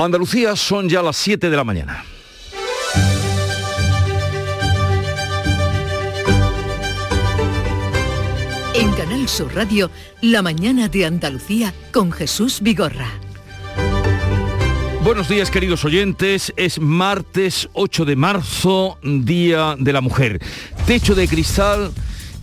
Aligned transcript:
Andalucía 0.00 0.54
son 0.54 0.88
ya 0.88 1.02
las 1.02 1.16
7 1.16 1.50
de 1.50 1.56
la 1.56 1.64
mañana. 1.64 2.04
En 8.74 8.92
Canal 8.92 9.28
Sur 9.28 9.52
Radio, 9.56 9.90
La 10.22 10.40
mañana 10.40 10.86
de 10.86 11.04
Andalucía 11.04 11.74
con 11.92 12.12
Jesús 12.12 12.60
Vigorra. 12.60 13.08
Buenos 15.02 15.28
días 15.28 15.50
queridos 15.50 15.84
oyentes, 15.84 16.52
es 16.56 16.78
martes 16.78 17.68
8 17.72 18.04
de 18.04 18.14
marzo, 18.14 18.98
Día 19.02 19.74
de 19.76 19.92
la 19.92 20.00
Mujer. 20.00 20.40
Techo 20.86 21.16
de 21.16 21.26
cristal 21.26 21.90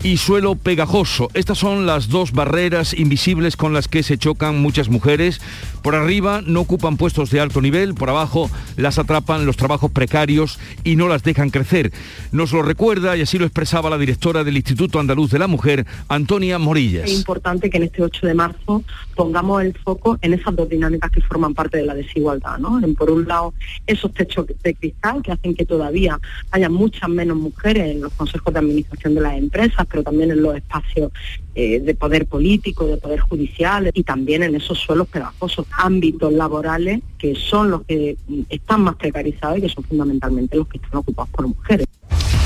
y 0.05 0.17
suelo 0.17 0.53
pegajoso. 0.53 1.29
Estas 1.33 1.57
son 1.57 1.87
las 1.87 2.09
dos 2.09 2.31
barreras 2.31 2.93
invisibles 2.93 3.57
con 3.57 3.73
las 3.73 3.87
que 3.87 4.03
se 4.03 4.19
chocan 4.19 4.61
muchas 4.61 4.87
mujeres. 4.87 5.41
Por 5.81 5.95
arriba 5.95 6.43
no 6.45 6.61
ocupan 6.61 6.95
puestos 6.95 7.31
de 7.31 7.39
alto 7.39 7.59
nivel, 7.59 7.95
por 7.95 8.11
abajo 8.11 8.51
las 8.77 8.99
atrapan 8.99 9.47
los 9.47 9.57
trabajos 9.57 9.89
precarios 9.89 10.59
y 10.83 10.95
no 10.95 11.07
las 11.07 11.23
dejan 11.23 11.49
crecer. 11.49 11.91
Nos 12.31 12.53
lo 12.53 12.61
recuerda 12.61 13.17
y 13.17 13.21
así 13.21 13.39
lo 13.39 13.45
expresaba 13.45 13.89
la 13.89 13.97
directora 13.97 14.43
del 14.43 14.57
Instituto 14.57 14.99
Andaluz 14.99 15.31
de 15.31 15.39
la 15.39 15.47
Mujer, 15.47 15.87
Antonia 16.07 16.59
Morillas. 16.59 17.09
Es 17.09 17.17
importante 17.17 17.71
que 17.71 17.77
en 17.77 17.83
este 17.83 18.03
8 18.03 18.27
de 18.27 18.33
marzo 18.35 18.83
pongamos 19.15 19.63
el 19.63 19.75
foco 19.75 20.19
en 20.21 20.35
esas 20.35 20.55
dos 20.55 20.69
dinámicas 20.69 21.09
que 21.09 21.21
forman 21.21 21.55
parte 21.55 21.77
de 21.77 21.85
la 21.85 21.95
desigualdad. 21.95 22.59
¿no? 22.59 22.79
por 22.95 23.09
un 23.09 23.27
lado, 23.27 23.55
esos 23.87 24.13
techos 24.13 24.45
de 24.61 24.75
cristal 24.75 25.23
que 25.23 25.31
hacen 25.31 25.55
que 25.55 25.65
todavía 25.65 26.19
haya 26.51 26.69
muchas 26.69 27.09
menos 27.09 27.37
mujeres 27.37 27.89
en 27.89 28.01
los 28.01 28.13
consejos 28.13 28.53
de 28.53 28.59
administración 28.59 29.15
de 29.15 29.21
las 29.21 29.35
empresas, 29.35 29.87
pero 29.95 30.03
también 30.03 30.31
en 30.31 30.41
los 30.41 30.57
espacios 30.57 31.09
eh, 31.55 31.79
de 31.79 31.95
poder 31.95 32.25
político, 32.25 32.85
de 32.85 32.97
poder 32.97 33.21
judicial 33.21 33.89
y 33.93 34.03
también 34.03 34.43
en 34.43 34.53
esos 34.53 34.77
suelos 34.77 35.07
pegajosos, 35.07 35.65
ámbitos 35.71 36.33
laborales 36.33 37.01
que 37.17 37.33
son 37.33 37.71
los 37.71 37.83
que 37.85 38.17
están 38.49 38.81
más 38.81 38.97
precarizados 38.97 39.59
y 39.59 39.61
que 39.61 39.69
son 39.69 39.85
fundamentalmente 39.85 40.57
los 40.57 40.67
que 40.67 40.79
están 40.79 40.97
ocupados 40.97 41.29
por 41.29 41.47
mujeres. 41.47 41.87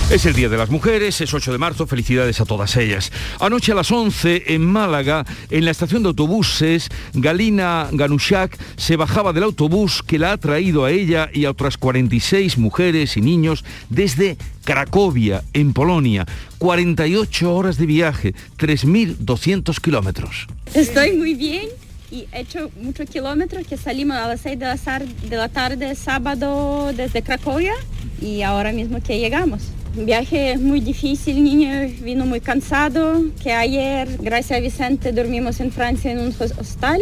Es 0.10 0.26
el 0.26 0.34
Día 0.34 0.50
de 0.50 0.58
las 0.58 0.72
Mujeres, 0.72 1.22
es 1.22 1.32
8 1.36 1.52
de 1.52 1.60
marzo, 1.60 1.86
felicidades 1.86 2.42
a 2.42 2.46
todas 2.46 2.76
ellas. 2.78 3.12
Anoche 3.40 3.74
a 3.74 3.76
las 3.76 3.92
11 3.92 4.56
en 4.56 4.66
Málaga, 4.66 5.24
en 5.52 5.66
la 5.66 5.70
estación 5.70 6.02
de 6.02 6.08
autobuses, 6.08 6.90
Galina 7.14 7.88
Ganushak 7.92 8.58
se 8.76 8.96
bajaba 8.96 9.34
del 9.34 9.44
autobús 9.44 10.02
que 10.02 10.18
la 10.18 10.32
ha 10.32 10.38
traído 10.38 10.84
a 10.84 10.90
ella 10.90 11.30
y 11.32 11.46
a 11.46 11.52
otras 11.52 11.78
46 11.78 12.58
mujeres 12.58 13.18
y 13.18 13.22
niños 13.22 13.64
desde 13.90 14.38
Cracovia, 14.64 15.44
en 15.54 15.74
Polonia. 15.74 16.26
48 16.58 17.54
horas 17.54 17.78
de 17.78 17.86
viaje, 17.86 18.34
3.200 18.58 19.80
kilómetros. 19.80 20.48
Estoy 20.74 21.14
muy 21.14 21.36
bien 21.36 21.68
y 22.10 22.26
he 22.32 22.42
hecho 22.42 22.72
muchos 22.82 23.08
kilómetros 23.08 23.68
que 23.68 23.78
salimos 23.78 24.18
a 24.18 24.28
las 24.28 24.42
6 24.42 24.58
de 24.58 24.66
la, 24.66 25.00
de 25.30 25.38
la 25.38 25.50
tarde 25.50 25.94
sábado 25.94 26.94
desde 26.98 27.22
Cracovia 27.22 27.76
y 28.20 28.42
ahora 28.42 28.74
mismo 28.74 29.04
que 29.04 29.20
llegamos. 29.20 29.70
Viaje 29.96 30.58
muy 30.58 30.82
difícil, 30.82 31.44
niño 31.44 31.70
vino 32.02 32.26
muy 32.26 32.42
cansado, 32.42 33.24
que 33.42 33.54
ayer, 33.54 34.08
gracias 34.22 34.60
a 34.60 34.62
Vicente, 34.62 35.12
dormimos 35.12 35.60
en 35.60 35.72
Francia 35.72 36.12
en 36.12 36.20
un 36.20 36.34
hostal 36.60 37.02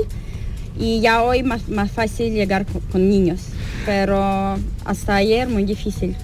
y 0.80 1.02
ya 1.02 1.22
hoy 1.22 1.44
más, 1.44 1.68
más 1.68 1.92
fácil 1.92 2.34
llegar 2.34 2.66
con 2.92 3.10
niños, 3.10 3.42
pero 3.86 4.58
hasta 4.86 5.16
ayer 5.16 5.50
muy 5.50 5.66
difícil. 5.66 6.16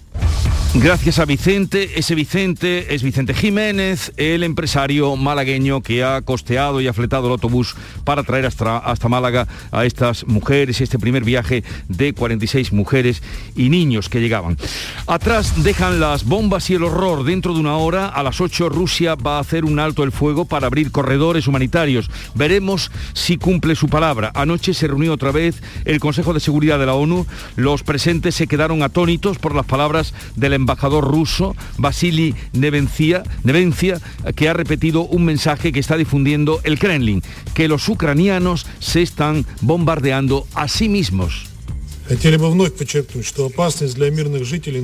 Gracias 0.75 1.19
a 1.19 1.25
Vicente. 1.25 1.99
Ese 1.99 2.15
Vicente 2.15 2.95
es 2.95 3.03
Vicente 3.03 3.35
Jiménez, 3.35 4.11
el 4.17 4.41
empresario 4.41 5.15
malagueño 5.15 5.81
que 5.81 6.03
ha 6.03 6.19
costeado 6.23 6.81
y 6.81 6.87
ha 6.87 6.93
fletado 6.93 7.27
el 7.27 7.33
autobús 7.33 7.75
para 8.03 8.23
traer 8.23 8.47
hasta, 8.47 8.79
hasta 8.79 9.07
Málaga 9.07 9.47
a 9.71 9.85
estas 9.85 10.25
mujeres, 10.25 10.81
este 10.81 10.97
primer 10.97 11.23
viaje 11.23 11.63
de 11.89 12.13
46 12.13 12.73
mujeres 12.73 13.21
y 13.55 13.69
niños 13.69 14.09
que 14.09 14.19
llegaban. 14.19 14.57
Atrás 15.05 15.63
dejan 15.63 15.99
las 15.99 16.25
bombas 16.25 16.67
y 16.71 16.73
el 16.73 16.83
horror. 16.83 17.23
Dentro 17.23 17.53
de 17.53 17.59
una 17.59 17.77
hora, 17.77 18.07
a 18.07 18.23
las 18.23 18.41
8, 18.41 18.69
Rusia 18.69 19.13
va 19.13 19.37
a 19.37 19.41
hacer 19.41 19.65
un 19.65 19.77
alto 19.77 20.01
el 20.03 20.11
fuego 20.11 20.45
para 20.45 20.65
abrir 20.65 20.91
corredores 20.91 21.45
humanitarios. 21.45 22.09
Veremos 22.33 22.89
si 23.13 23.37
cumple 23.37 23.75
su 23.75 23.89
palabra. 23.89 24.31
Anoche 24.33 24.73
se 24.73 24.87
reunió 24.87 25.13
otra 25.13 25.31
vez 25.31 25.61
el 25.85 25.99
Consejo 25.99 26.33
de 26.33 26.39
Seguridad 26.39 26.79
de 26.79 26.87
la 26.87 26.95
ONU. 26.95 27.27
Los 27.57 27.83
presentes 27.83 28.33
se 28.33 28.47
quedaron 28.47 28.81
atónitos 28.81 29.37
por 29.37 29.53
las 29.53 29.67
palabras 29.67 30.15
del 30.35 30.62
embajador 30.63 31.05
ruso, 31.05 31.55
Vasily 31.77 32.33
Nevencia, 32.53 33.23
Nevencia, 33.43 33.99
que 34.35 34.49
ha 34.49 34.53
repetido 34.53 35.01
un 35.01 35.25
mensaje 35.25 35.71
que 35.71 35.79
está 35.79 35.97
difundiendo 35.97 36.59
el 36.63 36.79
Kremlin, 36.79 37.21
que 37.53 37.67
los 37.67 37.87
ucranianos 37.87 38.65
se 38.79 39.01
están 39.01 39.45
bombardeando 39.61 40.47
a 40.55 40.67
sí 40.67 40.89
mismos. 40.89 41.52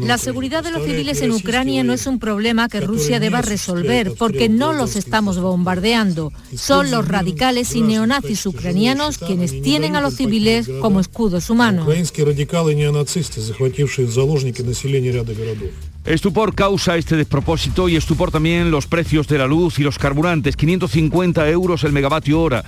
La 0.08 0.18
seguridad 0.18 0.64
de 0.64 0.72
los 0.72 0.86
civiles 0.86 1.22
en 1.22 1.32
Ucrania 1.32 1.84
no 1.84 1.94
es 1.94 2.08
un 2.08 2.18
problema 2.18 2.70
que 2.70 2.80
Rusia 2.80 3.20
deba 3.20 3.42
resolver, 3.42 4.14
porque 4.18 4.48
no 4.48 4.74
los 4.74 4.96
estamos 4.96 5.40
bombardeando. 5.40 6.32
Son 6.56 6.92
los 6.92 7.08
radicales 7.08 7.76
y 7.76 7.82
neonazis 7.82 8.46
ucranianos 8.46 9.18
quienes 9.18 9.62
tienen 9.62 9.96
a 9.96 10.02
los 10.02 10.16
civiles 10.16 10.70
como 10.82 11.00
escudos 11.00 11.50
humanos. 11.50 11.86
Estupor 16.06 16.56
causa 16.56 16.96
este 16.98 17.18
despropósito 17.18 17.90
y 17.90 17.96
estupor 17.98 18.32
también 18.32 18.72
los 18.72 18.88
precios 18.88 19.28
de 19.28 19.38
la 19.38 19.46
luz 19.46 19.78
y 19.80 19.84
los 19.84 20.00
carburantes. 20.00 20.56
550 20.56 21.48
euros 21.50 21.84
el 21.84 21.92
megavatio 21.92 22.42
hora. 22.42 22.64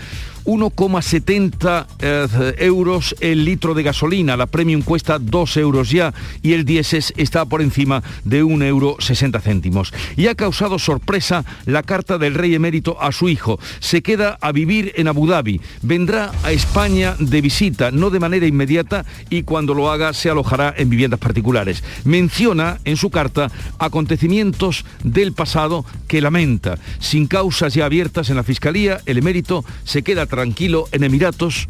1,70 0.45 1.85
eh, 1.99 2.55
euros 2.59 3.15
el 3.19 3.45
litro 3.45 3.73
de 3.73 3.83
gasolina. 3.83 4.37
La 4.37 4.47
premium 4.47 4.81
cuesta 4.81 5.19
2 5.19 5.57
euros 5.57 5.89
ya 5.89 6.13
y 6.41 6.53
el 6.53 6.65
diésel 6.65 7.03
está 7.17 7.45
por 7.45 7.61
encima 7.61 8.03
de 8.23 8.43
1 8.43 8.65
euro 8.65 8.95
60 8.99 9.39
céntimos. 9.39 9.93
Y 10.17 10.27
ha 10.27 10.35
causado 10.35 10.79
sorpresa 10.79 11.45
la 11.65 11.83
carta 11.83 12.17
del 12.17 12.35
rey 12.35 12.53
emérito 12.53 13.01
a 13.01 13.11
su 13.11 13.29
hijo. 13.29 13.59
Se 13.79 14.01
queda 14.01 14.37
a 14.41 14.51
vivir 14.51 14.93
en 14.95 15.07
Abu 15.07 15.27
Dhabi. 15.27 15.61
Vendrá 15.81 16.31
a 16.43 16.51
España 16.51 17.15
de 17.19 17.41
visita, 17.41 17.91
no 17.91 18.09
de 18.09 18.19
manera 18.19 18.45
inmediata 18.45 19.05
y 19.29 19.43
cuando 19.43 19.73
lo 19.73 19.91
haga 19.91 20.13
se 20.13 20.29
alojará 20.29 20.73
en 20.77 20.89
viviendas 20.89 21.19
particulares. 21.19 21.83
Menciona 22.03 22.79
en 22.85 22.97
su 22.97 23.09
carta 23.09 23.51
acontecimientos 23.79 24.85
del 25.03 25.33
pasado 25.33 25.85
que 26.07 26.21
lamenta. 26.21 26.77
Sin 26.99 27.27
causas 27.27 27.73
ya 27.73 27.85
abiertas 27.85 28.29
en 28.29 28.35
la 28.35 28.43
Fiscalía, 28.43 28.99
el 29.05 29.17
emérito 29.17 29.63
se 29.83 30.03
queda 30.03 30.25
tranquilo 30.31 30.87
en 30.91 31.03
Emiratos 31.03 31.67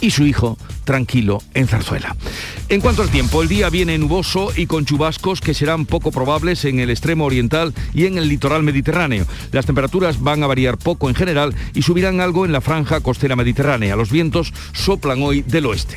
y 0.00 0.10
su 0.10 0.26
hijo 0.26 0.58
tranquilo 0.84 1.42
en 1.54 1.66
Zarzuela. 1.66 2.14
En 2.68 2.80
cuanto 2.80 3.02
al 3.02 3.08
tiempo, 3.08 3.42
el 3.42 3.48
día 3.48 3.70
viene 3.70 3.98
nuboso 3.98 4.52
y 4.54 4.66
con 4.66 4.84
chubascos 4.84 5.40
que 5.40 5.54
serán 5.54 5.86
poco 5.86 6.12
probables 6.12 6.64
en 6.66 6.78
el 6.78 6.90
extremo 6.90 7.24
oriental 7.24 7.74
y 7.94 8.06
en 8.06 8.18
el 8.18 8.28
litoral 8.28 8.62
mediterráneo. 8.62 9.26
Las 9.50 9.66
temperaturas 9.66 10.20
van 10.20 10.42
a 10.42 10.46
variar 10.46 10.78
poco 10.78 11.08
en 11.08 11.14
general 11.14 11.54
y 11.74 11.82
subirán 11.82 12.20
algo 12.20 12.44
en 12.44 12.52
la 12.52 12.60
franja 12.60 13.00
costera 13.00 13.34
mediterránea. 13.34 13.96
Los 13.96 14.10
vientos 14.10 14.52
soplan 14.72 15.22
hoy 15.22 15.42
del 15.42 15.66
oeste. 15.66 15.96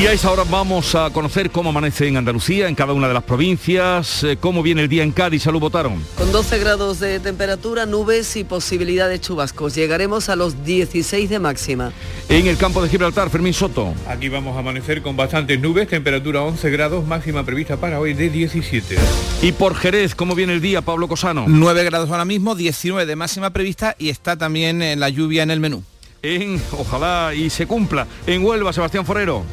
Y 0.00 0.06
a 0.06 0.14
esa 0.14 0.30
hora 0.30 0.44
vamos 0.48 0.94
a 0.94 1.10
conocer 1.10 1.50
cómo 1.50 1.68
amanece 1.68 2.08
en 2.08 2.16
Andalucía, 2.16 2.68
en 2.68 2.74
cada 2.74 2.94
una 2.94 3.06
de 3.06 3.12
las 3.12 3.22
provincias, 3.22 4.24
eh, 4.24 4.38
cómo 4.40 4.62
viene 4.62 4.80
el 4.80 4.88
día 4.88 5.02
en 5.02 5.12
Cádiz. 5.12 5.42
Salud, 5.42 5.60
votaron. 5.60 6.02
Con 6.16 6.32
12 6.32 6.58
grados 6.58 7.00
de 7.00 7.20
temperatura, 7.20 7.84
nubes 7.84 8.34
y 8.36 8.44
posibilidad 8.44 9.10
de 9.10 9.20
chubascos. 9.20 9.74
Llegaremos 9.74 10.30
a 10.30 10.36
los 10.36 10.64
16 10.64 11.28
de 11.28 11.38
máxima. 11.38 11.92
En 12.30 12.46
el 12.46 12.56
campo 12.56 12.82
de 12.82 12.88
Gibraltar, 12.88 13.28
Fermín 13.28 13.52
Soto. 13.52 13.92
Aquí 14.08 14.30
vamos 14.30 14.56
a 14.56 14.60
amanecer 14.60 15.02
con 15.02 15.18
bastantes 15.18 15.60
nubes, 15.60 15.86
temperatura 15.86 16.44
11 16.44 16.70
grados, 16.70 17.06
máxima 17.06 17.44
prevista 17.44 17.76
para 17.76 18.00
hoy 18.00 18.14
de 18.14 18.30
17. 18.30 18.96
Y 19.42 19.52
por 19.52 19.74
Jerez, 19.74 20.14
¿cómo 20.14 20.34
viene 20.34 20.54
el 20.54 20.62
día, 20.62 20.80
Pablo 20.80 21.08
Cosano? 21.08 21.44
9 21.46 21.84
grados 21.84 22.10
ahora 22.10 22.24
mismo, 22.24 22.54
19 22.54 23.04
de 23.04 23.16
máxima 23.16 23.50
prevista 23.50 23.96
y 23.98 24.08
está 24.08 24.38
también 24.38 24.80
eh, 24.80 24.96
la 24.96 25.10
lluvia 25.10 25.42
en 25.42 25.50
el 25.50 25.60
menú. 25.60 25.84
En, 26.22 26.58
ojalá 26.78 27.34
y 27.34 27.50
se 27.50 27.66
cumpla. 27.66 28.06
En 28.26 28.42
Huelva, 28.42 28.72
Sebastián 28.72 29.04
Forero. 29.04 29.44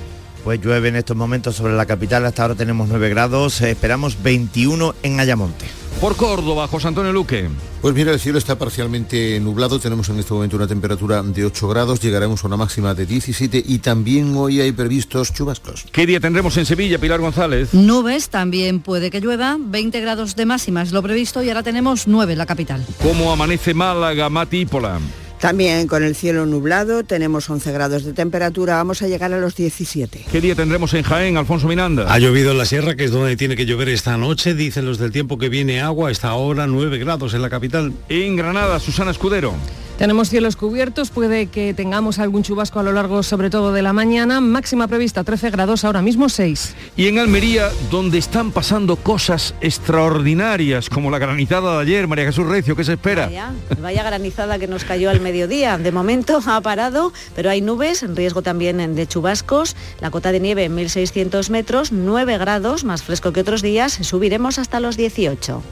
Pues 0.48 0.62
llueve 0.62 0.88
en 0.88 0.96
estos 0.96 1.18
momentos 1.18 1.58
sobre 1.58 1.76
la 1.76 1.86
capital, 1.86 2.26
hasta 2.26 2.44
ahora 2.44 2.56
tenemos 2.56 2.88
9 2.88 3.10
grados, 3.10 3.60
esperamos 3.60 4.24
21 4.24 4.96
en 5.04 5.20
Ayamonte. 5.20 5.66
Por 6.00 6.16
Córdoba, 6.16 6.70
José 6.70 6.88
Antonio 6.88 7.12
Luque. 7.12 7.50
Pues 7.82 7.94
mira, 7.94 8.14
el 8.14 8.20
cielo 8.22 8.38
está 8.38 8.58
parcialmente 8.58 9.42
nublado, 9.42 9.78
tenemos 9.78 10.08
en 10.08 10.20
este 10.20 10.34
momento 10.34 10.56
una 10.56 10.66
temperatura 10.66 11.22
de 11.22 11.44
8 11.44 11.68
grados, 11.68 12.00
llegaremos 12.00 12.46
a 12.46 12.48
una 12.48 12.56
máxima 12.56 12.94
de 12.94 13.06
17 13.06 13.62
y 13.68 13.80
también 13.80 14.38
hoy 14.38 14.62
hay 14.62 14.72
previstos 14.72 15.34
chubascos. 15.34 15.84
¿Qué 15.92 16.06
día 16.06 16.22
tendremos 16.22 16.56
en 16.56 16.66
Sevilla, 16.66 16.98
Pilar 16.98 17.20
González? 17.20 17.74
Nubes, 17.74 18.30
también 18.30 18.80
puede 18.80 19.12
que 19.12 19.20
llueva, 19.20 19.58
20 19.60 20.00
grados 20.00 20.38
de 20.38 20.46
máxima 20.46 20.82
es 20.82 20.94
lo 20.94 21.04
previsto 21.04 21.44
y 21.44 21.50
ahora 21.50 21.64
tenemos 21.64 22.08
9 22.08 22.32
en 22.32 22.38
la 22.38 22.46
capital. 22.46 22.86
¿Cómo 23.04 23.34
amanece 23.34 23.74
Málaga, 23.74 24.30
Mati 24.30 24.66
Pola? 24.66 24.98
También 25.40 25.88
con 25.88 26.04
el 26.04 26.16
cielo 26.16 26.46
nublado, 26.48 27.04
tenemos 27.04 27.50
11 27.50 27.72
grados 27.72 28.04
de 28.04 28.14
temperatura, 28.14 28.76
vamos 28.76 29.04
a 29.04 29.08
llegar 29.08 29.34
a 29.34 29.38
los 29.38 29.56
17. 29.56 30.26
¿Qué 30.32 30.42
día 30.42 30.56
tendremos 30.56 30.94
en 30.96 31.04
Jaén, 31.04 31.38
Alfonso 31.38 31.68
Miranda? 31.68 32.12
Ha 32.12 32.18
llovido 32.18 32.52
en 32.52 32.58
la 32.58 32.66
sierra, 32.66 32.96
que 32.96 33.04
es 33.06 33.12
donde 33.12 33.38
tiene 33.38 33.56
que 33.56 33.68
llover 33.68 33.90
esta 33.90 34.18
noche, 34.18 34.56
dicen 34.56 34.86
los 34.86 34.98
del 34.98 35.12
tiempo 35.12 35.38
que 35.38 35.50
viene 35.50 35.80
agua, 35.82 36.10
está 36.10 36.30
ahora 36.30 36.66
9 36.66 36.98
grados 36.98 37.36
en 37.36 37.44
la 37.44 37.50
capital. 37.52 37.94
En 38.10 38.36
Granada, 38.36 38.80
Susana 38.80 39.12
Escudero. 39.12 39.54
Tenemos 39.98 40.30
cielos 40.30 40.56
cubiertos, 40.56 41.10
puede 41.10 41.48
que 41.48 41.74
tengamos 41.74 42.20
algún 42.20 42.44
chubasco 42.44 42.80
a 42.80 42.84
lo 42.84 42.94
largo 42.94 43.24
sobre 43.24 43.50
todo 43.50 43.74
de 43.74 43.82
la 43.82 43.94
mañana, 43.94 44.42
máxima 44.42 44.88
prevista 44.88 45.24
13 45.24 45.50
grados, 45.50 45.84
ahora 45.84 46.04
mismo 46.04 46.30
6. 46.30 46.76
Y 46.96 47.08
en 47.08 47.18
Almería, 47.18 47.72
donde 47.90 48.20
están 48.20 48.52
pasando 48.52 48.96
cosas 48.98 49.56
extraordinarias, 49.60 50.92
como 50.92 51.10
la 51.10 51.18
granizada 51.18 51.78
de 51.78 51.82
ayer, 51.82 52.08
María 52.08 52.26
Jesús 52.26 52.46
Recio, 52.46 52.76
¿qué 52.76 52.84
se 52.84 52.94
espera? 52.94 53.26
Vaya, 53.26 53.52
vaya 53.82 54.04
granizada 54.04 54.60
que 54.60 54.68
nos 54.68 54.84
cayó 54.84 55.10
al 55.10 55.20
mediodía, 55.20 55.80
de 55.80 55.92
momento 55.92 56.42
ha 56.46 56.62
parado, 56.62 57.12
pero 57.36 57.50
hay 57.50 57.62
nubes, 57.62 58.04
en 58.04 58.16
riesgo 58.16 58.44
también 58.44 58.94
de 58.94 59.08
chubascos, 59.08 59.76
la 60.00 60.12
cota 60.12 60.32
de 60.32 60.40
nieve 60.40 60.66
en 60.66 60.76
1600 60.76 61.50
metros, 61.50 61.92
9 61.92 62.38
grados, 62.38 62.84
más 62.84 63.02
fresco 63.02 63.34
que 63.34 63.42
otros 63.42 63.64
días, 63.64 63.94
subiremos 64.02 64.60
hasta 64.60 64.80
los 64.80 64.96
18. 64.96 65.64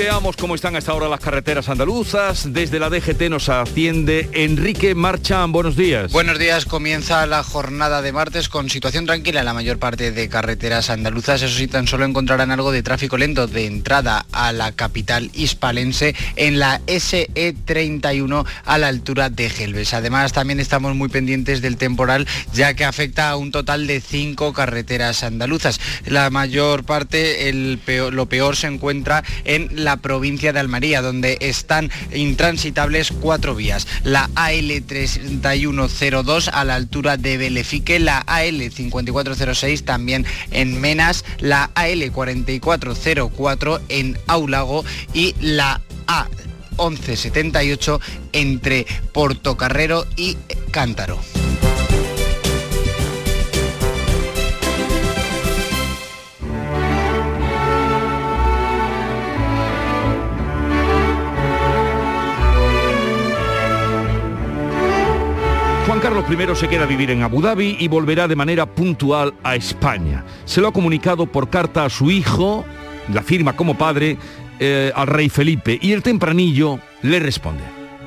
Veamos 0.00 0.34
cómo 0.34 0.54
están 0.54 0.76
a 0.76 0.78
esta 0.78 0.94
hora 0.94 1.08
las 1.08 1.20
carreteras 1.20 1.68
andaluzas. 1.68 2.54
Desde 2.54 2.78
la 2.78 2.88
DGT 2.88 3.28
nos 3.28 3.50
atiende 3.50 4.30
Enrique 4.32 4.94
Marchán. 4.94 5.52
Buenos 5.52 5.76
días. 5.76 6.10
Buenos 6.10 6.38
días. 6.38 6.64
Comienza 6.64 7.26
la 7.26 7.42
jornada 7.42 8.00
de 8.00 8.10
martes 8.10 8.48
con 8.48 8.70
situación 8.70 9.04
tranquila 9.04 9.40
en 9.40 9.44
la 9.44 9.52
mayor 9.52 9.78
parte 9.78 10.10
de 10.10 10.30
carreteras 10.30 10.88
andaluzas. 10.88 11.42
Eso 11.42 11.54
sí, 11.54 11.68
tan 11.68 11.86
solo 11.86 12.06
encontrarán 12.06 12.50
algo 12.50 12.72
de 12.72 12.82
tráfico 12.82 13.18
lento 13.18 13.46
de 13.46 13.66
entrada 13.66 14.24
a 14.32 14.52
la 14.52 14.72
capital 14.72 15.30
hispalense 15.34 16.14
en 16.36 16.58
la 16.58 16.80
SE31 16.86 18.46
a 18.64 18.78
la 18.78 18.88
altura 18.88 19.28
de 19.28 19.50
Gelbes. 19.50 19.92
Además, 19.92 20.32
también 20.32 20.60
estamos 20.60 20.94
muy 20.94 21.10
pendientes 21.10 21.60
del 21.60 21.76
temporal 21.76 22.26
ya 22.54 22.72
que 22.72 22.86
afecta 22.86 23.28
a 23.28 23.36
un 23.36 23.50
total 23.50 23.86
de 23.86 24.00
cinco 24.00 24.54
carreteras 24.54 25.24
andaluzas. 25.24 25.78
La 26.06 26.30
mayor 26.30 26.84
parte, 26.84 27.50
el 27.50 27.78
lo 28.12 28.26
peor 28.30 28.56
se 28.56 28.66
encuentra 28.66 29.24
en 29.44 29.84
la 29.84 29.89
provincia 29.96 30.52
de 30.52 30.60
Almería, 30.60 31.02
donde 31.02 31.38
están 31.40 31.90
intransitables 32.12 33.12
cuatro 33.20 33.54
vías. 33.54 33.86
La 34.04 34.28
AL3102 34.34 36.50
a 36.52 36.64
la 36.64 36.74
altura 36.74 37.16
de 37.16 37.36
Belefique, 37.36 37.98
la 37.98 38.24
AL5406 38.26 39.84
también 39.84 40.26
en 40.50 40.80
Menas, 40.80 41.24
la 41.38 41.70
AL4404 41.74 43.80
en 43.88 44.18
Aulago 44.26 44.84
y 45.12 45.34
la 45.40 45.80
A 46.06 46.28
1178 46.78 48.00
entre 48.32 48.86
Portocarrero 49.12 50.06
y 50.16 50.36
Cántaro. 50.70 51.20
Juan 65.90 65.98
Carlos 65.98 66.24
I 66.30 66.54
se 66.54 66.68
queda 66.68 66.84
a 66.84 66.86
vivir 66.86 67.10
en 67.10 67.24
Abu 67.24 67.42
Dhabi 67.42 67.76
y 67.80 67.88
volverá 67.88 68.28
de 68.28 68.36
manera 68.36 68.64
puntual 68.64 69.34
a 69.42 69.56
España. 69.56 70.24
Se 70.44 70.60
lo 70.60 70.68
ha 70.68 70.72
comunicado 70.72 71.26
por 71.26 71.50
carta 71.50 71.84
a 71.84 71.90
su 71.90 72.12
hijo, 72.12 72.64
la 73.12 73.24
firma 73.24 73.56
como 73.56 73.76
padre, 73.76 74.16
eh, 74.60 74.92
al 74.94 75.08
rey 75.08 75.28
Felipe, 75.28 75.80
y 75.82 75.90
el 75.90 76.04
tempranillo 76.04 76.78
le 77.02 77.18
responde. 77.18 77.64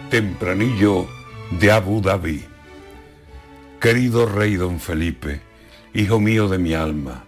Tempranillo 0.09 1.09
de 1.59 1.71
Abu 1.73 1.99
Dhabi. 1.99 2.45
Querido 3.81 4.27
rey 4.27 4.55
don 4.55 4.79
Felipe, 4.79 5.41
hijo 5.93 6.21
mío 6.21 6.47
de 6.47 6.59
mi 6.59 6.73
alma, 6.73 7.25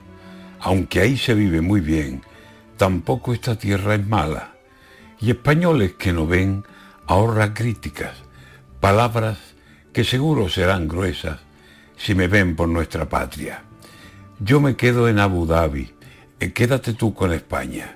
aunque 0.62 1.02
ahí 1.02 1.18
se 1.18 1.34
vive 1.34 1.60
muy 1.60 1.82
bien, 1.82 2.22
tampoco 2.78 3.34
esta 3.34 3.58
tierra 3.58 3.96
es 3.96 4.08
mala. 4.08 4.54
Y 5.20 5.32
españoles 5.32 5.96
que 5.96 6.14
no 6.14 6.26
ven 6.26 6.64
ahorra 7.08 7.54
críticas, 7.54 8.24
palabras 8.80 9.55
que 9.96 10.04
seguro 10.04 10.50
serán 10.50 10.90
gruesas 10.90 11.40
si 11.96 12.16
me 12.16 12.28
ven 12.28 12.58
por 12.58 12.68
nuestra 12.68 13.08
patria. 13.08 13.64
Yo 14.42 14.60
me 14.60 14.76
quedo 14.76 15.08
en 15.08 15.20
Abu 15.20 15.46
Dhabi, 15.46 15.90
y 16.38 16.50
quédate 16.50 16.92
tú 16.92 17.14
con 17.14 17.32
España. 17.32 17.96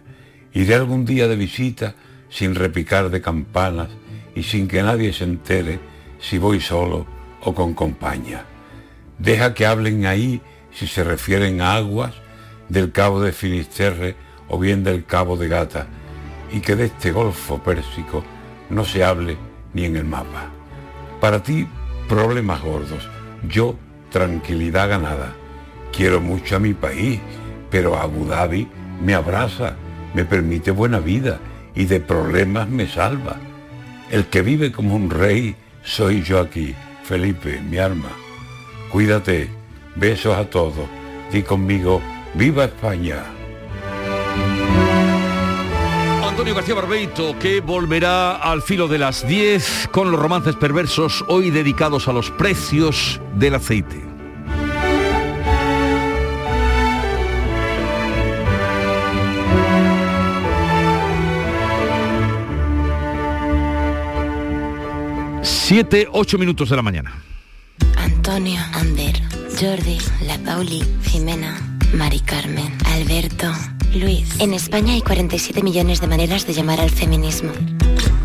Iré 0.53 0.75
algún 0.75 1.03
día 1.03 1.27
de 1.27 1.35
visita 1.35 1.95
sin 2.29 2.55
repicar 2.55 3.09
de 3.09 3.19
campanas 3.19 3.89
y 4.33 4.43
sin 4.43 4.69
que 4.69 4.81
nadie 4.81 5.11
se 5.11 5.25
entere 5.25 5.81
si 6.21 6.37
voy 6.37 6.61
solo 6.61 7.05
o 7.41 7.53
con 7.53 7.73
compañía. 7.73 8.45
Deja 9.17 9.53
que 9.53 9.65
hablen 9.65 10.05
ahí 10.05 10.41
si 10.71 10.87
se 10.87 11.03
refieren 11.03 11.59
a 11.59 11.75
aguas 11.75 12.13
del 12.69 12.93
cabo 12.93 13.19
de 13.19 13.33
Finisterre 13.33 14.15
o 14.47 14.57
bien 14.57 14.85
del 14.85 15.03
cabo 15.03 15.35
de 15.35 15.49
Gata 15.49 15.87
y 16.49 16.61
que 16.61 16.77
de 16.77 16.85
este 16.85 17.11
golfo 17.11 17.61
pérsico 17.61 18.23
no 18.69 18.85
se 18.85 19.03
hable 19.03 19.37
ni 19.73 19.83
en 19.83 19.97
el 19.97 20.05
mapa. 20.05 20.49
Para 21.19 21.43
ti 21.43 21.67
problemas 22.09 22.61
gordos. 22.61 23.07
Yo, 23.47 23.75
tranquilidad 24.11 24.89
ganada. 24.89 25.33
Quiero 25.95 26.19
mucho 26.19 26.57
a 26.57 26.59
mi 26.59 26.73
país, 26.73 27.21
pero 27.69 27.95
Abu 27.95 28.25
Dhabi 28.25 28.67
me 29.01 29.13
abraza, 29.13 29.75
me 30.13 30.25
permite 30.25 30.71
buena 30.71 30.99
vida 30.99 31.39
y 31.75 31.85
de 31.85 32.01
problemas 32.01 32.67
me 32.67 32.87
salva. 32.87 33.37
El 34.11 34.25
que 34.25 34.41
vive 34.41 34.71
como 34.73 34.95
un 34.95 35.09
rey 35.09 35.55
soy 35.83 36.23
yo 36.23 36.39
aquí, 36.39 36.75
Felipe, 37.03 37.61
mi 37.61 37.77
alma. 37.77 38.09
Cuídate, 38.91 39.49
besos 39.95 40.35
a 40.35 40.49
todos. 40.49 40.89
Di 41.31 41.43
conmigo, 41.43 42.01
viva 42.33 42.65
España. 42.65 43.38
Antonio 46.39 46.55
García 46.55 46.75
Barbeito, 46.75 47.37
que 47.37 47.59
volverá 47.59 48.37
al 48.37 48.61
filo 48.61 48.87
de 48.87 48.97
las 48.97 49.27
10 49.27 49.89
con 49.91 50.09
los 50.09 50.17
romances 50.17 50.55
perversos, 50.55 51.25
hoy 51.27 51.51
dedicados 51.51 52.07
a 52.07 52.13
los 52.13 52.31
precios 52.31 53.19
del 53.33 53.55
aceite. 53.55 54.01
Siete, 65.41 66.07
ocho 66.09 66.37
minutos 66.37 66.69
de 66.69 66.75
la 66.77 66.81
mañana. 66.81 67.21
Antonio, 67.97 68.61
Ander, 68.75 69.21
Jordi, 69.59 69.97
La 70.21 70.37
Pauli, 70.37 70.85
Jimena, 71.03 71.59
Mari 71.93 72.21
Carmen, 72.21 72.77
Alberto. 72.85 73.51
Luis. 73.95 74.39
En 74.39 74.53
España 74.53 74.93
hay 74.93 75.01
47 75.01 75.63
millones 75.63 75.99
de 76.01 76.07
maneras 76.07 76.45
de 76.45 76.53
llamar 76.53 76.79
al 76.79 76.89
feminismo. 76.89 77.51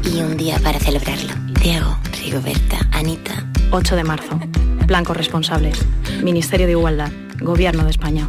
Y 0.05 0.21
un 0.21 0.37
día 0.37 0.59
para 0.63 0.79
celebrarlo. 0.79 1.33
Diego, 1.63 1.97
Rigoberta, 2.23 2.79
Anita. 2.93 3.47
8 3.71 3.97
de 3.97 4.05
marzo. 4.05 4.39
Blancos 4.87 5.17
responsables. 5.17 5.79
Ministerio 6.23 6.67
de 6.67 6.73
Igualdad. 6.73 7.11
Gobierno 7.41 7.85
de 7.85 7.91
España. 7.91 8.29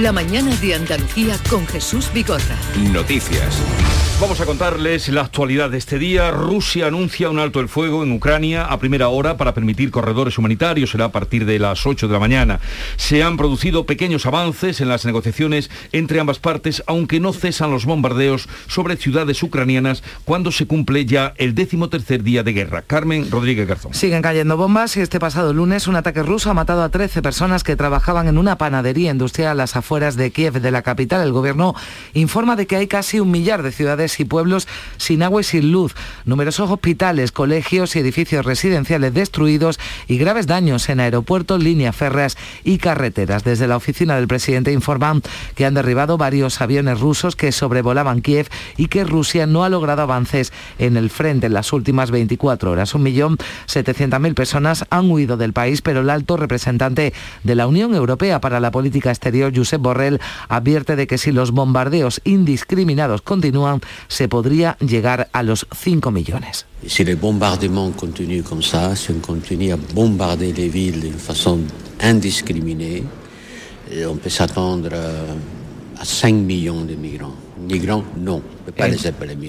La 0.00 0.10
mañana 0.10 0.56
de 0.56 0.74
Andalucía 0.74 1.36
con 1.50 1.66
Jesús 1.66 2.10
Bigorra. 2.14 2.56
Noticias. 2.94 3.60
Vamos 4.22 4.40
a 4.40 4.46
contarles 4.46 5.08
la 5.08 5.22
actualidad 5.22 5.68
de 5.68 5.78
este 5.78 5.98
día. 5.98 6.30
Rusia 6.30 6.86
anuncia 6.86 7.28
un 7.28 7.40
alto 7.40 7.58
el 7.58 7.68
fuego 7.68 8.04
en 8.04 8.12
Ucrania 8.12 8.64
a 8.66 8.78
primera 8.78 9.08
hora 9.08 9.36
para 9.36 9.52
permitir 9.52 9.90
corredores 9.90 10.38
humanitarios. 10.38 10.92
Será 10.92 11.06
a 11.06 11.12
partir 11.12 11.44
de 11.44 11.58
las 11.58 11.84
8 11.86 12.06
de 12.06 12.12
la 12.12 12.20
mañana. 12.20 12.60
Se 12.96 13.24
han 13.24 13.36
producido 13.36 13.84
pequeños 13.84 14.24
avances 14.24 14.80
en 14.80 14.88
las 14.88 15.04
negociaciones 15.04 15.70
entre 15.90 16.20
ambas 16.20 16.38
partes, 16.38 16.84
aunque 16.86 17.18
no 17.18 17.32
cesan 17.32 17.72
los 17.72 17.84
bombardeos 17.84 18.48
sobre 18.68 18.96
ciudades 18.96 19.42
ucranianas 19.42 20.04
cuando 20.24 20.52
se 20.52 20.66
cumple 20.66 21.04
ya 21.04 21.34
el 21.36 21.56
décimo 21.56 21.88
tercer 21.88 22.22
día 22.22 22.44
de 22.44 22.52
guerra. 22.52 22.82
Carmen 22.82 23.28
Rodríguez 23.28 23.66
Garzón. 23.66 23.92
Siguen 23.92 24.22
cayendo 24.22 24.56
bombas 24.56 24.96
y 24.96 25.00
este 25.00 25.18
pasado 25.18 25.52
lunes 25.52 25.88
un 25.88 25.96
ataque 25.96 26.22
ruso 26.22 26.48
ha 26.48 26.54
matado 26.54 26.84
a 26.84 26.90
13 26.90 27.22
personas 27.22 27.64
que 27.64 27.74
trabajaban 27.74 28.28
en 28.28 28.38
una 28.38 28.56
panadería 28.56 29.10
industrial 29.10 29.50
a 29.50 29.54
las 29.54 29.74
afueras 29.82 30.16
de 30.16 30.30
Kiev, 30.30 30.60
de 30.60 30.70
la 30.70 30.82
capital. 30.82 31.22
El 31.22 31.32
gobierno 31.32 31.74
informa 32.14 32.56
de 32.56 32.66
que 32.66 32.76
hay 32.76 32.86
casi 32.86 33.18
un 33.18 33.30
millar 33.30 33.62
de 33.62 33.72
ciudades 33.72 34.18
y 34.20 34.24
pueblos 34.24 34.68
sin 34.96 35.22
agua 35.22 35.40
y 35.40 35.44
sin 35.44 35.72
luz, 35.72 35.94
numerosos 36.24 36.70
hospitales, 36.70 37.32
colegios 37.32 37.96
y 37.96 37.98
edificios 37.98 38.46
residenciales 38.46 39.12
destruidos 39.12 39.80
y 40.06 40.18
graves 40.18 40.46
daños 40.46 40.88
en 40.88 41.00
aeropuertos, 41.00 41.62
líneas 41.62 41.96
férreas 41.96 42.36
y 42.62 42.78
carreteras. 42.78 43.42
Desde 43.42 43.66
la 43.66 43.76
oficina 43.76 44.16
del 44.16 44.28
presidente 44.28 44.72
informan 44.72 45.22
que 45.56 45.66
han 45.66 45.74
derribado 45.74 46.16
varios 46.16 46.60
aviones 46.60 47.00
rusos 47.00 47.34
que 47.34 47.50
sobrevolaban 47.50 48.22
Kiev 48.22 48.48
y 48.76 48.86
que 48.86 49.04
Rusia 49.04 49.46
no 49.46 49.64
ha 49.64 49.68
logrado 49.68 50.02
avances 50.02 50.52
en 50.78 50.96
el 50.96 51.10
frente 51.10 51.46
en 51.46 51.54
las 51.54 51.72
últimas 51.72 52.10
24 52.10 52.70
horas. 52.70 52.94
Un 52.94 53.02
millón 53.02 53.36
700.000 53.66 54.34
personas 54.34 54.84
han 54.90 55.10
huido 55.10 55.36
del 55.36 55.52
país, 55.52 55.82
pero 55.82 56.00
el 56.00 56.10
alto 56.10 56.36
representante 56.36 57.12
de 57.42 57.54
la 57.54 57.66
Unión 57.66 57.94
Europea 57.94 58.40
para 58.40 58.60
la 58.60 58.70
Política 58.70 59.10
Exterior, 59.10 59.52
Josep 59.54 59.71
Borrell, 59.78 60.20
advierte 60.48 60.96
de 60.96 61.06
que 61.06 61.18
si 61.18 61.32
los 61.32 61.50
bombardeos 61.50 62.20
indiscriminados 62.24 63.22
continúan, 63.22 63.80
se 64.08 64.28
podría 64.28 64.76
llegar 64.80 65.28
a 65.32 65.42
los 65.42 65.66
5 65.72 66.10
millones. 66.10 66.66
Si 66.86 67.04
les 67.04 67.18
bombardements 67.18 67.92
continuent 67.96 68.42
comme 68.42 68.62
ça, 68.62 68.96
si 68.96 69.12
on 69.12 69.20
continue 69.20 69.72
à 69.72 69.78
bombarder 69.94 70.52
les 70.52 70.68
villes 70.68 71.00
d'une 71.00 71.18
façon 71.18 71.60
indiscriminée, 72.00 73.04
on 74.08 74.16
peut 74.16 74.30
s'attendre 74.30 74.90
à 75.98 76.04
5 76.04 76.32
millions 76.34 76.84
de 76.84 76.94
migrants. 76.94 77.34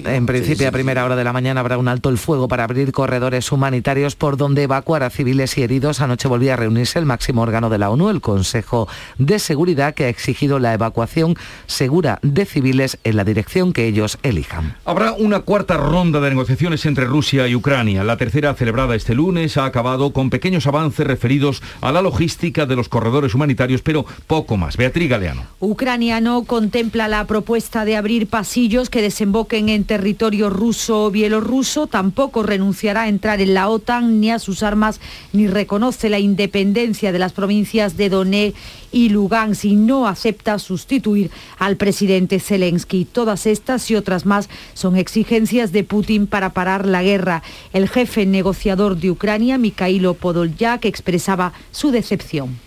En, 0.06 0.26
principio, 0.26 0.68
a 0.68 0.72
primera 0.72 1.04
hora 1.04 1.16
de 1.16 1.24
la 1.24 1.32
mañana 1.32 1.60
habrá 1.60 1.78
un 1.78 1.88
alto 1.88 2.08
el 2.08 2.18
fuego 2.18 2.48
para 2.48 2.64
abrir 2.64 2.92
corredores 2.92 3.50
humanitarios 3.52 4.16
por 4.16 4.36
donde 4.36 4.64
evacuar 4.64 5.02
a 5.02 5.10
civiles 5.10 5.56
y 5.58 5.62
heridos. 5.62 6.00
Anoche 6.00 6.28
volvía 6.28 6.54
a 6.54 6.56
reunirse 6.56 6.98
el 6.98 7.06
máximo 7.06 7.42
órgano 7.42 7.70
de 7.70 7.78
la 7.78 7.90
ONU, 7.90 8.10
el 8.10 8.20
Consejo 8.20 8.88
de 9.18 9.38
Seguridad, 9.38 9.94
que 9.94 10.04
ha 10.04 10.08
exigido 10.08 10.58
la 10.58 10.74
evacuación 10.74 11.36
segura 11.66 12.18
de 12.22 12.44
civiles 12.44 12.98
en 13.04 13.16
la 13.16 13.24
dirección 13.24 13.72
que 13.72 13.86
ellos 13.86 14.18
elijan. 14.22 14.76
Habrá 14.84 15.12
una 15.12 15.40
cuarta 15.40 15.76
ronda 15.76 16.20
de 16.20 16.30
negociaciones 16.30 16.86
entre 16.86 17.04
Rusia 17.04 17.46
y 17.48 17.54
Ucrania. 17.54 18.04
La 18.04 18.16
tercera, 18.16 18.54
celebrada 18.54 18.94
este 18.94 19.14
lunes, 19.14 19.56
ha 19.56 19.64
acabado 19.64 20.12
con 20.12 20.30
pequeños 20.30 20.66
avances 20.66 21.06
referidos 21.06 21.62
a 21.80 21.92
la 21.92 22.02
logística 22.02 22.66
de 22.66 22.76
los 22.76 22.88
corredores 22.88 23.34
humanitarios, 23.34 23.82
pero 23.82 24.04
poco 24.26 24.56
más. 24.56 24.76
Beatriz 24.76 25.08
Galeano. 25.08 25.42
Ucrania 25.60 26.20
no 26.20 26.44
contempla 26.44 27.08
la 27.08 27.26
propuesta 27.26 27.84
de 27.84 27.96
abrir 27.96 28.26
pasillos 28.26 28.90
que 28.90 29.03
desemboquen 29.04 29.68
en 29.68 29.84
territorio 29.84 30.48
ruso 30.48 31.04
o 31.04 31.10
bielorruso, 31.10 31.86
tampoco 31.86 32.42
renunciará 32.42 33.02
a 33.02 33.08
entrar 33.08 33.42
en 33.42 33.52
la 33.52 33.68
OTAN 33.68 34.18
ni 34.18 34.30
a 34.30 34.38
sus 34.38 34.62
armas, 34.62 34.98
ni 35.34 35.46
reconoce 35.46 36.08
la 36.08 36.18
independencia 36.18 37.12
de 37.12 37.18
las 37.18 37.32
provincias 37.32 37.98
de 37.98 38.08
Donetsk 38.08 38.56
y 38.92 39.10
Lugansk 39.10 39.66
y 39.66 39.76
no 39.76 40.06
acepta 40.06 40.58
sustituir 40.58 41.30
al 41.58 41.76
presidente 41.76 42.40
Zelensky. 42.40 43.04
Todas 43.04 43.44
estas 43.44 43.90
y 43.90 43.94
otras 43.94 44.24
más 44.24 44.48
son 44.72 44.96
exigencias 44.96 45.70
de 45.70 45.84
Putin 45.84 46.26
para 46.26 46.54
parar 46.54 46.86
la 46.86 47.02
guerra. 47.02 47.42
El 47.74 47.88
jefe 47.88 48.24
negociador 48.24 48.96
de 48.96 49.10
Ucrania, 49.10 49.58
Mikhailo 49.58 50.14
Podolyak, 50.14 50.86
expresaba 50.86 51.52
su 51.72 51.90
decepción. 51.90 52.58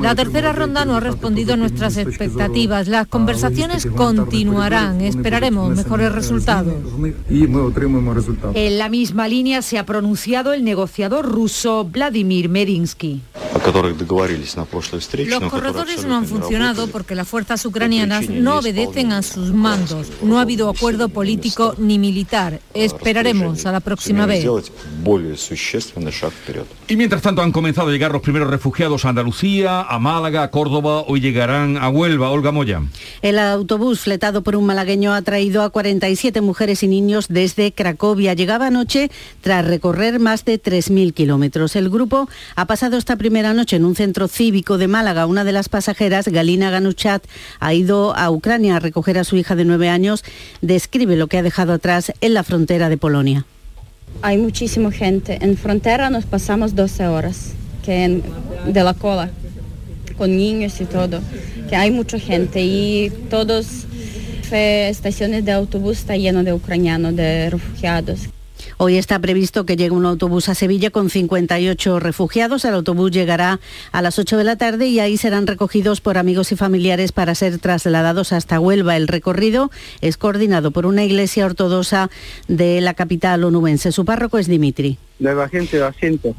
La 0.00 0.14
tercera 0.14 0.52
ronda 0.52 0.84
no 0.84 0.96
ha 0.96 1.00
respondido 1.00 1.54
a 1.54 1.56
nuestras 1.56 1.96
expectativas. 1.96 2.88
Las 2.88 3.06
conversaciones 3.06 3.86
continuarán. 3.86 5.00
Esperaremos 5.00 5.76
mejores 5.76 6.12
resultados. 6.12 6.74
En 8.54 8.78
la 8.78 8.88
misma 8.88 9.28
línea 9.28 9.62
se 9.62 9.78
ha 9.78 9.86
pronunciado 9.86 10.52
el 10.52 10.64
negociador 10.64 11.26
ruso 11.26 11.84
Vladimir 11.84 12.48
Medinsky. 12.48 13.22
Los 15.26 15.50
corredores 15.50 16.04
no 16.04 16.16
han 16.16 16.26
funcionado 16.26 16.86
porque 16.88 17.14
las 17.14 17.26
fuerzas 17.26 17.64
ucranianas 17.64 18.28
no 18.28 18.58
obedecen 18.58 19.12
a 19.12 19.22
sus 19.22 19.52
mandos. 19.52 20.08
No 20.22 20.38
ha 20.38 20.42
habido 20.42 20.68
acuerdo 20.68 21.08
político 21.08 21.74
ni 21.78 21.98
militar. 21.98 22.60
Esperaremos 22.74 23.66
a 23.66 23.72
la 23.72 23.80
próxima 23.80 24.26
vez. 24.26 24.46
Y 26.88 26.96
mientras 26.96 27.22
tanto 27.22 27.35
han 27.42 27.52
comenzado 27.52 27.88
a 27.88 27.92
llegar 27.92 28.12
los 28.12 28.22
primeros 28.22 28.50
refugiados 28.50 29.04
a 29.04 29.10
Andalucía, 29.10 29.82
a 29.82 29.98
Málaga, 29.98 30.42
a 30.42 30.50
Córdoba, 30.50 31.02
hoy 31.06 31.20
llegarán 31.20 31.76
a 31.76 31.88
Huelva. 31.88 32.30
Olga 32.30 32.52
Moya. 32.52 32.82
El 33.22 33.38
autobús 33.38 34.00
fletado 34.00 34.42
por 34.42 34.56
un 34.56 34.66
malagueño 34.66 35.12
ha 35.14 35.22
traído 35.22 35.62
a 35.62 35.70
47 35.70 36.40
mujeres 36.40 36.82
y 36.82 36.88
niños 36.88 37.26
desde 37.28 37.72
Cracovia. 37.72 38.34
Llegaba 38.34 38.66
anoche 38.66 39.10
tras 39.40 39.66
recorrer 39.66 40.18
más 40.20 40.44
de 40.44 40.62
3.000 40.62 41.14
kilómetros. 41.14 41.76
El 41.76 41.90
grupo 41.90 42.28
ha 42.54 42.66
pasado 42.66 42.96
esta 42.96 43.16
primera 43.16 43.54
noche 43.54 43.76
en 43.76 43.84
un 43.84 43.96
centro 43.96 44.28
cívico 44.28 44.78
de 44.78 44.88
Málaga. 44.88 45.26
Una 45.26 45.44
de 45.44 45.52
las 45.52 45.68
pasajeras, 45.68 46.28
Galina 46.28 46.70
Ganuchat, 46.70 47.24
ha 47.60 47.74
ido 47.74 48.16
a 48.16 48.30
Ucrania 48.30 48.76
a 48.76 48.80
recoger 48.80 49.18
a 49.18 49.24
su 49.24 49.36
hija 49.36 49.56
de 49.56 49.64
nueve 49.64 49.88
años. 49.88 50.24
Describe 50.60 51.16
lo 51.16 51.26
que 51.26 51.38
ha 51.38 51.42
dejado 51.42 51.72
atrás 51.72 52.12
en 52.20 52.34
la 52.34 52.44
frontera 52.44 52.88
de 52.88 52.98
Polonia. 52.98 53.46
Hay 54.22 54.38
muchísima 54.38 54.90
gente. 54.90 55.38
En 55.40 55.56
frontera 55.56 56.10
nos 56.10 56.24
pasamos 56.24 56.74
12 56.74 57.06
horas 57.06 57.52
que 57.84 58.22
de 58.66 58.82
la 58.82 58.94
cola, 58.94 59.30
con 60.16 60.36
niños 60.36 60.80
y 60.80 60.84
todo, 60.84 61.20
que 61.68 61.76
hay 61.76 61.90
mucha 61.90 62.18
gente 62.18 62.64
y 62.64 63.10
todas 63.30 63.86
estaciones 64.50 65.44
de 65.44 65.52
autobús 65.52 65.98
está 65.98 66.16
lleno 66.16 66.42
de 66.42 66.52
ucranianos, 66.52 67.14
de 67.14 67.50
refugiados. 67.50 68.28
Hoy 68.78 68.98
está 68.98 69.18
previsto 69.18 69.64
que 69.64 69.74
llegue 69.74 69.92
un 69.92 70.04
autobús 70.04 70.50
a 70.50 70.54
Sevilla 70.54 70.90
con 70.90 71.08
58 71.08 71.98
refugiados. 71.98 72.62
El 72.66 72.74
autobús 72.74 73.10
llegará 73.10 73.58
a 73.90 74.02
las 74.02 74.18
8 74.18 74.36
de 74.36 74.44
la 74.44 74.56
tarde 74.56 74.86
y 74.86 75.00
ahí 75.00 75.16
serán 75.16 75.46
recogidos 75.46 76.02
por 76.02 76.18
amigos 76.18 76.52
y 76.52 76.56
familiares 76.56 77.10
para 77.10 77.34
ser 77.34 77.58
trasladados 77.58 78.34
hasta 78.34 78.60
Huelva. 78.60 78.98
El 78.98 79.08
recorrido 79.08 79.70
es 80.02 80.18
coordinado 80.18 80.72
por 80.72 80.84
una 80.84 81.04
iglesia 81.04 81.46
ortodoxa 81.46 82.10
de 82.48 82.82
la 82.82 82.92
capital 82.92 83.44
onubense. 83.44 83.92
Su 83.92 84.04
párroco 84.04 84.36
es 84.36 84.46
Dimitri. 84.46 84.98
La 85.20 85.48
gente 85.48 85.82
asiento. 85.82 86.34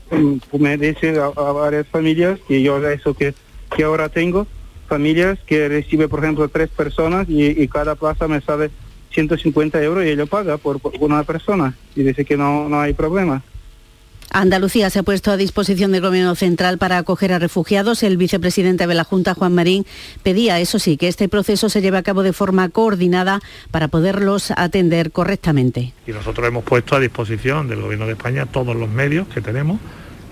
Me 0.60 0.78
dice 0.78 1.20
a, 1.20 1.30
varias 1.30 1.88
familias 1.88 2.40
que 2.48 2.62
yo 2.62 2.78
eso 2.88 3.16
que, 3.16 3.34
que 3.76 3.84
ahora 3.84 4.10
tengo, 4.10 4.46
familias 4.88 5.40
que 5.48 5.68
recibe 5.70 6.08
por 6.08 6.24
ejemplo 6.24 6.48
tres 6.50 6.70
personas 6.70 7.28
y, 7.28 7.48
y 7.48 7.68
cada 7.68 7.96
plaza 7.96 8.28
me 8.28 8.42
sale 8.42 8.70
150 9.12 9.82
euros 9.82 10.06
y 10.06 10.10
ello 10.10 10.28
paga 10.28 10.58
por, 10.58 10.80
una 11.00 11.24
persona 11.24 11.76
y 11.96 12.04
dice 12.04 12.26
que 12.26 12.38
no, 12.38 12.70
no 12.70 12.80
hay 12.80 12.94
problema. 12.94 13.44
Andalucía 14.30 14.90
se 14.90 15.00
ha 15.00 15.04
puesto 15.04 15.32
a 15.32 15.38
disposición 15.38 15.92
del 15.92 16.02
Gobierno 16.02 16.36
Central 16.36 16.78
para 16.78 16.98
acoger 16.98 17.32
a 17.32 17.40
refugiados. 17.40 18.04
El 18.04 18.18
vicepresidente 18.18 18.86
de 18.86 18.94
la 18.94 19.04
Junta, 19.04 19.34
Juan 19.34 19.56
Marín, 19.56 19.86
pedía, 20.22 20.60
eso 20.60 20.80
sí, 20.80 20.98
que 20.98 21.08
este 21.08 21.30
proceso 21.30 21.70
se 21.70 21.82
lleve 21.82 21.98
a 21.98 22.04
cabo 22.04 22.24
de 22.24 22.34
forma 22.34 22.70
coordinada 22.70 23.40
para 23.72 23.88
poderlos 23.88 24.52
atender 24.52 25.12
correctamente. 25.12 25.94
Y 26.06 26.12
nosotros 26.12 26.48
hemos 26.48 26.64
puesto 26.66 26.96
a 26.96 27.00
disposición 27.00 27.68
del 27.70 27.82
Gobierno 27.82 28.06
de 28.06 28.14
España 28.14 28.46
todos 28.46 28.76
los 28.76 28.90
medios 28.90 29.28
que 29.30 29.42
tenemos 29.42 29.80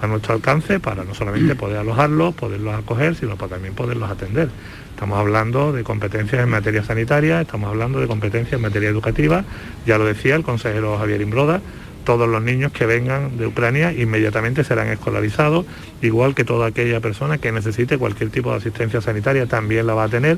a 0.02 0.08
nuestro 0.08 0.34
alcance 0.34 0.80
para 0.80 1.06
no 1.06 1.16
solamente 1.16 1.56
poder 1.56 1.78
alojarlos, 1.78 2.36
poderlos 2.36 2.76
acoger, 2.76 3.16
sino 3.16 3.38
para 3.38 3.52
también 3.52 3.76
poderlos 3.76 4.12
atender. 4.12 4.50
Estamos 4.96 5.20
hablando 5.20 5.74
de 5.74 5.84
competencias 5.84 6.42
en 6.42 6.50
materia 6.50 6.82
sanitaria, 6.82 7.42
estamos 7.42 7.70
hablando 7.70 8.00
de 8.00 8.08
competencias 8.08 8.54
en 8.54 8.62
materia 8.62 8.88
educativa, 8.88 9.44
ya 9.86 9.98
lo 9.98 10.06
decía 10.06 10.38
el 10.38 10.44
consejero 10.44 10.98
Javier 10.98 11.20
Imbroda, 11.20 11.60
todos 12.06 12.30
los 12.30 12.42
niños 12.42 12.72
que 12.72 12.86
vengan 12.86 13.38
de 13.38 13.46
Ucrania 13.46 13.92
inmediatamente 13.92 14.64
serán 14.64 14.88
escolarizados, 14.88 15.66
igual 16.02 16.34
que 16.34 16.46
toda 16.46 16.68
aquella 16.68 17.02
persona 17.02 17.40
que 17.40 17.52
necesite 17.52 17.98
cualquier 17.98 18.30
tipo 18.30 18.52
de 18.52 18.56
asistencia 18.56 19.02
sanitaria 19.02 19.48
también 19.48 19.86
la 19.86 19.96
va 19.96 20.06
a 20.06 20.10
tener. 20.10 20.38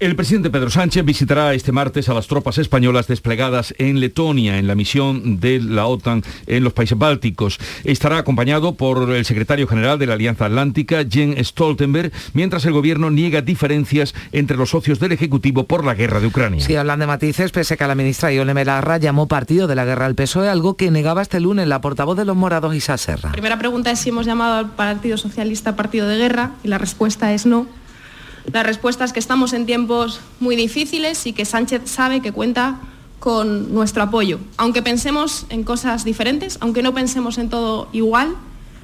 El 0.00 0.16
presidente 0.16 0.48
Pedro 0.48 0.70
Sánchez 0.70 1.04
visitará 1.04 1.52
este 1.52 1.72
martes 1.72 2.08
a 2.08 2.14
las 2.14 2.26
tropas 2.26 2.56
españolas 2.56 3.06
desplegadas 3.06 3.74
en 3.76 4.00
Letonia, 4.00 4.56
en 4.56 4.66
la 4.66 4.74
misión 4.74 5.40
de 5.40 5.60
la 5.60 5.84
OTAN 5.84 6.22
en 6.46 6.64
los 6.64 6.72
países 6.72 6.96
bálticos. 6.96 7.58
Estará 7.84 8.16
acompañado 8.16 8.76
por 8.76 9.10
el 9.10 9.26
secretario 9.26 9.66
general 9.66 9.98
de 9.98 10.06
la 10.06 10.14
Alianza 10.14 10.46
Atlántica, 10.46 11.04
Jens 11.06 11.48
Stoltenberg, 11.48 12.12
mientras 12.32 12.64
el 12.64 12.72
gobierno 12.72 13.10
niega 13.10 13.42
diferencias 13.42 14.14
entre 14.32 14.56
los 14.56 14.70
socios 14.70 15.00
del 15.00 15.12
Ejecutivo 15.12 15.64
por 15.64 15.84
la 15.84 15.92
guerra 15.92 16.18
de 16.18 16.28
Ucrania. 16.28 16.64
Sí, 16.64 16.76
hablan 16.76 17.00
de 17.00 17.06
matices, 17.06 17.52
pese 17.52 17.74
a 17.74 17.76
que 17.76 17.86
la 17.86 17.94
ministra 17.94 18.32
Ione 18.32 18.54
Melarra 18.54 18.96
llamó 18.96 19.28
partido 19.28 19.66
de 19.66 19.74
la 19.74 19.84
guerra 19.84 20.06
al 20.06 20.14
PSOE, 20.14 20.48
algo 20.48 20.78
que 20.78 20.90
negaba 20.90 21.20
este 21.20 21.40
lunes 21.40 21.68
la 21.68 21.82
portavoz 21.82 22.16
de 22.16 22.24
los 22.24 22.36
morados 22.36 22.74
Isa 22.74 22.96
Serra. 22.96 23.28
La 23.28 23.32
primera 23.32 23.58
pregunta 23.58 23.90
es 23.90 23.98
si 23.98 24.08
hemos 24.08 24.24
llamado 24.24 24.54
al 24.54 24.70
Partido 24.70 25.18
Socialista 25.18 25.76
partido 25.76 26.08
de 26.08 26.16
guerra 26.16 26.52
y 26.64 26.68
la 26.68 26.78
respuesta 26.78 27.34
es 27.34 27.44
no 27.44 27.66
la 28.52 28.62
respuesta 28.62 29.04
es 29.04 29.12
que 29.12 29.20
estamos 29.20 29.52
en 29.52 29.66
tiempos 29.66 30.20
muy 30.40 30.56
difíciles 30.56 31.26
y 31.26 31.32
que 31.32 31.44
Sánchez 31.44 31.82
sabe 31.84 32.20
que 32.20 32.32
cuenta 32.32 32.80
con 33.18 33.74
nuestro 33.74 34.02
apoyo. 34.02 34.40
Aunque 34.56 34.82
pensemos 34.82 35.46
en 35.50 35.62
cosas 35.62 36.04
diferentes, 36.04 36.58
aunque 36.60 36.82
no 36.82 36.94
pensemos 36.94 37.38
en 37.38 37.50
todo 37.50 37.88
igual, 37.92 38.34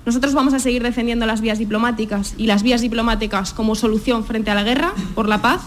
nosotros 0.05 0.35
vamos 0.35 0.55
a 0.55 0.59
seguir 0.59 0.83
defendiendo 0.83 1.27
las 1.27 1.41
vías 1.41 1.59
diplomáticas 1.59 2.35
y 2.37 2.47
las 2.47 2.63
vías 2.63 2.81
diplomáticas 2.81 3.53
como 3.53 3.75
solución 3.75 4.25
frente 4.25 4.51
a 4.51 4.55
la 4.55 4.63
guerra, 4.63 4.93
por 5.15 5.29
la 5.29 5.43
paz. 5.43 5.63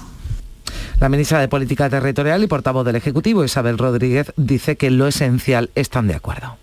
La 1.00 1.10
ministra 1.10 1.40
de 1.40 1.48
Política 1.48 1.90
Territorial 1.90 2.44
y 2.44 2.48
portavoz 2.48 2.86
del 2.86 2.96
Ejecutivo, 2.96 3.44
Isabel 3.44 3.78
Rodríguez, 3.78 4.32
dice 4.38 4.78
que 4.78 4.92
lo 4.92 5.08
esencial 5.08 5.72
están 5.76 6.08
de 6.08 6.16
acuerdo 6.16 6.58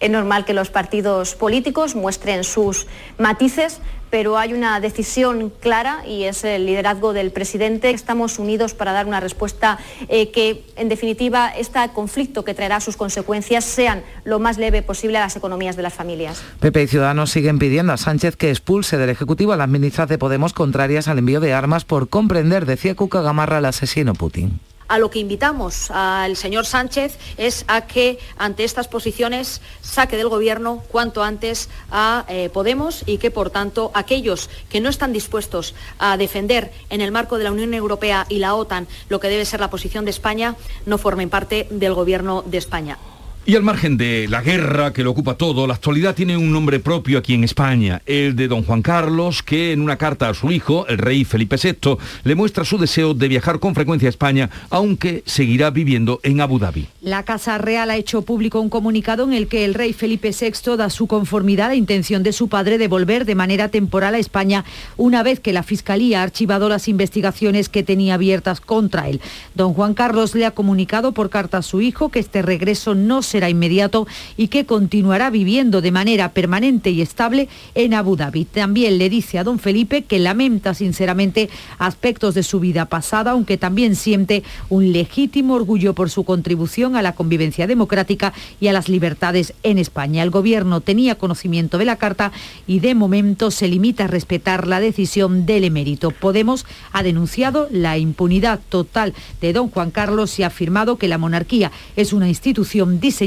Es 0.00 0.10
normal 0.10 0.46
que 0.46 0.54
los 0.54 0.70
partidos 0.70 1.34
políticos 1.34 1.94
muestren 1.94 2.42
sus 2.42 2.86
matices, 3.18 3.80
pero 4.08 4.38
hay 4.38 4.54
una 4.54 4.80
decisión 4.80 5.52
clara 5.60 6.02
y 6.06 6.24
es 6.24 6.42
el 6.42 6.64
liderazgo 6.64 7.12
del 7.12 7.30
presidente. 7.30 7.90
Estamos 7.90 8.38
unidos 8.38 8.72
para 8.72 8.92
dar 8.92 9.06
una 9.06 9.20
respuesta 9.20 9.78
eh, 10.08 10.30
que, 10.30 10.64
en 10.76 10.88
definitiva, 10.88 11.50
este 11.50 11.78
conflicto 11.94 12.44
que 12.44 12.54
traerá 12.54 12.80
sus 12.80 12.96
consecuencias 12.96 13.64
sean 13.64 14.02
lo 14.24 14.38
más 14.38 14.56
leve 14.56 14.82
posible 14.82 15.18
a 15.18 15.20
las 15.20 15.36
economías 15.36 15.76
de 15.76 15.82
las 15.82 15.92
familias. 15.92 16.42
PP 16.60 16.82
y 16.82 16.86
Ciudadanos 16.88 17.30
siguen 17.30 17.58
pidiendo 17.58 17.92
a 17.92 17.98
Sánchez 17.98 18.36
que 18.36 18.48
expulse 18.48 18.96
del 18.96 19.10
Ejecutivo 19.10 19.52
a 19.52 19.56
las 19.58 19.68
ministras 19.68 20.08
de 20.08 20.16
Podemos 20.16 20.54
contrarias 20.54 21.08
al 21.08 21.18
envío 21.18 21.40
de 21.40 21.52
armas 21.52 21.84
por 21.84 22.08
comprender, 22.08 22.64
decía 22.64 22.94
Cuca 22.94 23.20
Gamarra, 23.20 23.58
al 23.58 23.66
asesino 23.66 24.14
Putin 24.14 24.60
a 24.90 24.98
lo 24.98 25.08
que 25.08 25.20
invitamos 25.20 25.90
al 25.92 26.36
señor 26.36 26.66
Sánchez 26.66 27.16
es 27.36 27.64
a 27.68 27.86
que 27.86 28.18
ante 28.36 28.64
estas 28.64 28.88
posiciones 28.88 29.60
saque 29.80 30.16
del 30.16 30.28
Gobierno 30.28 30.82
cuanto 30.90 31.22
antes 31.22 31.68
a 31.92 32.24
eh, 32.28 32.50
Podemos 32.52 33.04
y 33.06 33.18
que, 33.18 33.30
por 33.30 33.50
tanto, 33.50 33.92
aquellos 33.94 34.50
que 34.68 34.80
no 34.80 34.90
están 34.90 35.12
dispuestos 35.12 35.76
a 36.00 36.16
defender 36.16 36.72
en 36.90 37.00
el 37.00 37.12
marco 37.12 37.38
de 37.38 37.44
la 37.44 37.52
Unión 37.52 37.72
Europea 37.72 38.26
y 38.28 38.40
la 38.40 38.56
OTAN 38.56 38.88
lo 39.08 39.20
que 39.20 39.28
debe 39.28 39.44
ser 39.44 39.60
la 39.60 39.70
posición 39.70 40.04
de 40.04 40.10
España 40.10 40.56
no 40.86 40.98
formen 40.98 41.30
parte 41.30 41.68
del 41.70 41.94
Gobierno 41.94 42.42
de 42.44 42.58
España. 42.58 42.98
Y 43.46 43.56
al 43.56 43.62
margen 43.62 43.96
de 43.96 44.28
la 44.28 44.42
guerra 44.42 44.92
que 44.92 45.02
lo 45.02 45.12
ocupa 45.12 45.34
todo, 45.34 45.66
la 45.66 45.72
actualidad 45.72 46.14
tiene 46.14 46.36
un 46.36 46.52
nombre 46.52 46.78
propio 46.78 47.18
aquí 47.18 47.32
en 47.32 47.42
España, 47.42 48.02
el 48.04 48.36
de 48.36 48.48
don 48.48 48.62
Juan 48.62 48.82
Carlos, 48.82 49.42
que 49.42 49.72
en 49.72 49.80
una 49.80 49.96
carta 49.96 50.28
a 50.28 50.34
su 50.34 50.52
hijo, 50.52 50.86
el 50.88 50.98
rey 50.98 51.24
Felipe 51.24 51.56
VI, 51.56 51.96
le 52.24 52.34
muestra 52.34 52.66
su 52.66 52.76
deseo 52.76 53.14
de 53.14 53.28
viajar 53.28 53.58
con 53.58 53.74
frecuencia 53.74 54.08
a 54.08 54.10
España, 54.10 54.50
aunque 54.68 55.22
seguirá 55.24 55.70
viviendo 55.70 56.20
en 56.22 56.42
Abu 56.42 56.58
Dhabi. 56.58 56.86
La 57.00 57.24
Casa 57.24 57.56
Real 57.56 57.90
ha 57.90 57.96
hecho 57.96 58.22
público 58.22 58.60
un 58.60 58.68
comunicado 58.68 59.24
en 59.24 59.32
el 59.32 59.48
que 59.48 59.64
el 59.64 59.72
rey 59.72 59.94
Felipe 59.94 60.32
VI 60.38 60.76
da 60.76 60.90
su 60.90 61.06
conformidad 61.06 61.66
a 61.66 61.70
la 61.70 61.76
intención 61.76 62.22
de 62.22 62.34
su 62.34 62.48
padre 62.48 62.76
de 62.76 62.88
volver 62.88 63.24
de 63.24 63.34
manera 63.34 63.68
temporal 63.68 64.14
a 64.14 64.18
España 64.18 64.66
una 64.98 65.22
vez 65.22 65.40
que 65.40 65.54
la 65.54 65.62
Fiscalía 65.62 66.20
ha 66.20 66.24
archivado 66.24 66.68
las 66.68 66.88
investigaciones 66.88 67.70
que 67.70 67.82
tenía 67.82 68.14
abiertas 68.14 68.60
contra 68.60 69.08
él. 69.08 69.22
Don 69.54 69.72
Juan 69.72 69.94
Carlos 69.94 70.34
le 70.34 70.44
ha 70.44 70.50
comunicado 70.50 71.12
por 71.12 71.30
carta 71.30 71.58
a 71.58 71.62
su 71.62 71.80
hijo 71.80 72.10
que 72.10 72.18
este 72.18 72.42
regreso 72.42 72.94
no 72.94 73.22
inmediato 73.48 74.06
y 74.36 74.48
que 74.48 74.66
continuará 74.66 75.30
viviendo 75.30 75.80
de 75.80 75.92
manera 75.92 76.32
permanente 76.32 76.90
y 76.90 77.00
estable 77.00 77.48
en 77.74 77.94
Abu 77.94 78.16
Dhabi. 78.16 78.44
También 78.44 78.98
le 78.98 79.08
dice 79.08 79.38
a 79.38 79.44
don 79.44 79.58
Felipe 79.58 80.02
que 80.02 80.18
lamenta 80.18 80.74
sinceramente 80.74 81.48
aspectos 81.78 82.34
de 82.34 82.42
su 82.42 82.60
vida 82.60 82.86
pasada, 82.86 83.30
aunque 83.30 83.56
también 83.56 83.96
siente 83.96 84.42
un 84.68 84.92
legítimo 84.92 85.54
orgullo 85.54 85.94
por 85.94 86.10
su 86.10 86.24
contribución 86.24 86.96
a 86.96 87.02
la 87.02 87.14
convivencia 87.14 87.66
democrática 87.66 88.32
y 88.60 88.68
a 88.68 88.72
las 88.72 88.88
libertades 88.88 89.54
en 89.62 89.78
España. 89.78 90.22
El 90.22 90.30
gobierno 90.30 90.80
tenía 90.80 91.16
conocimiento 91.16 91.78
de 91.78 91.84
la 91.84 91.96
carta 91.96 92.32
y 92.66 92.80
de 92.80 92.94
momento 92.94 93.50
se 93.50 93.68
limita 93.68 94.04
a 94.04 94.08
respetar 94.08 94.66
la 94.66 94.80
decisión 94.80 95.46
del 95.46 95.64
emérito. 95.64 96.10
Podemos 96.10 96.66
ha 96.92 97.02
denunciado 97.02 97.68
la 97.70 97.98
impunidad 97.98 98.60
total 98.68 99.14
de 99.40 99.52
don 99.52 99.70
Juan 99.70 99.90
Carlos 99.90 100.38
y 100.38 100.42
ha 100.42 100.48
afirmado 100.48 100.96
que 100.96 101.08
la 101.08 101.18
monarquía 101.18 101.70
es 101.96 102.12
una 102.12 102.28
institución 102.28 103.00
diseñada 103.00 103.19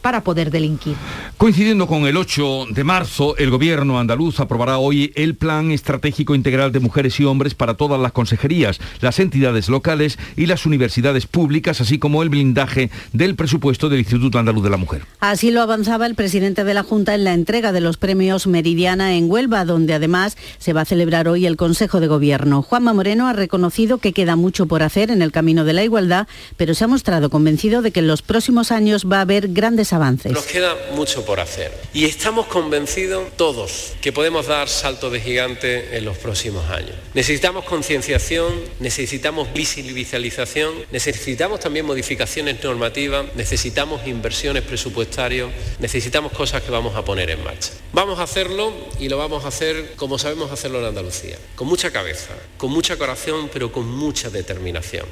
para 0.00 0.22
poder 0.22 0.50
delinquir. 0.50 0.94
Coincidiendo 1.36 1.86
con 1.86 2.06
el 2.06 2.16
8 2.16 2.66
de 2.70 2.84
marzo, 2.84 3.36
el 3.36 3.50
gobierno 3.50 3.98
andaluz 3.98 4.40
aprobará 4.40 4.78
hoy 4.78 5.12
el 5.16 5.34
Plan 5.34 5.70
Estratégico 5.70 6.34
Integral 6.34 6.70
de 6.70 6.80
Mujeres 6.80 7.18
y 7.18 7.24
Hombres 7.24 7.54
para 7.54 7.74
todas 7.74 8.00
las 8.00 8.12
consejerías, 8.12 8.78
las 9.00 9.18
entidades 9.18 9.68
locales 9.68 10.18
y 10.36 10.46
las 10.46 10.66
universidades 10.66 11.26
públicas, 11.26 11.80
así 11.80 11.98
como 11.98 12.22
el 12.22 12.28
blindaje 12.28 12.90
del 13.12 13.34
presupuesto 13.34 13.88
del 13.88 14.00
Instituto 14.00 14.38
Andaluz 14.38 14.62
de 14.62 14.70
la 14.70 14.76
Mujer. 14.76 15.02
Así 15.18 15.50
lo 15.50 15.62
avanzaba 15.62 16.06
el 16.06 16.14
presidente 16.14 16.62
de 16.64 16.74
la 16.74 16.82
Junta 16.82 17.14
en 17.14 17.24
la 17.24 17.34
entrega 17.34 17.72
de 17.72 17.80
los 17.80 17.96
premios 17.96 18.46
Meridiana 18.46 19.14
en 19.14 19.30
Huelva, 19.30 19.64
donde 19.64 19.94
además 19.94 20.36
se 20.58 20.72
va 20.72 20.82
a 20.82 20.84
celebrar 20.84 21.26
hoy 21.26 21.46
el 21.46 21.56
Consejo 21.56 22.00
de 22.00 22.06
Gobierno. 22.06 22.62
Juanma 22.62 22.92
Moreno 22.92 23.26
ha 23.26 23.32
reconocido 23.32 23.98
que 23.98 24.12
queda 24.12 24.36
mucho 24.36 24.66
por 24.66 24.82
hacer 24.82 25.10
en 25.10 25.22
el 25.22 25.32
camino 25.32 25.64
de 25.64 25.72
la 25.72 25.84
igualdad, 25.84 26.28
pero 26.56 26.74
se 26.74 26.84
ha 26.84 26.88
mostrado 26.88 27.30
convencido 27.30 27.82
de 27.82 27.90
que 27.90 28.00
en 28.00 28.06
los 28.06 28.22
próximos 28.22 28.70
años 28.70 29.06
va 29.10 29.18
a 29.18 29.22
haber 29.22 29.39
grandes 29.48 29.92
avances. 29.92 30.32
Nos 30.32 30.44
queda 30.44 30.76
mucho 30.94 31.24
por 31.24 31.40
hacer 31.40 31.72
y 31.92 32.04
estamos 32.04 32.46
convencidos 32.46 33.28
todos 33.36 33.94
que 34.00 34.12
podemos 34.12 34.46
dar 34.46 34.68
salto 34.68 35.10
de 35.10 35.20
gigante 35.20 35.96
en 35.96 36.04
los 36.04 36.18
próximos 36.18 36.70
años. 36.70 36.94
Necesitamos 37.14 37.64
concienciación, 37.64 38.52
necesitamos 38.78 39.52
visibilización, 39.52 40.74
necesitamos 40.90 41.60
también 41.60 41.86
modificaciones 41.86 42.62
normativas, 42.62 43.26
necesitamos 43.34 44.06
inversiones 44.06 44.62
presupuestarias, 44.62 45.48
necesitamos 45.78 46.32
cosas 46.32 46.62
que 46.62 46.70
vamos 46.70 46.96
a 46.96 47.04
poner 47.04 47.30
en 47.30 47.42
marcha. 47.42 47.70
Vamos 47.92 48.18
a 48.18 48.24
hacerlo 48.24 48.72
y 48.98 49.08
lo 49.08 49.18
vamos 49.18 49.44
a 49.44 49.48
hacer 49.48 49.94
como 49.96 50.18
sabemos 50.18 50.50
hacerlo 50.50 50.80
en 50.80 50.86
Andalucía, 50.86 51.36
con 51.54 51.68
mucha 51.68 51.90
cabeza, 51.90 52.34
con 52.56 52.70
mucha 52.70 52.96
corazón, 52.96 53.50
pero 53.52 53.72
con 53.72 53.86
mucha 53.86 54.30
determinación. 54.30 55.06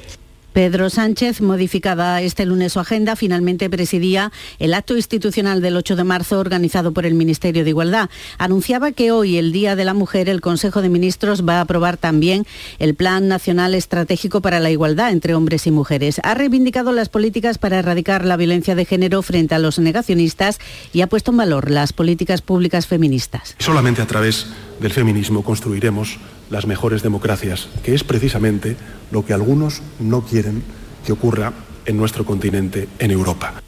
Pedro 0.59 0.89
Sánchez, 0.89 1.39
modificada 1.39 2.21
este 2.21 2.45
lunes 2.45 2.73
su 2.73 2.81
agenda, 2.81 3.15
finalmente 3.15 3.69
presidía 3.69 4.33
el 4.59 4.73
acto 4.73 4.97
institucional 4.97 5.61
del 5.61 5.77
8 5.77 5.95
de 5.95 6.03
marzo 6.03 6.37
organizado 6.37 6.91
por 6.91 7.05
el 7.05 7.13
Ministerio 7.13 7.63
de 7.63 7.69
Igualdad. 7.69 8.09
Anunciaba 8.37 8.91
que 8.91 9.13
hoy, 9.13 9.37
el 9.37 9.53
Día 9.53 9.77
de 9.77 9.85
la 9.85 9.93
Mujer, 9.93 10.27
el 10.27 10.41
Consejo 10.41 10.81
de 10.81 10.89
Ministros 10.89 11.47
va 11.47 11.59
a 11.59 11.61
aprobar 11.61 11.95
también 11.95 12.45
el 12.77 12.93
Plan 12.93 13.29
Nacional 13.29 13.73
Estratégico 13.73 14.41
para 14.41 14.59
la 14.59 14.69
Igualdad 14.69 15.11
entre 15.11 15.33
hombres 15.33 15.65
y 15.65 15.71
mujeres. 15.71 16.19
Ha 16.25 16.33
reivindicado 16.33 16.91
las 16.91 17.07
políticas 17.07 17.57
para 17.57 17.79
erradicar 17.79 18.25
la 18.25 18.35
violencia 18.35 18.75
de 18.75 18.83
género 18.83 19.21
frente 19.21 19.55
a 19.55 19.59
los 19.59 19.79
negacionistas 19.79 20.59
y 20.91 20.99
ha 20.99 21.07
puesto 21.07 21.31
en 21.31 21.37
valor 21.37 21.71
las 21.71 21.93
políticas 21.93 22.41
públicas 22.41 22.85
feministas. 22.85 23.55
Solamente 23.59 24.01
a 24.01 24.07
través 24.07 24.47
del 24.81 24.91
feminismo 24.91 25.41
construiremos 25.41 26.17
las 26.49 26.65
mejores 26.65 27.03
democracias, 27.03 27.69
que 27.83 27.93
es 27.93 28.03
precisamente 28.03 28.75
lo 29.11 29.25
que 29.25 29.33
algunos 29.33 29.81
no 29.99 30.21
quieren 30.25 30.63
que 31.05 31.11
ocurra 31.11 31.53
en 31.85 31.97
nuestro 31.97 32.25
continente, 32.25 32.87
en 32.99 33.11
Europa. 33.11 33.61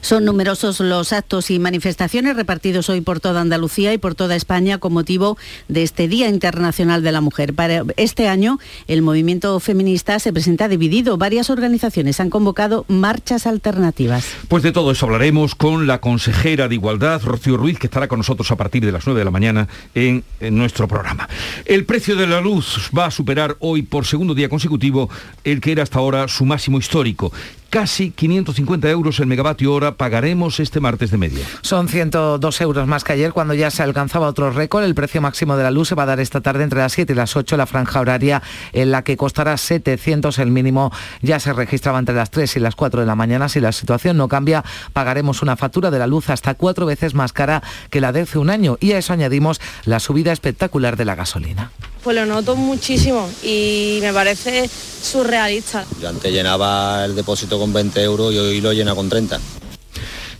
Son 0.00 0.24
numerosos 0.24 0.80
los 0.80 1.12
actos 1.12 1.50
y 1.50 1.58
manifestaciones 1.58 2.34
repartidos 2.34 2.88
hoy 2.88 3.00
por 3.02 3.20
toda 3.20 3.42
Andalucía 3.42 3.92
y 3.92 3.98
por 3.98 4.14
toda 4.14 4.34
España 4.34 4.78
con 4.78 4.92
motivo 4.92 5.36
de 5.68 5.82
este 5.82 6.08
Día 6.08 6.28
Internacional 6.28 7.02
de 7.02 7.12
la 7.12 7.20
Mujer. 7.20 7.54
Este 7.96 8.26
año 8.26 8.58
el 8.88 9.02
movimiento 9.02 9.60
feminista 9.60 10.18
se 10.18 10.32
presenta 10.32 10.68
dividido. 10.68 11.18
Varias 11.18 11.50
organizaciones 11.50 12.18
han 12.18 12.30
convocado 12.30 12.86
marchas 12.88 13.46
alternativas. 13.46 14.26
Pues 14.48 14.62
de 14.62 14.72
todo 14.72 14.90
eso 14.90 15.06
hablaremos 15.06 15.54
con 15.54 15.86
la 15.86 16.00
consejera 16.00 16.68
de 16.68 16.76
Igualdad, 16.76 17.22
Rocío 17.22 17.56
Ruiz, 17.56 17.78
que 17.78 17.86
estará 17.86 18.08
con 18.08 18.20
nosotros 18.20 18.50
a 18.50 18.56
partir 18.56 18.84
de 18.84 18.92
las 18.92 19.06
9 19.06 19.18
de 19.18 19.24
la 19.24 19.30
mañana 19.30 19.68
en 19.94 20.24
nuestro 20.50 20.88
programa. 20.88 21.28
El 21.66 21.84
precio 21.84 22.16
de 22.16 22.26
la 22.26 22.40
luz 22.40 22.90
va 22.96 23.06
a 23.06 23.10
superar 23.10 23.56
hoy 23.60 23.82
por 23.82 24.06
segundo 24.06 24.34
día 24.34 24.48
consecutivo 24.48 25.10
el 25.44 25.60
que 25.60 25.72
era 25.72 25.82
hasta 25.82 25.98
ahora 25.98 26.26
su 26.28 26.46
máximo 26.46 26.78
histórico 26.78 27.32
casi 27.70 28.10
550 28.10 28.90
euros 28.90 29.20
el 29.20 29.26
megavatio 29.26 29.72
hora 29.72 29.94
pagaremos 29.94 30.60
este 30.60 30.80
martes 30.80 31.10
de 31.10 31.18
media. 31.18 31.46
Son 31.62 31.88
102 31.88 32.60
euros 32.60 32.86
más 32.86 33.04
que 33.04 33.12
ayer 33.12 33.32
cuando 33.32 33.54
ya 33.54 33.70
se 33.70 33.82
alcanzaba 33.82 34.26
otro 34.26 34.50
récord. 34.50 34.84
El 34.84 34.94
precio 34.94 35.20
máximo 35.20 35.56
de 35.56 35.62
la 35.62 35.70
luz 35.70 35.88
se 35.88 35.94
va 35.94 36.02
a 36.02 36.06
dar 36.06 36.20
esta 36.20 36.40
tarde 36.40 36.64
entre 36.64 36.80
las 36.80 36.92
7 36.92 37.12
y 37.12 37.16
las 37.16 37.36
8, 37.36 37.56
la 37.56 37.66
franja 37.66 38.00
horaria 38.00 38.42
en 38.72 38.90
la 38.90 39.02
que 39.02 39.16
costará 39.16 39.56
700 39.56 40.38
el 40.40 40.50
mínimo. 40.50 40.92
Ya 41.22 41.38
se 41.38 41.52
registraba 41.52 41.98
entre 41.98 42.14
las 42.14 42.30
3 42.30 42.56
y 42.56 42.60
las 42.60 42.74
4 42.74 43.00
de 43.00 43.06
la 43.06 43.14
mañana. 43.14 43.48
Si 43.48 43.60
la 43.60 43.72
situación 43.72 44.16
no 44.16 44.28
cambia, 44.28 44.64
pagaremos 44.92 45.42
una 45.42 45.56
factura 45.56 45.90
de 45.90 45.98
la 45.98 46.06
luz 46.06 46.28
hasta 46.28 46.54
cuatro 46.54 46.86
veces 46.86 47.14
más 47.14 47.32
cara 47.32 47.62
que 47.90 48.00
la 48.00 48.12
de 48.12 48.22
hace 48.22 48.38
un 48.38 48.50
año. 48.50 48.76
Y 48.80 48.92
a 48.92 48.98
eso 48.98 49.12
añadimos 49.12 49.60
la 49.84 50.00
subida 50.00 50.32
espectacular 50.32 50.96
de 50.96 51.04
la 51.04 51.14
gasolina. 51.14 51.70
Pues 52.02 52.16
lo 52.16 52.24
noto 52.24 52.56
muchísimo 52.56 53.28
y 53.42 53.98
me 54.00 54.12
parece 54.12 54.68
surrealista. 55.02 55.84
Yo 56.00 56.08
antes 56.08 56.32
llenaba 56.32 57.04
el 57.04 57.14
depósito 57.14 57.58
con 57.58 57.72
20 57.72 58.02
euros 58.02 58.32
y 58.32 58.38
hoy 58.38 58.60
lo 58.60 58.72
llena 58.72 58.94
con 58.94 59.08
30. 59.08 59.38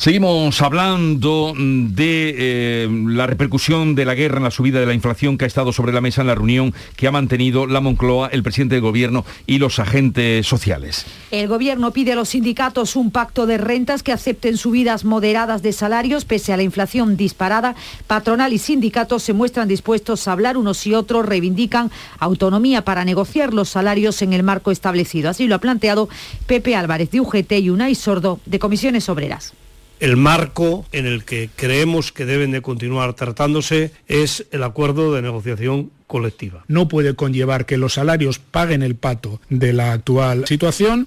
Seguimos 0.00 0.62
hablando 0.62 1.52
de 1.54 2.34
eh, 2.38 2.88
la 2.90 3.26
repercusión 3.26 3.94
de 3.94 4.06
la 4.06 4.14
guerra 4.14 4.38
en 4.38 4.44
la 4.44 4.50
subida 4.50 4.80
de 4.80 4.86
la 4.86 4.94
inflación 4.94 5.36
que 5.36 5.44
ha 5.44 5.46
estado 5.46 5.74
sobre 5.74 5.92
la 5.92 6.00
mesa 6.00 6.22
en 6.22 6.28
la 6.28 6.34
reunión 6.34 6.72
que 6.96 7.06
ha 7.06 7.12
mantenido 7.12 7.66
la 7.66 7.82
Moncloa, 7.82 8.28
el 8.28 8.42
presidente 8.42 8.76
del 8.76 8.82
Gobierno 8.82 9.26
y 9.46 9.58
los 9.58 9.78
agentes 9.78 10.46
sociales. 10.46 11.04
El 11.30 11.48
Gobierno 11.48 11.90
pide 11.90 12.12
a 12.12 12.14
los 12.14 12.30
sindicatos 12.30 12.96
un 12.96 13.10
pacto 13.10 13.44
de 13.44 13.58
rentas 13.58 14.02
que 14.02 14.12
acepten 14.12 14.56
subidas 14.56 15.04
moderadas 15.04 15.60
de 15.60 15.74
salarios 15.74 16.24
pese 16.24 16.54
a 16.54 16.56
la 16.56 16.62
inflación 16.62 17.18
disparada. 17.18 17.74
Patronal 18.06 18.54
y 18.54 18.58
sindicatos 18.58 19.22
se 19.22 19.34
muestran 19.34 19.68
dispuestos 19.68 20.26
a 20.26 20.32
hablar 20.32 20.56
unos 20.56 20.86
y 20.86 20.94
otros, 20.94 21.26
reivindican 21.26 21.90
autonomía 22.18 22.86
para 22.86 23.04
negociar 23.04 23.52
los 23.52 23.68
salarios 23.68 24.22
en 24.22 24.32
el 24.32 24.44
marco 24.44 24.70
establecido. 24.70 25.28
Así 25.28 25.46
lo 25.46 25.56
ha 25.56 25.60
planteado 25.60 26.08
Pepe 26.46 26.74
Álvarez 26.74 27.10
de 27.10 27.20
UGT 27.20 27.52
y 27.52 27.68
Unai 27.68 27.94
Sordo 27.94 28.40
de 28.46 28.58
Comisiones 28.58 29.06
Obreras. 29.10 29.52
El 30.00 30.16
marco 30.16 30.86
en 30.92 31.06
el 31.06 31.24
que 31.24 31.50
creemos 31.54 32.10
que 32.10 32.24
deben 32.24 32.50
de 32.50 32.62
continuar 32.62 33.12
tratándose 33.12 33.92
es 34.08 34.46
el 34.50 34.62
acuerdo 34.62 35.14
de 35.14 35.20
negociación 35.20 35.90
colectiva. 36.06 36.64
No 36.68 36.88
puede 36.88 37.14
conllevar 37.14 37.66
que 37.66 37.76
los 37.76 37.94
salarios 37.94 38.38
paguen 38.38 38.82
el 38.82 38.96
pato 38.96 39.40
de 39.50 39.74
la 39.74 39.92
actual 39.92 40.46
situación 40.46 41.06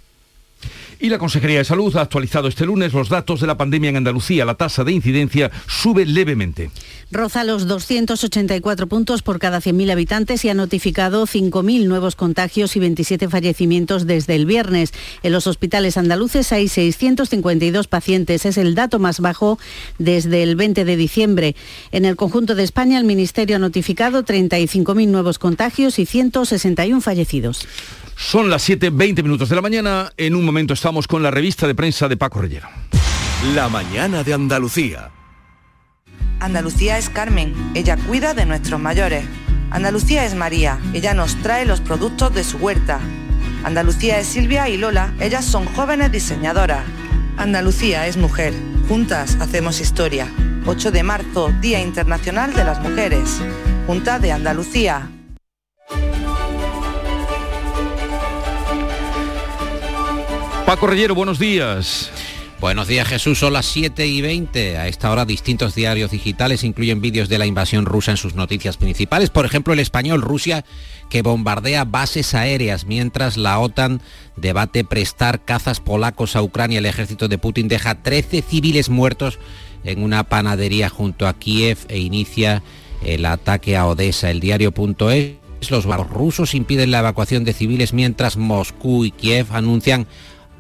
Y 1.04 1.10
la 1.10 1.18
Consejería 1.18 1.58
de 1.58 1.66
Salud 1.66 1.94
ha 1.98 2.02
actualizado 2.02 2.48
este 2.48 2.66
lunes 2.66 2.94
los 2.94 3.10
datos 3.10 3.42
de 3.42 3.48
la 3.48 3.58
pandemia 3.58 3.90
en 3.90 3.98
Andalucía. 3.98 4.46
La 4.46 4.54
tasa 4.54 4.86
de 4.86 4.94
incidencia 4.94 5.52
sube 5.68 6.06
levemente. 6.06 6.72
Roza 7.12 7.44
los 7.44 7.68
284 7.68 8.88
puntos 8.88 9.22
por 9.22 9.38
cada 9.38 9.60
100.000 9.60 9.92
habitantes 9.92 10.46
y 10.46 10.50
ha 10.50 10.54
notificado 10.54 11.28
5.000 11.28 11.88
nuevos 11.88 12.16
contagios 12.16 12.78
y 12.78 12.80
27 12.80 13.28
fallecimientos 13.28 14.08
desde 14.08 14.36
el 14.36 14.46
viernes. 14.46 14.94
En 15.24 15.34
los 15.34 15.46
hospitales 15.46 15.98
andaluces 15.98 16.54
hay 16.54 16.70
652 16.70 17.88
pacientes. 17.88 18.46
Es 18.46 18.58
el 18.58 18.74
dato 18.74 18.98
más 18.98 19.20
bajo 19.20 19.60
desde 20.00 20.42
el 20.42 20.56
20 20.56 20.86
de 20.86 20.96
diciembre. 20.96 21.58
En 21.92 22.06
el 22.06 22.16
conjunto 22.16 22.56
de 22.56 22.64
España, 22.64 22.98
el 22.98 23.04
Ministerio 23.04 23.58
ha 23.58 23.60
notificado 23.60 24.24
35.000 24.24 25.10
nuevos 25.10 25.38
contagios 25.38 26.00
y 26.00 26.06
161 26.06 27.02
fallecidos. 27.02 27.68
Son 28.16 28.50
las 28.50 28.68
7.20 28.68 29.24
minutos 29.24 29.50
de 29.50 29.56
la 29.56 29.62
mañana. 29.62 30.12
En 30.18 30.36
un 30.36 30.46
momento 30.46 30.74
estamos 30.74 31.08
con 31.08 31.24
la 31.24 31.32
revista 31.32 31.68
de 31.68 31.76
prensa 31.76 32.08
de 32.08 32.18
Paco 32.18 32.42
Rellero. 32.42 32.68
La 33.54 33.70
mañana 33.70 34.24
de 34.24 34.34
Andalucía. 34.34 35.12
Andalucía 36.40 36.98
es 36.98 37.10
Carmen. 37.10 37.54
Ella 37.74 37.98
cuida 37.98 38.34
de 38.34 38.46
nuestros 38.46 38.80
mayores. 38.80 39.26
Andalucía 39.72 40.26
es 40.26 40.36
María. 40.36 40.80
Ella 40.94 41.14
nos 41.14 41.36
trae 41.42 41.66
los 41.66 41.82
productos 41.82 42.34
de 42.34 42.44
su 42.44 42.58
huerta. 42.58 43.00
Andalucía 43.64 44.20
es 44.20 44.28
Silvia 44.28 44.70
y 44.70 44.78
Lola. 44.78 45.14
Ellas 45.20 45.46
son 45.46 45.66
jóvenes 45.66 46.12
diseñadoras. 46.12 46.84
Andalucía 47.38 48.08
es 48.08 48.18
mujer. 48.18 48.54
Juntas 48.88 49.38
hacemos 49.40 49.80
historia. 49.80 50.28
8 50.66 50.92
de 50.92 51.04
marzo, 51.04 51.52
Día 51.62 51.82
Internacional 51.82 52.54
de 52.54 52.64
las 52.64 52.80
Mujeres. 52.82 53.40
Junta 53.88 54.20
de 54.20 54.32
Andalucía. 54.32 55.10
Paco 60.74 60.88
buenos 61.14 61.38
días. 61.38 62.10
Buenos 62.60 62.88
días 62.88 63.08
Jesús, 63.08 63.38
son 63.38 63.54
las 63.54 63.68
7 63.68 64.08
y 64.08 64.22
20. 64.22 64.80
A 64.80 64.88
esta 64.88 65.12
hora 65.12 65.24
distintos 65.24 65.76
diarios 65.76 66.10
digitales 66.10 66.64
incluyen 66.64 67.00
vídeos 67.00 67.30
de 67.30 67.38
la 67.38 67.46
invasión 67.46 67.86
rusa 67.86 68.10
en 68.10 68.18
sus 68.18 68.34
noticias 68.34 68.78
principales. 68.78 69.30
Por 69.30 69.46
ejemplo, 69.46 69.74
el 69.74 69.80
español 69.80 70.24
Rusia 70.24 70.66
que 71.12 71.22
bombardea 71.22 71.86
bases 71.86 72.34
aéreas 72.34 72.88
mientras 72.88 73.38
la 73.38 73.60
OTAN 73.60 74.02
debate 74.36 74.84
prestar 74.84 75.46
cazas 75.46 75.80
polacos 75.80 76.36
a 76.36 76.42
Ucrania. 76.42 76.80
El 76.80 76.88
ejército 76.88 77.28
de 77.28 77.38
Putin 77.38 77.68
deja 77.68 78.02
13 78.02 78.42
civiles 78.42 78.90
muertos 78.90 79.38
en 79.84 80.02
una 80.02 80.24
panadería 80.24 80.90
junto 80.90 81.28
a 81.28 81.38
Kiev 81.38 81.86
e 81.88 82.00
inicia 82.00 82.64
el 83.06 83.28
ataque 83.28 83.78
a 83.78 83.86
Odessa. 83.86 84.32
El 84.32 84.40
diario.es 84.40 85.44
los 85.70 85.86
rusos 85.86 86.56
impiden 86.56 86.92
la 86.92 87.00
evacuación 87.00 87.44
de 87.44 87.54
civiles 87.54 87.94
mientras 87.94 88.38
Moscú 88.38 89.06
y 89.06 89.12
Kiev 89.12 89.48
anuncian 89.52 90.08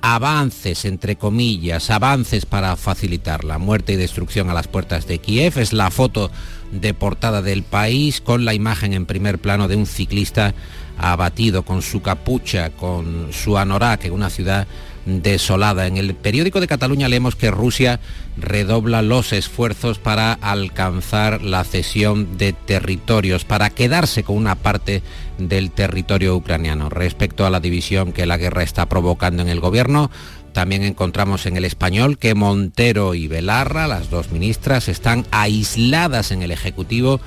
avances, 0.05 0.83
entre 0.83 1.15
comillas, 1.15 1.89
avances 1.89 2.45
para 2.45 2.75
facilitar 2.75 3.45
la 3.45 3.57
muerte 3.57 3.93
y 3.93 3.95
destrucción 3.95 4.49
a 4.49 4.53
las 4.53 4.67
puertas 4.67 5.07
de 5.07 5.19
Kiev. 5.19 5.57
Es 5.57 5.71
la 5.71 5.89
foto 5.91 6.29
de 6.73 6.93
portada 6.93 7.41
del 7.41 7.63
país 7.63 8.19
con 8.19 8.43
la 8.43 8.53
imagen 8.53 8.91
en 8.91 9.05
primer 9.05 9.39
plano 9.39 9.69
de 9.69 9.77
un 9.77 9.85
ciclista 9.85 10.53
abatido 10.97 11.63
con 11.63 11.81
su 11.81 12.01
capucha, 12.01 12.71
con 12.71 13.29
su 13.31 13.57
anorak 13.57 14.03
en 14.03 14.11
una 14.11 14.29
ciudad 14.29 14.67
desolada. 15.05 15.87
En 15.87 15.97
el 15.97 16.15
periódico 16.15 16.59
de 16.59 16.67
Cataluña 16.67 17.09
leemos 17.09 17.35
que 17.35 17.51
Rusia 17.51 17.99
redobla 18.37 19.01
los 19.01 19.33
esfuerzos 19.33 19.99
para 19.99 20.33
alcanzar 20.33 21.41
la 21.41 21.63
cesión 21.63 22.37
de 22.37 22.53
territorios, 22.53 23.45
para 23.45 23.69
quedarse 23.69 24.23
con 24.23 24.37
una 24.37 24.55
parte 24.55 25.03
del 25.37 25.71
territorio 25.71 26.35
ucraniano. 26.35 26.89
Respecto 26.89 27.45
a 27.45 27.49
la 27.49 27.59
división 27.59 28.13
que 28.13 28.25
la 28.25 28.37
guerra 28.37 28.63
está 28.63 28.87
provocando 28.87 29.41
en 29.41 29.49
el 29.49 29.59
gobierno, 29.59 30.09
también 30.53 30.83
encontramos 30.83 31.45
en 31.47 31.57
el 31.57 31.65
español 31.65 32.17
que 32.17 32.35
Montero 32.35 33.15
y 33.15 33.27
Belarra, 33.27 33.87
las 33.87 34.09
dos 34.09 34.31
ministras, 34.31 34.87
están 34.87 35.25
aisladas 35.31 36.31
en 36.31 36.43
el 36.43 36.51
Ejecutivo 36.51 37.19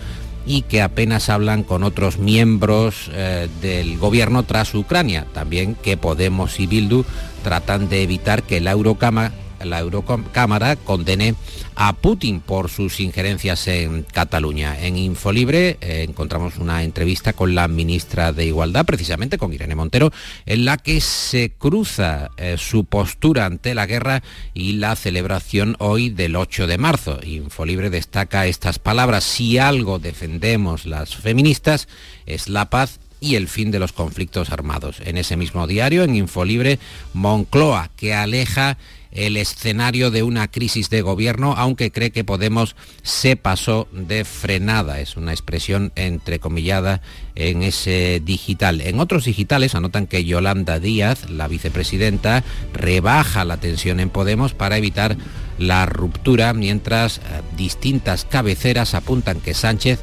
y 0.47 0.63
que 0.63 0.81
apenas 0.81 1.29
hablan 1.29 1.65
con 1.65 1.83
otros 1.83 2.19
miembros 2.19 3.11
eh, 3.13 3.49
del 3.61 3.99
gobierno 3.99 4.45
tras 4.45 4.75
Ucrania. 4.75 5.27
También 5.35 5.75
que 5.75 5.97
Podemos 5.97 6.61
y 6.61 6.67
Bildu 6.67 7.05
tratan 7.43 7.89
de 7.89 8.03
evitar 8.03 8.45
que 8.45 8.61
la 8.61 8.71
Eurocámara 8.71 9.33
la 9.65 9.81
Eurocámara 9.81 10.77
condene 10.77 11.35
a 11.75 11.93
Putin 11.93 12.41
por 12.41 12.71
sus 12.71 13.01
injerencias 13.01 13.69
en 13.69 14.03
Cataluña. 14.03 14.81
En 14.81 14.97
Infolibre 14.97 15.77
eh, 15.81 16.05
encontramos 16.09 16.57
una 16.57 16.83
entrevista 16.83 17.33
con 17.33 17.55
la 17.55 17.69
ministra 17.69 18.33
de 18.33 18.47
Igualdad, 18.47 18.87
precisamente 18.87 19.39
con 19.39 19.53
Irene 19.53 19.75
Montero, 19.75 20.13
en 20.47 20.65
la 20.65 20.79
que 20.79 21.01
se 21.01 21.53
cruza 21.57 22.31
eh, 22.37 22.57
su 22.59 22.85
postura 22.85 23.47
ante 23.47 23.75
la 23.75 23.87
guerra 23.87 24.23
y 24.55 24.73
la 24.73 24.97
celebración 24.97 25.77
hoy 25.79 26.11
del 26.11 26.37
8 26.37 26.67
de 26.67 26.79
marzo. 26.79 27.21
Infolibre 27.23 27.91
destaca 27.91 28.47
estas 28.47 28.79
palabras, 28.79 29.25
si 29.25 29.59
algo 29.59 29.99
defendemos 29.99 30.87
las 30.87 31.17
feministas 31.17 31.89
es 32.27 32.49
la 32.49 32.71
paz 32.71 33.01
y 33.21 33.37
el 33.37 33.49
fin 33.49 33.71
de 33.71 33.79
los 33.79 33.93
conflictos 33.93 34.51
armados. 34.51 35.01
En 35.05 35.17
ese 35.17 35.37
mismo 35.37 35.67
diario, 35.67 36.03
en 36.05 36.17
Infolibre, 36.17 36.79
Moncloa, 37.15 37.91
que 37.97 38.15
aleja 38.15 38.77
el 39.17 39.37
escenario 39.39 40.11
de 40.11 40.23
una 40.23 40.49
crisis 40.49 40.91
de 40.91 41.01
gobierno, 41.01 41.55
aunque 41.57 41.91
cree 41.91 42.13
que 42.13 42.23
Podemos 42.23 42.77
se 43.03 43.37
pasó 43.37 43.89
de 43.93 44.25
frenada. 44.25 45.01
Es 45.01 45.17
una 45.17 45.33
expresión 45.33 45.91
entrecomillada 45.97 47.01
en 47.35 47.63
ese 47.63 48.21
digital. 48.25 48.83
En 48.83 49.01
otros 49.01 49.25
digitales 49.25 49.75
anotan 49.75 50.07
que 50.07 50.25
Yolanda 50.25 50.79
Díaz, 50.79 51.31
la 51.31 51.49
vicepresidenta, 51.49 52.45
rebaja 52.73 53.45
la 53.45 53.57
tensión 53.57 54.01
en 54.01 54.11
Podemos 54.11 54.53
para 54.53 54.77
evitar 54.77 55.17
la 55.59 55.87
ruptura, 55.87 56.53
mientras 56.53 57.19
eh, 57.19 57.21
distintas 57.57 58.27
cabeceras 58.27 58.95
apuntan 58.95 59.41
que 59.41 59.55
Sánchez 59.55 60.01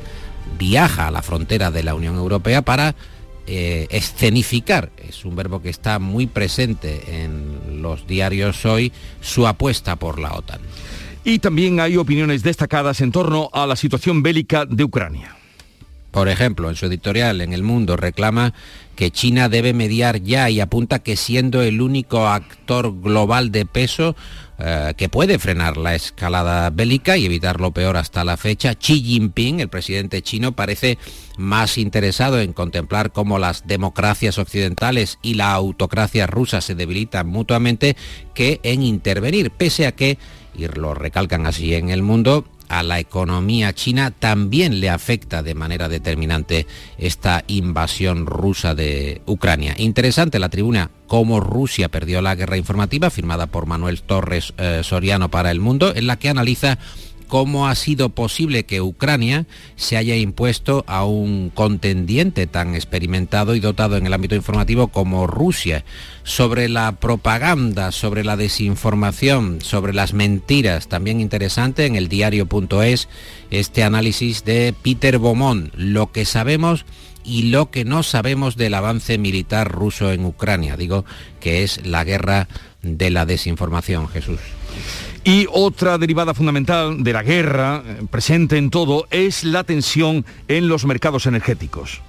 viaja 0.57 1.07
a 1.07 1.11
la 1.11 1.21
frontera 1.21 1.69
de 1.69 1.83
la 1.83 1.93
Unión 1.93 2.15
Europea 2.15 2.63
para 2.63 2.95
eh, 3.47 3.87
escenificar, 3.89 4.91
es 4.97 5.25
un 5.25 5.35
verbo 5.35 5.61
que 5.61 5.69
está 5.69 5.99
muy 5.99 6.27
presente 6.27 7.23
en 7.23 7.81
los 7.81 8.07
diarios 8.07 8.65
hoy, 8.65 8.91
su 9.21 9.47
apuesta 9.47 9.95
por 9.97 10.19
la 10.19 10.33
OTAN. 10.33 10.61
Y 11.25 11.39
también 11.39 11.79
hay 11.79 11.97
opiniones 11.97 12.43
destacadas 12.43 13.01
en 13.01 13.11
torno 13.11 13.49
a 13.53 13.65
la 13.65 13.75
situación 13.75 14.23
bélica 14.23 14.65
de 14.65 14.83
Ucrania. 14.83 15.35
Por 16.11 16.29
ejemplo, 16.29 16.69
en 16.69 16.75
su 16.75 16.85
editorial 16.85 17.41
en 17.41 17.53
El 17.53 17.63
Mundo 17.63 17.97
reclama 17.97 18.53
que 18.95 19.09
China 19.09 19.49
debe 19.49 19.73
mediar 19.73 20.21
ya 20.21 20.49
y 20.49 20.59
apunta 20.59 20.99
que 20.99 21.15
siendo 21.15 21.63
el 21.63 21.81
único 21.81 22.27
actor 22.27 23.01
global 23.01 23.51
de 23.51 23.65
peso 23.65 24.15
eh, 24.59 24.93
que 24.95 25.09
puede 25.09 25.39
frenar 25.39 25.77
la 25.77 25.95
escalada 25.95 26.69
bélica 26.69 27.17
y 27.17 27.25
evitar 27.25 27.59
lo 27.59 27.71
peor 27.71 27.97
hasta 27.97 28.23
la 28.23 28.37
fecha, 28.37 28.75
Xi 28.75 29.01
Jinping, 29.01 29.59
el 29.59 29.67
presidente 29.67 30.21
chino, 30.21 30.51
parece 30.51 30.99
más 31.37 31.77
interesado 31.79 32.39
en 32.39 32.53
contemplar 32.53 33.11
cómo 33.11 33.39
las 33.39 33.65
democracias 33.65 34.37
occidentales 34.37 35.17
y 35.23 35.33
la 35.33 35.53
autocracia 35.53 36.27
rusa 36.27 36.61
se 36.61 36.75
debilitan 36.75 37.27
mutuamente 37.27 37.95
que 38.35 38.59
en 38.63 38.83
intervenir, 38.83 39.49
pese 39.49 39.87
a 39.87 39.93
que, 39.93 40.19
y 40.55 40.67
lo 40.67 40.93
recalcan 40.93 41.47
así 41.47 41.73
en 41.73 41.89
el 41.89 42.03
mundo, 42.03 42.45
a 42.69 42.83
la 42.83 42.99
economía 42.99 43.73
china 43.73 44.11
también 44.11 44.79
le 44.79 44.89
afecta 44.89 45.43
de 45.43 45.55
manera 45.55 45.89
determinante 45.89 46.67
esta 46.97 47.43
invasión 47.47 48.25
rusa 48.25 48.75
de 48.75 49.21
Ucrania. 49.25 49.75
Interesante 49.77 50.39
la 50.39 50.49
tribuna 50.49 50.89
cómo 51.07 51.39
Rusia 51.39 51.89
perdió 51.89 52.21
la 52.21 52.35
guerra 52.35 52.57
informativa 52.57 53.09
firmada 53.09 53.47
por 53.47 53.67
Manuel 53.67 54.01
Torres 54.01 54.53
eh, 54.57 54.81
Soriano 54.83 55.29
para 55.29 55.51
el 55.51 55.59
mundo 55.59 55.93
en 55.95 56.07
la 56.07 56.17
que 56.17 56.29
analiza 56.29 56.79
cómo 57.33 57.67
ha 57.67 57.73
sido 57.73 58.09
posible 58.09 58.63
que 58.63 58.79
Ucrania 58.79 59.47
se 59.75 59.97
haya 59.97 60.15
impuesto 60.15 60.83
a 60.85 61.03
un 61.03 61.49
contendiente 61.49 62.45
tan 62.45 62.75
experimentado 62.75 63.55
y 63.55 63.59
dotado 63.59 63.97
en 63.97 64.05
el 64.05 64.13
ámbito 64.13 64.35
informativo 64.35 64.89
como 64.89 65.25
Rusia. 65.25 65.83
Sobre 66.21 66.69
la 66.69 66.99
propaganda, 66.99 67.91
sobre 67.91 68.23
la 68.23 68.37
desinformación, 68.37 69.61
sobre 69.61 69.95
las 69.95 70.13
mentiras, 70.13 70.89
también 70.89 71.19
interesante 71.19 71.87
en 71.87 71.95
el 71.95 72.07
diario.es 72.07 73.09
este 73.49 73.81
análisis 73.81 74.45
de 74.45 74.75
Peter 74.83 75.17
Beaumont, 75.17 75.73
lo 75.73 76.11
que 76.11 76.25
sabemos 76.25 76.85
y 77.25 77.49
lo 77.49 77.71
que 77.71 77.83
no 77.83 78.03
sabemos 78.03 78.57
del 78.57 78.75
avance 78.75 79.17
militar 79.17 79.71
ruso 79.71 80.11
en 80.11 80.23
Ucrania. 80.25 80.77
Digo 80.77 81.03
que 81.39 81.63
es 81.63 81.83
la 81.83 82.03
guerra 82.03 82.47
de 82.83 83.09
la 83.09 83.25
desinformación, 83.25 84.07
Jesús. 84.07 84.39
Y 85.25 85.47
otra 85.51 85.97
derivada 85.97 86.33
fundamental 86.33 87.01
de 87.01 87.13
la 87.13 87.23
guerra, 87.23 87.81
eh, 87.85 88.01
presente 88.11 88.57
en 88.57 88.69
todo, 88.69 89.07
es 89.09 89.45
la 89.45 89.63
tensión 89.63 90.25
en 90.49 90.67
los 90.67 90.85
mercados 90.85 91.25
energéticos. 91.25 92.01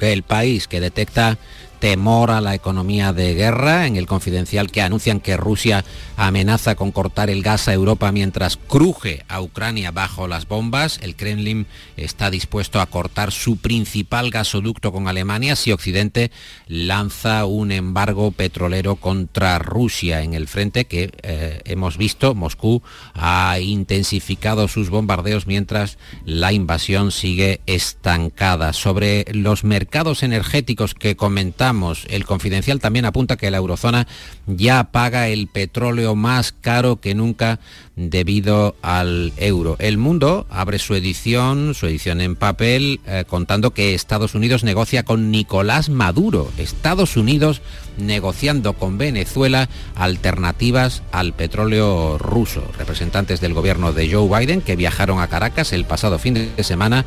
El 0.00 0.22
país 0.22 0.66
que 0.66 0.80
detecta 0.80 1.38
temor 1.84 2.30
a 2.30 2.40
la 2.40 2.54
economía 2.54 3.12
de 3.12 3.34
guerra, 3.34 3.86
en 3.86 3.96
el 3.96 4.06
confidencial 4.06 4.70
que 4.70 4.80
anuncian 4.80 5.20
que 5.20 5.36
Rusia 5.36 5.84
amenaza 6.16 6.76
con 6.76 6.92
cortar 6.92 7.28
el 7.28 7.42
gas 7.42 7.68
a 7.68 7.74
Europa 7.74 8.10
mientras 8.10 8.56
cruje 8.56 9.22
a 9.28 9.42
Ucrania 9.42 9.90
bajo 9.90 10.26
las 10.26 10.48
bombas. 10.48 10.98
El 11.02 11.14
Kremlin 11.14 11.66
está 11.98 12.30
dispuesto 12.30 12.80
a 12.80 12.86
cortar 12.86 13.32
su 13.32 13.58
principal 13.58 14.30
gasoducto 14.30 14.92
con 14.92 15.08
Alemania 15.08 15.56
si 15.56 15.72
Occidente 15.72 16.30
lanza 16.68 17.44
un 17.44 17.70
embargo 17.70 18.30
petrolero 18.30 18.96
contra 18.96 19.58
Rusia 19.58 20.22
en 20.22 20.32
el 20.32 20.48
frente 20.48 20.86
que 20.86 21.12
eh, 21.22 21.60
hemos 21.66 21.98
visto. 21.98 22.34
Moscú 22.34 22.82
ha 23.12 23.58
intensificado 23.60 24.68
sus 24.68 24.88
bombardeos 24.88 25.46
mientras 25.46 25.98
la 26.24 26.50
invasión 26.54 27.10
sigue 27.12 27.60
estancada. 27.66 28.72
Sobre 28.72 29.26
los 29.32 29.64
mercados 29.64 30.22
energéticos 30.22 30.94
que 30.94 31.14
comentamos, 31.14 31.73
el 32.08 32.24
confidencial 32.24 32.80
también 32.80 33.04
apunta 33.04 33.36
que 33.36 33.50
la 33.50 33.58
eurozona 33.58 34.06
ya 34.46 34.84
paga 34.84 35.28
el 35.28 35.48
petróleo 35.48 36.14
más 36.14 36.52
caro 36.52 37.00
que 37.00 37.14
nunca 37.14 37.58
debido 37.96 38.76
al 38.82 39.32
euro. 39.36 39.76
El 39.78 39.98
Mundo 39.98 40.46
abre 40.50 40.78
su 40.78 40.94
edición, 40.94 41.74
su 41.74 41.86
edición 41.86 42.20
en 42.20 42.36
papel, 42.36 43.00
eh, 43.06 43.24
contando 43.26 43.72
que 43.72 43.94
Estados 43.94 44.34
Unidos 44.34 44.64
negocia 44.64 45.04
con 45.04 45.30
Nicolás 45.30 45.88
Maduro. 45.88 46.50
Estados 46.58 47.16
Unidos 47.16 47.62
negociando 47.96 48.74
con 48.74 48.98
Venezuela 48.98 49.68
alternativas 49.94 51.02
al 51.12 51.32
petróleo 51.32 52.18
ruso. 52.18 52.64
Representantes 52.78 53.40
del 53.40 53.54
gobierno 53.54 53.92
de 53.92 54.12
Joe 54.12 54.28
Biden 54.28 54.60
que 54.60 54.76
viajaron 54.76 55.20
a 55.20 55.28
Caracas 55.28 55.72
el 55.72 55.84
pasado 55.84 56.18
fin 56.18 56.34
de 56.34 56.64
semana 56.64 57.04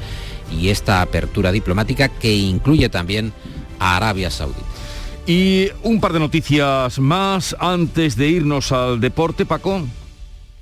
y 0.51 0.69
esta 0.69 1.01
apertura 1.01 1.51
diplomática 1.51 2.10
que 2.10 2.36
incluye 2.36 2.89
también 2.89 3.34
Arabia 3.79 4.29
Saudita. 4.29 4.61
Y 5.25 5.69
un 5.83 5.99
par 5.99 6.13
de 6.13 6.19
noticias 6.19 6.99
más 6.99 7.55
antes 7.59 8.15
de 8.15 8.29
irnos 8.29 8.71
al 8.71 9.01
deporte, 9.01 9.45
Paco. 9.45 9.85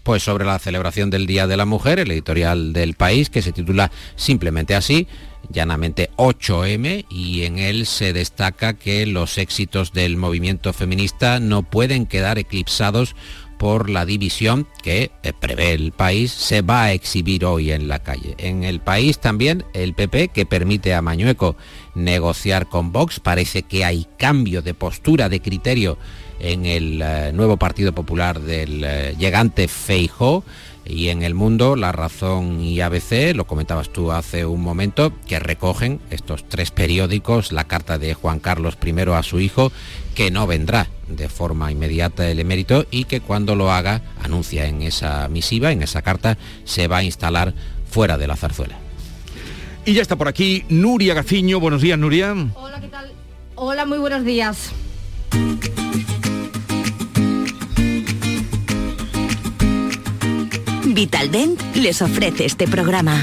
Pues 0.02 0.24
sobre 0.24 0.46
la 0.46 0.58
celebración 0.60 1.10
del 1.10 1.28
Día 1.28 1.46
de 1.46 1.56
la 1.58 1.66
Mujer, 1.66 2.00
el 2.00 2.12
editorial 2.12 2.74
del 2.74 2.96
país, 2.96 3.30
que 3.30 3.42
se 3.44 3.52
titula 3.52 3.92
simplemente 4.16 4.76
así, 4.76 5.08
llanamente 5.52 6.10
8M, 6.18 7.06
y 7.10 7.44
en 7.44 7.60
él 7.60 7.86
se 7.86 8.14
destaca 8.14 8.74
que 8.74 9.06
los 9.06 9.38
éxitos 9.38 9.94
del 9.94 10.18
movimiento 10.18 10.74
feminista 10.74 11.40
no 11.40 11.64
pueden 11.64 12.06
quedar 12.08 12.40
eclipsados 12.40 13.16
por 13.58 13.90
la 13.90 14.06
división 14.06 14.68
que 14.84 15.12
eh, 15.24 15.34
prevé 15.40 15.74
el 15.74 15.92
país 15.92 16.32
se 16.32 16.62
va 16.62 16.84
a 16.84 16.94
exhibir 16.94 17.46
hoy 17.46 17.72
en 17.72 17.88
la 17.88 18.00
calle. 18.00 18.36
En 18.38 18.64
el 18.64 18.80
país 18.80 19.20
también 19.20 19.66
el 19.74 19.94
PP 19.94 20.30
que 20.30 20.46
permite 20.46 20.94
a 20.94 21.02
Mañueco 21.02 21.56
negociar 21.94 22.68
con 22.68 22.92
Vox. 22.92 23.20
Parece 23.20 23.64
que 23.64 23.86
hay 23.86 24.08
cambio 24.18 24.62
de 24.62 24.74
postura, 24.74 25.30
de 25.30 25.42
criterio 25.42 25.98
en 26.40 26.66
el 26.66 27.02
eh, 27.02 27.32
nuevo 27.34 27.58
Partido 27.58 27.94
Popular 27.94 28.40
del 28.40 28.84
eh, 28.84 29.16
llegante 29.18 29.68
Feijó 29.68 30.44
y 30.86 31.10
en 31.10 31.24
el 31.24 31.34
mundo 31.34 31.76
La 31.76 31.92
Razón 31.92 32.62
y 32.62 32.82
ABC, 32.82 33.34
lo 33.36 33.46
comentabas 33.46 33.90
tú 33.90 34.12
hace 34.12 34.46
un 34.46 34.62
momento, 34.62 35.12
que 35.28 35.40
recogen 35.40 36.00
estos 36.10 36.48
tres 36.48 36.72
periódicos 36.72 37.52
la 37.52 37.66
carta 37.66 37.98
de 37.98 38.14
Juan 38.14 38.40
Carlos 38.40 38.78
I 38.86 38.94
a 39.12 39.24
su 39.24 39.40
hijo, 39.40 39.72
que 40.14 40.32
no 40.32 40.48
vendrá 40.48 40.88
de 41.08 41.30
forma 41.30 41.72
inmediata 41.72 42.30
el 42.30 42.40
emérito 42.40 42.86
y 42.92 43.06
que 43.06 43.22
cuando 43.22 43.56
lo 43.56 43.72
haga, 43.72 44.02
anuncia 44.24 44.68
en 44.68 44.82
esa 44.82 45.28
misiva, 45.28 45.72
en 45.72 45.82
esa 45.82 46.02
carta, 46.02 46.38
se 46.64 46.88
va 46.88 46.98
a 46.98 47.04
instalar 47.04 47.54
fuera 47.90 48.18
de 48.18 48.28
la 48.28 48.36
zarzuela. 48.36 48.78
Y 49.86 49.94
ya 49.94 50.02
está 50.02 50.16
por 50.16 50.28
aquí 50.28 50.66
Nuria 50.70 51.14
Gaciño. 51.14 51.60
Buenos 51.60 51.82
días, 51.82 52.00
Nuria. 52.00 52.34
Hola, 52.56 52.82
¿qué 52.82 52.88
tal? 52.88 53.12
Hola, 53.56 53.86
muy 53.86 54.00
buenos 54.00 54.26
días. 54.26 54.72
Vitaldent 60.96 61.60
les 61.76 62.02
ofrece 62.02 62.46
este 62.46 62.70
programa. 62.70 63.22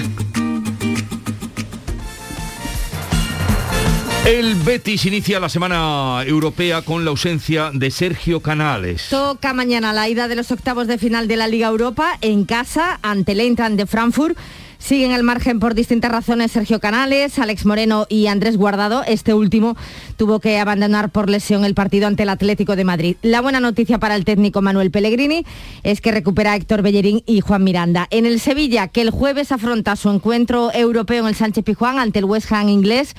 El 4.27 4.57
Betis 4.57 5.07
inicia 5.07 5.41
la 5.41 5.49
semana 5.49 6.23
europea 6.27 6.83
con 6.83 7.07
la 7.07 7.13
ausencia 7.13 7.71
de 7.73 7.91
Sergio 7.91 8.41
Canales. 8.41 9.07
Toca 9.09 9.55
mañana 9.55 9.95
la 9.95 10.07
ida 10.07 10.29
de 10.29 10.37
los 10.37 10.51
octavos 10.51 10.87
de 10.87 10.99
final 10.99 11.27
de 11.29 11.37
la 11.37 11.49
Liga 11.49 11.69
Europa 11.69 12.19
en 12.21 12.45
casa 12.45 12.99
ante 13.01 13.33
el 13.33 13.41
Eintracht 13.41 13.77
de 13.77 13.87
Frankfurt 13.87 14.37
Siguen 14.83 15.13
al 15.13 15.23
margen 15.23 15.61
por 15.61 15.75
distintas 15.75 16.11
razones 16.11 16.51
Sergio 16.51 16.81
Canales, 16.81 17.39
Alex 17.39 17.67
Moreno 17.67 18.07
y 18.09 18.27
Andrés 18.27 18.57
Guardado. 18.57 19.05
Este 19.07 19.33
último 19.33 19.77
tuvo 20.17 20.41
que 20.41 20.59
abandonar 20.59 21.11
por 21.11 21.31
lesión 21.31 21.65
el 21.65 21.77
partido 21.77 22.09
ante 22.09 22.25
el 22.25 22.29
Atlético 22.29 22.75
de 22.75 22.83
Madrid. 22.83 23.17
La 23.23 23.41
buena 23.41 23.61
noticia 23.61 23.99
para 23.99 24.17
el 24.17 24.25
técnico 24.25 24.61
Manuel 24.61 24.91
Pellegrini 24.91 25.47
es 25.85 26.01
que 26.01 26.11
recupera 26.11 26.53
a 26.53 26.57
Héctor 26.57 26.83
Bellerín 26.83 27.23
y 27.27 27.43
Juan 27.43 27.63
Miranda. 27.63 28.09
En 28.11 28.27
el 28.27 28.41
Sevilla, 28.41 28.89
que 28.89 29.03
el 29.03 29.11
jueves 29.11 29.53
afronta 29.53 29.95
su 29.95 30.11
encuentro 30.11 30.75
europeo 30.75 31.23
en 31.23 31.29
el 31.29 31.37
Sánchez 31.37 31.65
Pijuán 31.65 32.01
ante 32.01 32.19
el 32.19 32.25
West 32.25 32.51
Ham 32.51 32.69
inglés, 32.69 33.15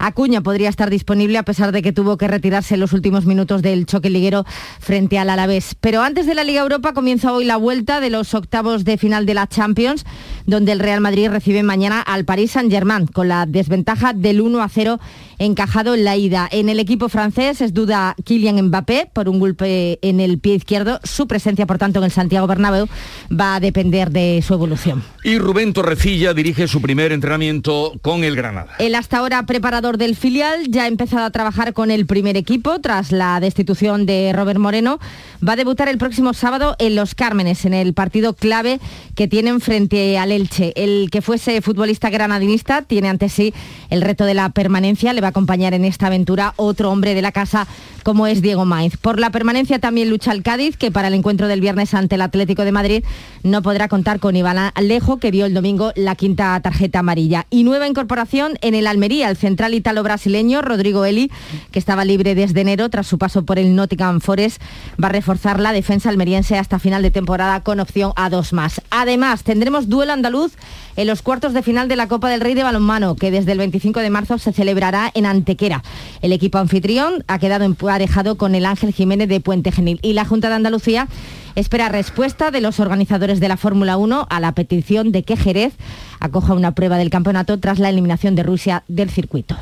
Acuña 0.00 0.40
podría 0.40 0.70
estar 0.70 0.88
disponible 0.88 1.36
a 1.36 1.42
pesar 1.42 1.72
de 1.72 1.82
que 1.82 1.92
tuvo 1.92 2.16
que 2.16 2.26
retirarse 2.26 2.72
en 2.72 2.80
los 2.80 2.94
últimos 2.94 3.26
minutos 3.26 3.60
del 3.60 3.84
choque 3.84 4.08
liguero 4.08 4.46
frente 4.80 5.18
al 5.18 5.28
Alavés. 5.28 5.76
Pero 5.78 6.02
antes 6.02 6.26
de 6.26 6.34
la 6.34 6.42
Liga 6.42 6.62
Europa 6.62 6.94
comienza 6.94 7.34
hoy 7.34 7.44
la 7.44 7.58
vuelta 7.58 8.00
de 8.00 8.08
los 8.08 8.32
octavos 8.32 8.84
de 8.84 8.96
final 8.96 9.26
de 9.26 9.34
la 9.34 9.46
Champions, 9.46 10.06
donde 10.46 10.72
el 10.72 10.80
Real 10.80 11.02
Madrid 11.02 11.28
recibe 11.28 11.62
mañana 11.62 12.00
al 12.00 12.24
Paris 12.24 12.52
Saint-Germain 12.52 13.08
con 13.08 13.28
la 13.28 13.44
desventaja 13.44 14.14
del 14.14 14.40
1 14.40 14.62
a 14.62 14.68
0 14.70 14.98
encajado 15.40 15.94
en 15.94 16.04
la 16.04 16.16
ida. 16.16 16.48
En 16.52 16.68
el 16.68 16.78
equipo 16.78 17.08
francés 17.08 17.60
es 17.62 17.74
duda 17.74 18.14
Kylian 18.24 18.62
Mbappé 18.66 19.10
por 19.12 19.28
un 19.28 19.40
golpe 19.40 19.98
en 20.02 20.20
el 20.20 20.38
pie 20.38 20.54
izquierdo. 20.54 21.00
Su 21.02 21.26
presencia, 21.26 21.66
por 21.66 21.78
tanto, 21.78 21.98
en 21.98 22.04
el 22.04 22.10
Santiago 22.10 22.46
Bernabéu 22.46 22.86
va 23.32 23.56
a 23.56 23.60
depender 23.60 24.10
de 24.10 24.44
su 24.46 24.54
evolución. 24.54 25.02
Y 25.24 25.38
Rubén 25.38 25.72
Torrecilla 25.72 26.34
dirige 26.34 26.68
su 26.68 26.82
primer 26.82 27.10
entrenamiento 27.12 27.94
con 28.02 28.22
el 28.22 28.36
Granada. 28.36 28.74
El 28.78 28.94
hasta 28.94 29.18
ahora 29.18 29.44
preparador 29.46 29.96
del 29.96 30.14
filial 30.14 30.68
ya 30.68 30.84
ha 30.84 30.88
empezado 30.88 31.24
a 31.24 31.30
trabajar 31.30 31.72
con 31.72 31.90
el 31.90 32.04
primer 32.06 32.36
equipo 32.36 32.78
tras 32.80 33.10
la 33.10 33.40
destitución 33.40 34.04
de 34.04 34.32
Robert 34.34 34.60
Moreno. 34.60 35.00
Va 35.46 35.54
a 35.54 35.56
debutar 35.56 35.88
el 35.88 35.96
próximo 35.96 36.34
sábado 36.34 36.76
en 36.78 36.94
Los 36.94 37.14
Cármenes, 37.14 37.64
en 37.64 37.72
el 37.72 37.94
partido 37.94 38.34
clave 38.34 38.78
que 39.14 39.26
tienen 39.26 39.60
frente 39.60 40.18
al 40.18 40.32
Elche. 40.32 40.74
El 40.76 41.08
que 41.10 41.22
fuese 41.22 41.62
futbolista 41.62 42.10
granadinista 42.10 42.82
tiene 42.82 43.08
ante 43.08 43.30
sí 43.30 43.54
el 43.88 44.02
reto 44.02 44.26
de 44.26 44.34
la 44.34 44.50
permanencia. 44.50 45.14
Le 45.14 45.22
va 45.22 45.29
acompañar 45.30 45.74
en 45.74 45.84
esta 45.84 46.06
aventura 46.06 46.54
otro 46.56 46.90
hombre 46.90 47.14
de 47.14 47.22
la 47.22 47.32
casa 47.32 47.66
como 48.02 48.26
es 48.26 48.42
Diego 48.42 48.64
Maiz. 48.64 48.96
Por 48.96 49.20
la 49.20 49.30
permanencia 49.30 49.78
también 49.78 50.10
lucha 50.10 50.32
el 50.32 50.42
Cádiz, 50.42 50.76
que 50.76 50.90
para 50.90 51.08
el 51.08 51.14
encuentro 51.14 51.48
del 51.48 51.60
viernes 51.60 51.94
ante 51.94 52.14
el 52.14 52.22
Atlético 52.22 52.64
de 52.64 52.72
Madrid 52.72 53.04
no 53.42 53.62
podrá 53.62 53.88
contar 53.88 54.20
con 54.20 54.36
Iván 54.36 54.72
Alejo, 54.74 55.18
que 55.18 55.30
vio 55.30 55.46
el 55.46 55.54
domingo 55.54 55.92
la 55.96 56.14
quinta 56.14 56.58
tarjeta 56.60 57.00
amarilla. 57.00 57.46
Y 57.50 57.64
nueva 57.64 57.86
incorporación 57.88 58.58
en 58.60 58.74
el 58.74 58.86
Almería, 58.86 59.28
el 59.28 59.36
central 59.36 59.74
italo-brasileño 59.74 60.62
Rodrigo 60.62 61.04
Eli, 61.04 61.30
que 61.70 61.78
estaba 61.78 62.04
libre 62.04 62.34
desde 62.34 62.60
enero 62.60 62.88
tras 62.88 63.06
su 63.06 63.18
paso 63.18 63.44
por 63.44 63.58
el 63.58 63.74
Nottingham 63.74 64.20
Forest, 64.20 64.60
va 65.02 65.08
a 65.08 65.12
reforzar 65.12 65.60
la 65.60 65.72
defensa 65.72 66.08
almeriense 66.08 66.58
hasta 66.58 66.78
final 66.78 67.02
de 67.02 67.10
temporada 67.10 67.60
con 67.60 67.80
opción 67.80 68.12
a 68.16 68.30
dos 68.30 68.52
más. 68.52 68.80
Además, 68.90 69.44
tendremos 69.44 69.88
duelo 69.88 70.12
andaluz 70.12 70.52
en 70.96 71.06
los 71.06 71.22
cuartos 71.22 71.54
de 71.54 71.62
final 71.62 71.88
de 71.88 71.96
la 71.96 72.08
Copa 72.08 72.28
del 72.28 72.40
Rey 72.40 72.54
de 72.54 72.62
Balonmano, 72.62 73.16
que 73.16 73.30
desde 73.30 73.52
el 73.52 73.58
25 73.58 74.00
de 74.00 74.10
marzo 74.10 74.38
se 74.38 74.52
celebrará 74.52 75.10
en 75.14 75.19
Antequera. 75.26 75.82
El 76.22 76.32
equipo 76.32 76.58
anfitrión 76.58 77.24
ha 77.26 77.38
quedado 77.38 77.64
emparejado 77.64 78.36
con 78.36 78.54
el 78.54 78.66
Ángel 78.66 78.92
Jiménez 78.92 79.28
de 79.28 79.40
Puente 79.40 79.72
Genil 79.72 79.98
y 80.02 80.12
la 80.12 80.24
Junta 80.24 80.48
de 80.48 80.54
Andalucía 80.54 81.08
espera 81.54 81.88
respuesta 81.88 82.50
de 82.50 82.60
los 82.60 82.80
organizadores 82.80 83.40
de 83.40 83.48
la 83.48 83.56
Fórmula 83.56 83.96
1 83.96 84.26
a 84.28 84.40
la 84.40 84.52
petición 84.52 85.12
de 85.12 85.22
que 85.22 85.36
Jerez 85.36 85.74
acoja 86.20 86.54
una 86.54 86.74
prueba 86.74 86.98
del 86.98 87.10
campeonato 87.10 87.58
tras 87.58 87.78
la 87.78 87.88
eliminación 87.88 88.34
de 88.34 88.42
Rusia 88.42 88.84
del 88.88 89.10
circuito. 89.10 89.56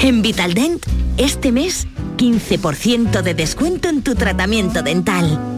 En 0.00 0.22
Vitaldent, 0.22 0.84
este 1.16 1.52
mes, 1.52 1.86
15% 2.16 3.22
de 3.22 3.34
descuento 3.34 3.88
en 3.88 4.02
tu 4.02 4.14
tratamiento 4.14 4.82
dental. 4.82 5.57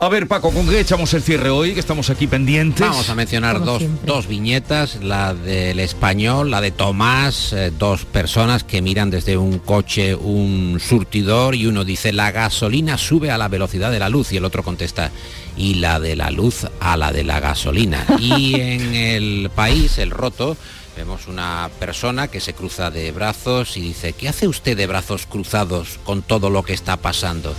A 0.00 0.08
ver, 0.08 0.28
Paco, 0.28 0.52
¿con 0.52 0.68
qué 0.68 0.78
echamos 0.78 1.12
el 1.14 1.24
cierre 1.24 1.50
hoy? 1.50 1.74
Que 1.74 1.80
estamos 1.80 2.08
aquí 2.08 2.28
pendientes. 2.28 2.86
Vamos 2.86 3.10
a 3.10 3.16
mencionar 3.16 3.64
dos, 3.64 3.82
dos, 4.06 4.28
viñetas, 4.28 5.02
la 5.02 5.34
del 5.34 5.80
español, 5.80 6.52
la 6.52 6.60
de 6.60 6.70
Tomás, 6.70 7.52
eh, 7.52 7.72
dos 7.76 8.04
personas 8.04 8.62
que 8.62 8.80
miran 8.80 9.10
desde 9.10 9.36
un 9.36 9.58
coche 9.58 10.14
un 10.14 10.78
surtidor 10.78 11.56
y 11.56 11.66
uno 11.66 11.84
dice, 11.84 12.12
la 12.12 12.30
gasolina 12.30 12.96
sube 12.96 13.32
a 13.32 13.38
la 13.38 13.48
velocidad 13.48 13.90
de 13.90 13.98
la 13.98 14.08
luz 14.08 14.30
y 14.30 14.36
el 14.36 14.44
otro 14.44 14.62
contesta, 14.62 15.10
y 15.56 15.74
la 15.74 15.98
de 15.98 16.14
la 16.14 16.30
luz 16.30 16.68
a 16.78 16.96
la 16.96 17.10
de 17.10 17.24
la 17.24 17.40
gasolina. 17.40 18.06
Y 18.20 18.54
en 18.54 18.94
el 18.94 19.50
país, 19.52 19.98
el 19.98 20.10
roto, 20.10 20.56
Vemos 20.96 21.28
una 21.28 21.70
persona 21.78 22.26
que 22.26 22.40
se 22.40 22.54
cruza 22.54 22.90
de 22.90 23.12
brazos 23.12 23.76
y 23.76 23.80
dice, 23.80 24.14
¿qué 24.14 24.28
hace 24.28 24.48
usted 24.48 24.76
de 24.76 24.88
brazos 24.88 25.26
cruzados 25.26 26.00
con 26.02 26.22
todo 26.22 26.50
lo 26.50 26.64
que 26.64 26.72
está 26.72 26.96
pasando? 26.96 27.54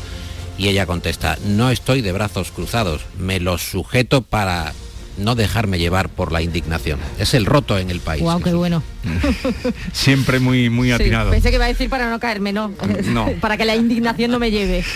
Y 0.59 0.67
ella 0.67 0.85
contesta, 0.85 1.37
no 1.45 1.71
estoy 1.71 2.01
de 2.01 2.11
brazos 2.11 2.51
cruzados, 2.51 3.03
me 3.17 3.39
los 3.39 3.61
sujeto 3.61 4.21
para 4.21 4.73
no 5.17 5.35
dejarme 5.35 5.79
llevar 5.79 6.09
por 6.09 6.33
la 6.33 6.41
indignación. 6.41 6.99
Es 7.17 7.33
el 7.33 7.45
roto 7.45 7.77
en 7.77 7.89
el 7.89 8.01
país. 8.01 8.21
Wow, 8.21 8.41
qué 8.41 8.53
bueno. 8.53 8.83
Siempre 9.93 10.39
muy 10.39 10.69
muy 10.69 10.91
atinado. 10.91 11.31
pensé 11.31 11.49
que 11.49 11.55
iba 11.55 11.63
a 11.63 11.69
decir 11.69 11.89
para 11.89 12.09
no 12.09 12.19
caerme, 12.19 12.51
no. 12.51 12.73
no. 13.05 13.31
para 13.39 13.55
que 13.55 13.63
la 13.63 13.77
indignación 13.77 14.31
no 14.31 14.39
me 14.39 14.51
lleve. 14.51 14.83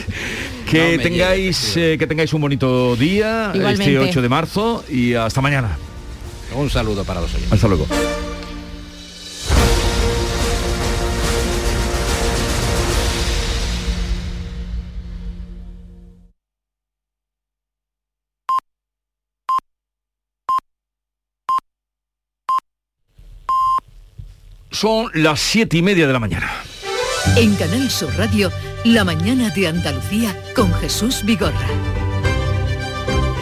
Que 0.70 0.98
tengáis 0.98 1.78
eh, 1.78 1.98
que 2.00 2.08
tengáis 2.08 2.34
un 2.34 2.42
bonito 2.42 2.96
día 2.96 3.54
este 3.54 4.00
8 4.00 4.24
de 4.24 4.30
marzo 4.30 4.84
y 4.90 5.14
hasta 5.14 5.40
mañana. 5.40 5.78
Un 6.56 6.72
saludo 6.72 7.04
para 7.04 7.22
los 7.22 7.32
oyentes. 7.32 7.54
Hasta 7.54 7.68
luego. 7.68 7.86
Son 24.74 25.12
las 25.14 25.40
siete 25.40 25.78
y 25.78 25.82
media 25.84 26.08
de 26.08 26.14
la 26.14 26.20
mañana. 26.20 26.52
En 27.38 27.56
Canal 27.56 27.92
Sur 27.92 28.12
Radio, 28.18 28.52
La 28.84 29.04
mañana 29.04 29.52
de 29.52 29.68
Andalucía 29.68 30.36
con 30.56 30.74
Jesús 30.74 31.24
Vigorra. 31.24 31.68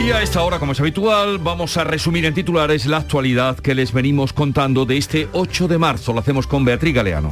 Y 0.05 0.11
a 0.11 0.21
esta 0.21 0.43
hora, 0.43 0.59
como 0.59 0.73
es 0.73 0.79
habitual, 0.81 1.37
vamos 1.37 1.77
a 1.77 1.85
resumir 1.85 2.25
en 2.25 2.33
titulares 2.33 2.85
la 2.85 2.97
actualidad 2.97 3.57
que 3.59 3.73
les 3.73 3.93
venimos 3.93 4.33
contando 4.33 4.85
de 4.85 4.97
este 4.97 5.29
8 5.31 5.69
de 5.69 5.77
marzo. 5.77 6.11
Lo 6.11 6.19
hacemos 6.19 6.47
con 6.47 6.65
Beatriz 6.65 6.93
Galeano. 6.93 7.31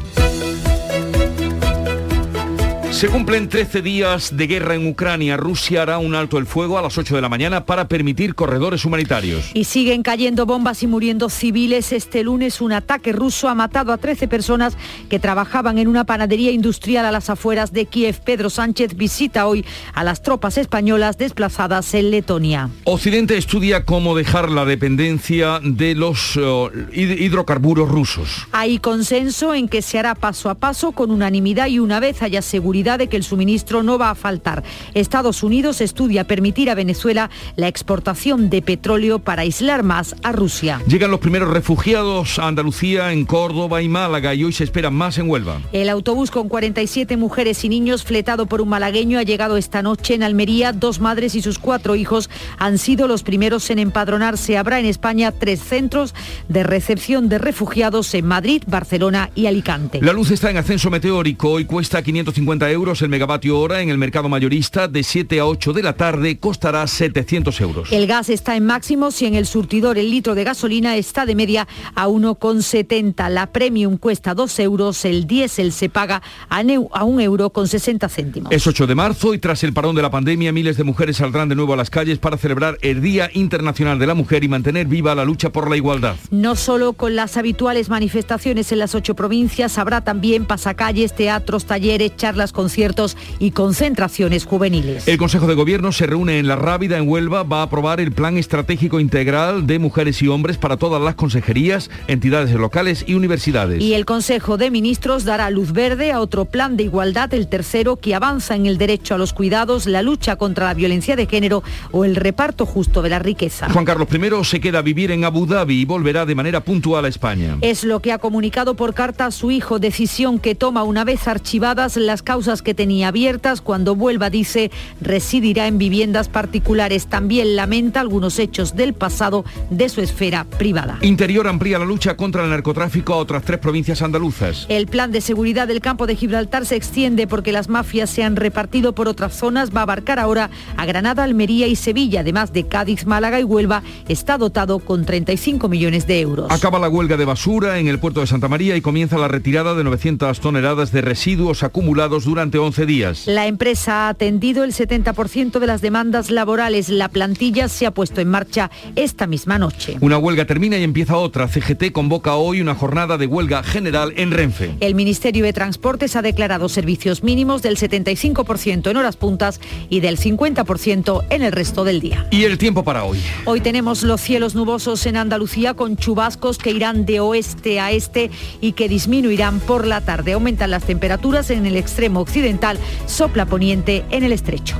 Se 2.91 3.07
cumplen 3.07 3.47
13 3.47 3.83
días 3.83 4.35
de 4.35 4.47
guerra 4.47 4.73
en 4.73 4.87
Ucrania. 4.87 5.37
Rusia 5.37 5.83
hará 5.83 5.99
un 5.99 6.15
alto 6.15 6.39
el 6.39 6.47
fuego 6.47 6.79
a 6.79 6.81
las 6.81 6.97
8 6.97 7.15
de 7.15 7.21
la 7.21 7.29
mañana 7.29 7.65
para 7.65 7.87
permitir 7.87 8.33
corredores 8.33 8.83
humanitarios. 8.83 9.51
Y 9.53 9.65
siguen 9.65 10.01
cayendo 10.01 10.47
bombas 10.47 10.81
y 10.81 10.87
muriendo 10.87 11.29
civiles. 11.29 11.93
Este 11.93 12.23
lunes 12.23 12.61
un 12.61 12.73
ataque 12.73 13.13
ruso 13.13 13.47
ha 13.47 13.53
matado 13.53 13.93
a 13.93 13.97
13 13.97 14.27
personas 14.27 14.75
que 15.07 15.19
trabajaban 15.19 15.77
en 15.77 15.87
una 15.87 16.03
panadería 16.03 16.51
industrial 16.51 17.05
a 17.05 17.11
las 17.11 17.29
afueras 17.29 17.71
de 17.71 17.85
Kiev. 17.85 18.21
Pedro 18.21 18.49
Sánchez 18.49 18.95
visita 18.95 19.47
hoy 19.47 19.63
a 19.93 20.03
las 20.03 20.23
tropas 20.23 20.57
españolas 20.57 21.17
desplazadas 21.17 21.93
en 21.93 22.09
Letonia. 22.09 22.69
Occidente 22.85 23.37
estudia 23.37 23.85
cómo 23.85 24.15
dejar 24.15 24.49
la 24.49 24.65
dependencia 24.65 25.61
de 25.63 25.93
los 25.93 26.35
uh, 26.35 26.71
hidrocarburos 26.91 27.87
rusos. 27.87 28.47
Hay 28.51 28.79
consenso 28.79 29.53
en 29.53 29.69
que 29.69 29.83
se 29.83 29.99
hará 29.99 30.15
paso 30.15 30.49
a 30.49 30.55
paso 30.55 30.91
con 30.91 31.11
unanimidad 31.11 31.67
y 31.67 31.77
una 31.77 31.99
vez 31.99 32.23
haya 32.23 32.41
seguridad 32.41 32.78
de 32.79 33.07
que 33.07 33.17
el 33.17 33.23
suministro 33.23 33.83
no 33.83 33.97
va 33.97 34.09
a 34.09 34.15
faltar. 34.15 34.63
Estados 34.93 35.43
Unidos 35.43 35.81
estudia 35.81 36.23
permitir 36.23 36.69
a 36.69 36.75
Venezuela 36.75 37.29
la 37.57 37.67
exportación 37.67 38.49
de 38.49 38.61
petróleo 38.61 39.19
para 39.19 39.41
aislar 39.41 39.83
más 39.83 40.15
a 40.23 40.31
Rusia. 40.31 40.81
Llegan 40.87 41.11
los 41.11 41.19
primeros 41.19 41.49
refugiados 41.49 42.39
a 42.39 42.47
Andalucía, 42.47 43.11
en 43.11 43.25
Córdoba 43.25 43.81
y 43.81 43.89
Málaga 43.89 44.33
y 44.33 44.45
hoy 44.45 44.53
se 44.53 44.63
esperan 44.63 44.93
más 44.93 45.17
en 45.17 45.29
Huelva. 45.29 45.59
El 45.73 45.89
autobús 45.89 46.31
con 46.31 46.47
47 46.47 47.17
mujeres 47.17 47.63
y 47.65 47.69
niños 47.69 48.03
fletado 48.03 48.45
por 48.45 48.61
un 48.61 48.69
malagueño 48.69 49.19
ha 49.19 49.23
llegado 49.23 49.57
esta 49.57 49.81
noche 49.81 50.13
en 50.13 50.23
Almería. 50.23 50.71
Dos 50.71 50.99
madres 50.99 51.35
y 51.35 51.41
sus 51.41 51.59
cuatro 51.59 51.95
hijos 51.95 52.29
han 52.57 52.77
sido 52.77 53.07
los 53.07 53.23
primeros 53.23 53.69
en 53.69 53.79
empadronarse. 53.79 54.57
Habrá 54.57 54.79
en 54.79 54.85
España 54.85 55.31
tres 55.31 55.61
centros 55.61 56.15
de 56.47 56.63
recepción 56.63 57.27
de 57.27 57.39
refugiados 57.39 58.13
en 58.13 58.25
Madrid, 58.25 58.63
Barcelona 58.67 59.31
y 59.35 59.47
Alicante. 59.47 59.99
La 60.01 60.13
luz 60.13 60.31
está 60.31 60.49
en 60.49 60.57
ascenso 60.57 60.89
meteórico 60.89 61.59
y 61.59 61.65
cuesta 61.65 62.01
550 62.01 62.68
euros 62.71 63.01
el 63.01 63.09
megavatio 63.09 63.59
hora 63.59 63.81
en 63.81 63.89
el 63.89 63.97
mercado 63.97 64.29
mayorista 64.29 64.87
de 64.87 65.03
7 65.03 65.39
a 65.39 65.45
8 65.45 65.73
de 65.73 65.83
la 65.83 65.93
tarde 65.93 66.37
costará 66.37 66.85
700 66.87 67.61
euros. 67.61 67.91
El 67.91 68.07
gas 68.07 68.29
está 68.29 68.55
en 68.55 68.65
máximos 68.65 69.21
y 69.21 69.25
en 69.25 69.35
el 69.35 69.45
surtidor 69.45 69.97
el 69.97 70.09
litro 70.09 70.35
de 70.35 70.43
gasolina 70.43 70.95
está 70.95 71.25
de 71.25 71.35
media 71.35 71.67
a 71.95 72.07
1,70. 72.07 73.29
La 73.29 73.47
premium 73.47 73.97
cuesta 73.97 74.33
2 74.33 74.59
euros, 74.59 75.05
el 75.05 75.27
diésel 75.27 75.71
se 75.71 75.89
paga 75.89 76.21
a, 76.49 76.59
a 76.59 77.03
1 77.03 77.21
euro 77.21 77.49
con 77.49 77.67
60 77.67 78.09
céntimos. 78.09 78.51
Es 78.51 78.67
8 78.67 78.87
de 78.87 78.95
marzo 78.95 79.33
y 79.33 79.39
tras 79.39 79.63
el 79.63 79.73
parón 79.73 79.95
de 79.95 80.01
la 80.01 80.11
pandemia 80.11 80.51
miles 80.51 80.77
de 80.77 80.83
mujeres 80.83 81.17
saldrán 81.17 81.49
de 81.49 81.55
nuevo 81.55 81.73
a 81.73 81.77
las 81.77 81.89
calles 81.89 82.19
para 82.19 82.37
celebrar 82.37 82.77
el 82.81 83.01
Día 83.01 83.29
Internacional 83.33 83.99
de 83.99 84.07
la 84.07 84.13
Mujer 84.13 84.43
y 84.43 84.47
mantener 84.47 84.87
viva 84.87 85.15
la 85.15 85.25
lucha 85.25 85.51
por 85.51 85.69
la 85.69 85.77
igualdad. 85.77 86.15
No 86.31 86.55
solo 86.55 86.93
con 86.93 87.15
las 87.15 87.37
habituales 87.37 87.89
manifestaciones 87.89 88.71
en 88.71 88.79
las 88.79 88.95
ocho 88.95 89.15
provincias, 89.15 89.77
habrá 89.77 90.01
también 90.01 90.45
pasacalles, 90.45 91.15
teatros, 91.15 91.65
talleres, 91.65 92.15
charlas 92.15 92.51
conciertos 92.59 93.15
y 93.39 93.51
concentraciones 93.51 94.43
juveniles. 94.43 95.07
El 95.07 95.17
Consejo 95.17 95.47
de 95.47 95.53
Gobierno 95.53 95.93
se 95.93 96.05
reúne 96.07 96.39
en 96.39 96.47
La 96.49 96.57
Rábida, 96.57 96.97
en 96.97 97.07
Huelva, 97.07 97.43
va 97.43 97.61
a 97.61 97.63
aprobar 97.63 98.01
el 98.01 98.11
Plan 98.11 98.37
Estratégico 98.37 98.99
Integral 98.99 99.65
de 99.65 99.79
Mujeres 99.79 100.21
y 100.21 100.27
Hombres 100.27 100.57
para 100.57 100.75
todas 100.75 101.01
las 101.01 101.15
consejerías, 101.15 101.89
entidades 102.07 102.51
locales 102.51 103.05
y 103.07 103.13
universidades. 103.13 103.81
Y 103.81 103.93
el 103.93 104.03
Consejo 104.03 104.57
de 104.57 104.71
Ministros 104.71 105.23
dará 105.23 105.49
luz 105.51 105.71
verde 105.71 106.11
a 106.11 106.19
otro 106.19 106.43
plan 106.43 106.75
de 106.75 106.83
igualdad, 106.83 107.33
el 107.33 107.47
tercero, 107.47 107.95
que 107.95 108.13
avanza 108.13 108.57
en 108.57 108.65
el 108.65 108.77
derecho 108.77 109.15
a 109.15 109.17
los 109.17 109.31
cuidados, 109.31 109.85
la 109.85 110.01
lucha 110.01 110.35
contra 110.35 110.65
la 110.65 110.73
violencia 110.73 111.15
de 111.15 111.27
género 111.27 111.63
o 111.91 112.03
el 112.03 112.17
reparto 112.17 112.65
justo 112.65 113.01
de 113.01 113.09
la 113.09 113.19
riqueza. 113.19 113.69
Juan 113.69 113.85
Carlos 113.85 114.09
I 114.11 114.43
se 114.43 114.59
queda 114.59 114.79
a 114.79 114.81
vivir 114.81 115.11
en 115.11 115.23
Abu 115.23 115.45
Dhabi 115.45 115.79
y 115.79 115.85
volverá 115.85 116.25
de 116.25 116.35
manera 116.35 116.59
puntual 116.59 117.05
a 117.05 117.07
España. 117.07 117.57
Es 117.61 117.85
lo 117.85 118.01
que 118.01 118.11
ha 118.11 118.17
comunicado 118.17 118.73
por 118.73 118.93
carta 118.93 119.27
a 119.27 119.31
su 119.31 119.49
hijo, 119.49 119.79
decisión 119.79 120.39
que 120.39 120.55
toma 120.55 120.83
una 120.83 121.05
vez 121.05 121.25
archivadas 121.25 121.95
las 121.95 122.21
causas 122.21 122.48
que 122.61 122.73
tenía 122.73 123.09
abiertas. 123.09 123.61
Cuando 123.61 123.95
vuelva, 123.95 124.29
dice, 124.29 124.71
residirá 125.01 125.67
en 125.67 125.77
viviendas 125.77 126.29
particulares. 126.29 127.07
También 127.07 127.55
lamenta 127.55 127.99
algunos 127.99 128.39
hechos 128.39 128.75
del 128.75 128.93
pasado 128.93 129.45
de 129.69 129.87
su 129.89 130.01
esfera 130.01 130.43
privada. 130.43 130.97
Interior 131.01 131.47
amplía 131.47 131.79
la 131.79 131.85
lucha 131.85 132.17
contra 132.17 132.43
el 132.43 132.49
narcotráfico 132.49 133.13
a 133.13 133.17
otras 133.17 133.43
tres 133.43 133.59
provincias 133.59 134.01
andaluzas. 134.01 134.65
El 134.69 134.87
plan 134.87 135.11
de 135.11 135.21
seguridad 135.21 135.67
del 135.67 135.81
campo 135.81 136.07
de 136.07 136.15
Gibraltar 136.15 136.65
se 136.65 136.75
extiende 136.75 137.27
porque 137.27 137.51
las 137.51 137.69
mafias 137.69 138.09
se 138.09 138.23
han 138.23 138.35
repartido 138.35 138.93
por 138.93 139.07
otras 139.07 139.35
zonas. 139.35 139.69
Va 139.75 139.81
a 139.81 139.83
abarcar 139.83 140.19
ahora 140.19 140.49
a 140.75 140.85
Granada, 140.85 141.23
Almería 141.23 141.67
y 141.67 141.75
Sevilla, 141.75 142.21
además 142.21 142.51
de 142.51 142.67
Cádiz, 142.67 143.05
Málaga 143.05 143.39
y 143.39 143.43
Huelva. 143.43 143.83
Está 144.07 144.37
dotado 144.37 144.79
con 144.79 145.05
35 145.05 145.69
millones 145.69 146.07
de 146.07 146.21
euros. 146.21 146.51
Acaba 146.51 146.79
la 146.79 146.89
huelga 146.89 147.17
de 147.17 147.25
basura 147.25 147.79
en 147.79 147.87
el 147.87 147.99
puerto 147.99 148.21
de 148.21 148.27
Santa 148.27 148.47
María 148.47 148.75
y 148.75 148.81
comienza 148.81 149.17
la 149.17 149.27
retirada 149.27 149.75
de 149.75 149.83
900 149.83 150.39
toneladas 150.39 150.91
de 150.91 151.01
residuos 151.01 151.63
acumulados 151.63 152.25
durante 152.25 152.38
11 152.39 152.85
días. 152.85 153.27
La 153.27 153.47
empresa 153.47 154.05
ha 154.05 154.09
atendido 154.09 154.63
el 154.63 154.73
70% 154.73 155.59
de 155.59 155.67
las 155.67 155.81
demandas 155.81 156.31
laborales. 156.31 156.89
La 156.89 157.09
plantilla 157.09 157.67
se 157.67 157.85
ha 157.85 157.91
puesto 157.91 158.21
en 158.21 158.29
marcha 158.29 158.71
esta 158.95 159.27
misma 159.27 159.59
noche. 159.59 159.97
Una 159.99 160.17
huelga 160.17 160.45
termina 160.45 160.77
y 160.77 160.83
empieza 160.83 161.17
otra. 161.17 161.47
CGT 161.47 161.91
convoca 161.91 162.35
hoy 162.35 162.61
una 162.61 162.75
jornada 162.75 163.17
de 163.17 163.27
huelga 163.27 163.61
general 163.63 164.13
en 164.15 164.31
Renfe. 164.31 164.75
El 164.79 164.95
Ministerio 164.95 165.43
de 165.43 165.53
Transportes 165.53 166.15
ha 166.15 166.21
declarado 166.21 166.69
servicios 166.69 167.23
mínimos 167.23 167.61
del 167.61 167.77
75% 167.77 168.89
en 168.89 168.97
horas 168.97 169.17
puntas 169.17 169.59
y 169.89 169.99
del 169.99 170.17
50% 170.17 171.25
en 171.29 171.41
el 171.41 171.51
resto 171.51 171.83
del 171.83 171.99
día. 171.99 172.25
¿Y 172.31 172.43
el 172.43 172.57
tiempo 172.57 172.83
para 172.83 173.03
hoy? 173.03 173.19
Hoy 173.45 173.59
tenemos 173.59 174.03
los 174.03 174.21
cielos 174.21 174.55
nubosos 174.55 175.05
en 175.05 175.17
Andalucía 175.17 175.73
con 175.73 175.97
chubascos 175.97 176.57
que 176.57 176.71
irán 176.71 177.05
de 177.05 177.19
oeste 177.19 177.79
a 177.79 177.91
este 177.91 178.31
y 178.61 178.71
que 178.73 178.87
disminuirán 178.87 179.59
por 179.59 179.85
la 179.85 180.01
tarde. 180.01 180.33
Aumentan 180.33 180.71
las 180.71 180.83
temperaturas 180.83 181.49
en 181.49 181.65
el 181.65 181.75
extremo 181.75 182.21
occidental 182.29 182.77
sopla 183.07 183.47
poniente 183.47 184.05
en 184.11 184.23
el 184.23 184.31
estrecho. 184.31 184.77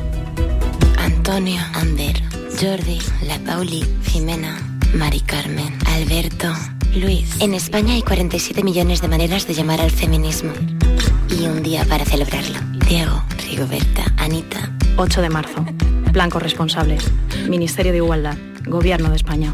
Antonio, 1.00 1.60
Ander, 1.74 2.22
Jordi, 2.62 3.00
La 3.26 3.40
Pauli, 3.40 3.84
Jimena, 4.04 4.56
Mari 4.94 5.22
Carmen, 5.22 5.76
Alberto, 5.88 6.54
Luis. 6.94 7.42
En 7.42 7.56
España 7.56 7.96
hay 7.96 8.04
47 8.04 8.64
millones 8.64 9.02
de 9.02 9.08
maneras 9.08 9.48
de 9.48 9.56
llamar 9.56 9.82
al 9.82 9.90
feminismo. 9.90 10.52
Y 11.40 11.48
un 11.48 11.64
día 11.64 11.86
para 11.86 12.06
celebrarlo. 12.06 12.60
Diego, 12.88 13.24
Rigoberta, 13.50 14.04
Anita. 14.18 14.72
8 14.98 15.22
de 15.22 15.30
marzo. 15.30 15.66
Plan 16.14 16.30
corresponsables. 16.30 17.04
Ministerio 17.50 17.92
de 17.92 17.98
Igualdad. 17.98 18.38
Gobierno 18.66 19.10
de 19.10 19.16
España. 19.16 19.54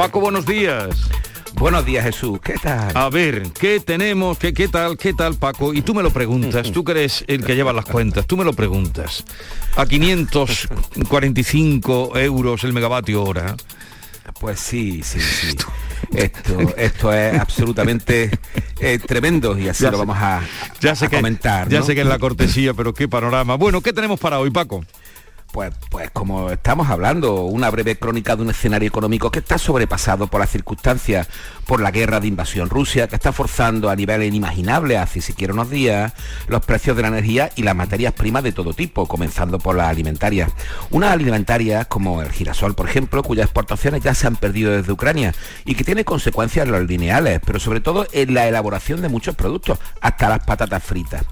Paco, 0.00 0.18
buenos 0.18 0.46
días. 0.46 0.96
Buenos 1.56 1.84
días 1.84 2.06
Jesús, 2.06 2.40
¿qué 2.42 2.54
tal? 2.54 2.96
A 2.96 3.10
ver, 3.10 3.52
¿qué 3.52 3.80
tenemos? 3.80 4.38
¿Qué, 4.38 4.54
¿Qué 4.54 4.66
tal? 4.66 4.96
¿Qué 4.96 5.12
tal, 5.12 5.34
Paco? 5.34 5.74
Y 5.74 5.82
tú 5.82 5.94
me 5.94 6.02
lo 6.02 6.10
preguntas, 6.10 6.72
tú 6.72 6.84
que 6.84 6.92
eres 6.92 7.22
el 7.26 7.44
que 7.44 7.54
lleva 7.54 7.74
las 7.74 7.84
cuentas, 7.84 8.26
tú 8.26 8.38
me 8.38 8.44
lo 8.44 8.54
preguntas. 8.54 9.22
A 9.76 9.84
545 9.84 12.16
euros 12.16 12.64
el 12.64 12.72
megavatio 12.72 13.22
hora. 13.22 13.56
Pues 14.40 14.58
sí, 14.58 15.02
sí, 15.02 15.20
sí. 15.20 15.54
Esto, 16.14 16.58
esto 16.78 17.12
es 17.12 17.38
absolutamente 17.38 18.30
eh, 18.80 18.98
tremendo 18.98 19.58
y 19.58 19.68
así 19.68 19.84
lo 19.84 19.98
vamos 19.98 20.16
a, 20.18 20.40
ya 20.80 20.96
sé 20.96 21.08
que, 21.08 21.16
comentar. 21.16 21.68
Ya 21.68 21.82
sé 21.82 21.94
que 21.94 22.00
es 22.00 22.06
la 22.06 22.18
cortesía, 22.18 22.72
pero 22.72 22.94
qué 22.94 23.06
panorama. 23.06 23.56
Bueno, 23.56 23.82
¿qué 23.82 23.92
tenemos 23.92 24.18
para 24.18 24.38
hoy, 24.38 24.50
Paco? 24.50 24.82
Pues, 25.52 25.72
pues 25.90 26.10
como 26.12 26.50
estamos 26.50 26.88
hablando, 26.90 27.42
una 27.42 27.70
breve 27.70 27.98
crónica 27.98 28.36
de 28.36 28.42
un 28.42 28.50
escenario 28.50 28.86
económico 28.86 29.32
que 29.32 29.40
está 29.40 29.58
sobrepasado 29.58 30.28
por 30.28 30.40
las 30.40 30.50
circunstancias, 30.50 31.28
por 31.66 31.80
la 31.80 31.90
guerra 31.90 32.20
de 32.20 32.28
invasión 32.28 32.70
Rusia, 32.70 33.08
que 33.08 33.16
está 33.16 33.32
forzando 33.32 33.90
a 33.90 33.96
niveles 33.96 34.28
inimaginables 34.28 34.98
hace 34.98 35.20
siquiera 35.20 35.52
unos 35.52 35.68
días 35.68 36.12
los 36.46 36.64
precios 36.64 36.96
de 36.96 37.02
la 37.02 37.08
energía 37.08 37.50
y 37.56 37.64
las 37.64 37.74
materias 37.74 38.12
primas 38.12 38.44
de 38.44 38.52
todo 38.52 38.74
tipo, 38.74 39.06
comenzando 39.06 39.58
por 39.58 39.74
las 39.74 39.88
alimentarias. 39.88 40.52
Unas 40.90 41.10
alimentarias 41.10 41.88
como 41.88 42.22
el 42.22 42.30
girasol, 42.30 42.76
por 42.76 42.88
ejemplo, 42.88 43.24
cuyas 43.24 43.46
exportaciones 43.46 44.04
ya 44.04 44.14
se 44.14 44.28
han 44.28 44.36
perdido 44.36 44.70
desde 44.70 44.92
Ucrania 44.92 45.34
y 45.64 45.74
que 45.74 45.82
tiene 45.82 46.04
consecuencias 46.04 46.64
en 46.64 46.72
los 46.72 46.86
lineales, 46.86 47.40
pero 47.44 47.58
sobre 47.58 47.80
todo 47.80 48.06
en 48.12 48.34
la 48.34 48.46
elaboración 48.46 49.02
de 49.02 49.08
muchos 49.08 49.34
productos, 49.34 49.80
hasta 50.00 50.28
las 50.28 50.44
patatas 50.44 50.82
fritas. 50.84 51.24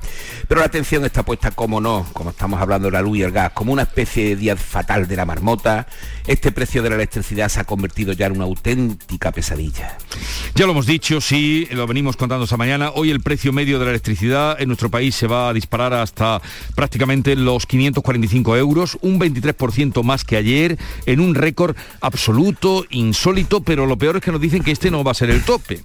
Pero 0.48 0.60
la 0.60 0.66
atención 0.66 1.04
está 1.04 1.22
puesta, 1.22 1.52
como 1.52 1.80
no, 1.80 2.04
como 2.12 2.30
estamos 2.30 2.60
hablando 2.60 2.88
de 2.88 2.92
la 2.92 3.02
luz 3.02 3.18
y 3.18 3.22
el 3.22 3.30
gas, 3.30 3.52
como 3.52 3.72
una 3.72 3.82
especie 3.82 4.07
día 4.14 4.56
fatal 4.56 5.06
de 5.06 5.16
la 5.16 5.24
marmota, 5.24 5.86
este 6.26 6.52
precio 6.52 6.82
de 6.82 6.90
la 6.90 6.96
electricidad 6.96 7.48
se 7.48 7.60
ha 7.60 7.64
convertido 7.64 8.12
ya 8.12 8.26
en 8.26 8.32
una 8.32 8.44
auténtica 8.44 9.32
pesadilla. 9.32 9.96
Ya 10.54 10.66
lo 10.66 10.72
hemos 10.72 10.86
dicho, 10.86 11.20
sí, 11.20 11.68
lo 11.70 11.86
venimos 11.86 12.16
contando 12.16 12.44
esta 12.44 12.56
mañana. 12.56 12.90
Hoy 12.94 13.10
el 13.10 13.20
precio 13.20 13.52
medio 13.52 13.78
de 13.78 13.84
la 13.84 13.90
electricidad 13.92 14.60
en 14.60 14.68
nuestro 14.68 14.90
país 14.90 15.14
se 15.14 15.26
va 15.26 15.48
a 15.48 15.52
disparar 15.52 15.94
hasta 15.94 16.40
prácticamente 16.74 17.36
los 17.36 17.66
545 17.66 18.56
euros, 18.56 18.98
un 19.02 19.20
23% 19.20 20.02
más 20.02 20.24
que 20.24 20.36
ayer, 20.36 20.78
en 21.06 21.20
un 21.20 21.34
récord 21.34 21.76
absoluto, 22.00 22.84
insólito, 22.90 23.62
pero 23.62 23.86
lo 23.86 23.98
peor 23.98 24.16
es 24.16 24.22
que 24.22 24.32
nos 24.32 24.40
dicen 24.40 24.62
que 24.62 24.72
este 24.72 24.90
no 24.90 25.04
va 25.04 25.12
a 25.12 25.14
ser 25.14 25.30
el 25.30 25.42
tope. 25.42 25.82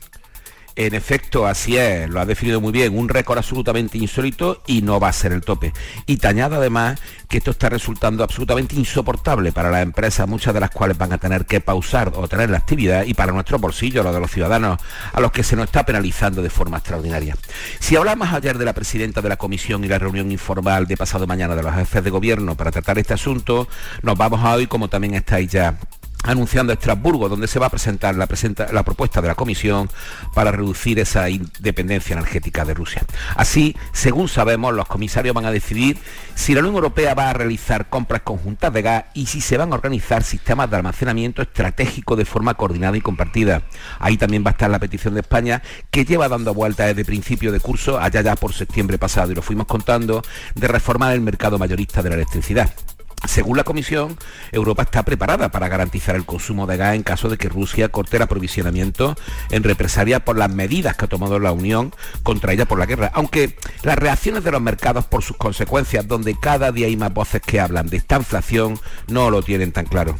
En 0.76 0.96
efecto, 0.96 1.46
así 1.46 1.78
es, 1.78 2.10
lo 2.10 2.20
ha 2.20 2.26
definido 2.26 2.60
muy 2.60 2.72
bien, 2.72 2.98
un 2.98 3.08
récord 3.08 3.38
absolutamente 3.38 4.00
insólito 4.00 4.64
y 4.66 4.82
no 4.82 5.00
va 5.00 5.10
a 5.10 5.14
ser 5.14 5.32
el 5.32 5.42
tope. 5.42 5.72
Y 6.08 6.18
te 6.18 6.28
además 6.28 7.00
que 7.30 7.38
esto 7.38 7.52
está 7.52 7.70
resultando 7.70 8.24
absolutamente 8.24 8.76
insoportable 8.76 9.52
para 9.52 9.70
las 9.70 9.84
empresas, 9.84 10.28
muchas 10.28 10.52
de 10.52 10.60
las 10.60 10.72
cuales 10.72 10.98
van 10.98 11.14
a 11.14 11.20
tener 11.20 11.46
que 11.46 11.62
pausar 11.62 12.12
o 12.16 12.28
tener 12.28 12.50
la 12.50 12.58
actividad 12.58 13.06
y 13.06 13.14
para 13.14 13.32
nuestro 13.32 13.60
bolsillo, 13.60 14.02
lo 14.02 14.12
de 14.12 14.20
los 14.20 14.32
ciudadanos, 14.32 14.80
a 15.12 15.22
los 15.22 15.32
que 15.32 15.44
se 15.44 15.56
nos 15.56 15.66
está 15.66 15.86
penalizando 15.86 16.42
de 16.42 16.50
forma 16.50 16.78
extraordinaria. 16.78 17.36
Si 17.80 17.96
hablamos 17.96 18.34
ayer 18.34 18.58
de 18.58 18.66
la 18.66 18.74
presidenta 18.74 19.22
de 19.22 19.30
la 19.30 19.38
comisión 19.38 19.84
y 19.84 19.88
la 19.88 20.00
reunión 20.00 20.32
informal 20.32 20.88
de 20.88 20.98
pasado 20.98 21.28
mañana 21.28 21.56
de 21.56 21.62
los 21.62 21.76
jefes 21.76 22.04
de 22.04 22.10
gobierno 22.10 22.56
para 22.56 22.72
tratar 22.72 22.98
este 22.98 23.14
asunto, 23.14 23.68
nos 24.02 24.18
vamos 24.18 24.40
a 24.44 24.54
hoy, 24.54 24.66
como 24.66 24.88
también 24.88 25.14
estáis 25.14 25.52
ya 25.52 25.78
anunciando 26.24 26.74
Estrasburgo, 26.74 27.30
donde 27.30 27.48
se 27.48 27.60
va 27.60 27.68
a 27.68 27.70
presentar 27.70 28.16
la, 28.16 28.28
la, 28.72 28.84
propuesta 28.84 29.22
de 29.22 29.28
la 29.28 29.36
Comisión 29.36 29.90
para 30.34 30.52
reducir 30.52 31.00
esa 31.00 31.30
independencia 31.30 32.14
energética 32.14 32.66
de 32.66 32.74
Rusia. 32.74 33.04
Así, 33.36 33.76
según 33.92 34.28
sabemos, 34.30 34.74
los 34.74 34.88
comisarios 34.88 35.36
van 35.36 35.46
a 35.46 35.52
decidir 35.52 35.98
si 36.36 36.54
la 36.54 36.62
Unión 36.62 36.76
Europea 36.76 37.14
va 37.14 37.30
a 37.30 37.34
realizar 37.34 37.90
compras 37.90 38.22
conjuntas 38.22 38.74
de 38.74 38.82
gas 38.82 39.06
y 39.14 39.26
si 39.28 39.42
se 39.42 39.58
van 39.58 39.72
a 39.72 39.76
organizar 39.76 40.24
sistemas 40.24 40.70
de 40.70 40.78
almacenamiento 40.78 41.42
estratégico 41.42 42.16
de 42.16 42.26
forma 42.26 42.54
coordinada 42.56 42.98
y 42.98 43.02
compartida. 43.02 43.64
Ahí 44.00 44.18
también 44.18 44.44
va 44.46 44.50
a 44.50 44.54
estar 44.54 44.70
la 44.70 44.80
petición 44.80 45.14
de 45.14 45.22
España, 45.22 45.62
que 45.92 46.06
lleva 46.06 46.30
dando 46.30 46.54
vueltas 46.54 46.88
desde 46.88 47.06
principio 47.06 47.52
de 47.52 47.60
curso, 47.60 48.00
allá 48.00 48.22
ya 48.22 48.36
por 48.36 48.54
septiembre 48.54 48.98
pasado, 48.98 49.32
y 49.32 49.36
lo 49.36 49.42
fuimos 49.42 49.68
contando, 49.68 50.24
de 50.56 50.68
reformar 50.68 51.14
el 51.14 51.22
mercado 51.22 51.60
mayorista 51.60 52.02
de 52.02 52.10
la 52.10 52.16
electricidad. 52.16 52.72
Según 53.28 53.58
la 53.58 53.64
Comisión, 53.64 54.18
Europa 54.52 54.84
está 54.84 55.04
preparada 55.04 55.50
para 55.50 55.70
garantizar 55.70 56.16
el 56.16 56.26
consumo 56.26 56.68
de 56.68 56.78
gas 56.78 56.96
en 56.96 57.04
caso 57.04 57.30
de 57.30 57.38
que 57.38 57.50
Rusia 57.50 57.90
corte 57.90 58.18
el 58.18 58.24
aprovisionamiento 58.24 59.16
en 59.50 59.64
represalia 59.64 60.26
por 60.26 60.38
las 60.38 60.52
medidas 60.54 60.98
que 60.98 61.06
ha 61.06 61.08
tomado 61.08 61.40
la 61.40 61.52
Unión 61.54 61.94
contra 62.22 62.54
ella 62.54 62.66
por 62.66 62.80
la 62.80 62.86
guerra. 62.86 63.12
Aunque 63.14 63.58
las 63.82 63.98
reacciones 63.98 64.44
de 64.44 64.52
los 64.52 64.62
mercados 64.62 65.06
por 65.06 65.24
sus 65.24 65.38
consecuencias, 65.38 66.08
donde 66.08 66.38
cada 66.40 66.72
día 66.72 66.88
hay 66.88 66.98
más 66.98 67.14
voces 67.14 67.42
que 67.42 67.60
hablan 67.60 67.88
de 67.88 67.98
esta 67.98 68.18
inflación, 68.18 68.80
no 69.08 69.30
lo 69.30 69.42
tienen 69.42 69.72
tan 69.72 69.86
claro. 69.86 70.20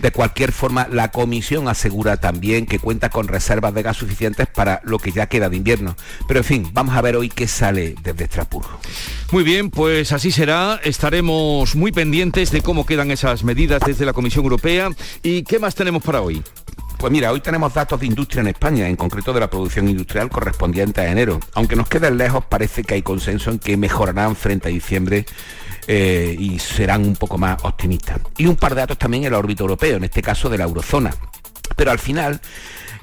De 0.00 0.10
cualquier 0.10 0.52
forma, 0.52 0.88
la 0.90 1.10
comisión 1.10 1.68
asegura 1.68 2.16
también 2.16 2.66
que 2.66 2.78
cuenta 2.78 3.10
con 3.10 3.28
reservas 3.28 3.74
de 3.74 3.82
gas 3.82 3.96
suficientes 3.96 4.46
para 4.46 4.80
lo 4.84 4.98
que 4.98 5.12
ya 5.12 5.26
queda 5.26 5.48
de 5.48 5.56
invierno. 5.56 5.96
Pero 6.28 6.40
en 6.40 6.44
fin, 6.44 6.70
vamos 6.72 6.96
a 6.96 7.00
ver 7.00 7.16
hoy 7.16 7.28
qué 7.28 7.46
sale 7.46 7.94
desde 8.02 8.24
Estrasburgo. 8.24 8.78
Muy 9.30 9.44
bien, 9.44 9.70
pues 9.70 10.12
así 10.12 10.30
será. 10.30 10.80
Estaremos 10.84 11.74
muy 11.74 11.92
pendientes 11.92 12.50
de 12.50 12.62
cómo 12.62 12.86
quedan 12.86 13.10
esas 13.10 13.44
medidas 13.44 13.82
desde 13.84 14.04
la 14.04 14.12
Comisión 14.12 14.44
Europea. 14.44 14.90
¿Y 15.22 15.42
qué 15.42 15.58
más 15.58 15.74
tenemos 15.74 16.02
para 16.02 16.20
hoy? 16.20 16.42
Pues 17.02 17.12
mira, 17.12 17.32
hoy 17.32 17.40
tenemos 17.40 17.74
datos 17.74 17.98
de 17.98 18.06
industria 18.06 18.42
en 18.42 18.46
España, 18.46 18.88
en 18.88 18.94
concreto 18.94 19.32
de 19.32 19.40
la 19.40 19.50
producción 19.50 19.88
industrial 19.88 20.30
correspondiente 20.30 21.00
a 21.00 21.10
enero. 21.10 21.40
Aunque 21.54 21.74
nos 21.74 21.88
queden 21.88 22.16
lejos, 22.16 22.44
parece 22.44 22.84
que 22.84 22.94
hay 22.94 23.02
consenso 23.02 23.50
en 23.50 23.58
que 23.58 23.76
mejorarán 23.76 24.36
frente 24.36 24.68
a 24.68 24.70
diciembre 24.70 25.26
eh, 25.86 26.36
y 26.38 26.58
serán 26.58 27.04
un 27.04 27.16
poco 27.16 27.38
más 27.38 27.58
optimistas. 27.64 28.20
Y 28.36 28.46
un 28.46 28.56
par 28.56 28.74
de 28.74 28.82
datos 28.82 28.98
también 28.98 29.24
en 29.24 29.32
la 29.32 29.38
órbita 29.38 29.62
europeo, 29.62 29.96
en 29.96 30.04
este 30.04 30.22
caso 30.22 30.48
de 30.48 30.58
la 30.58 30.64
eurozona. 30.64 31.14
Pero 31.76 31.90
al 31.90 31.98
final, 31.98 32.40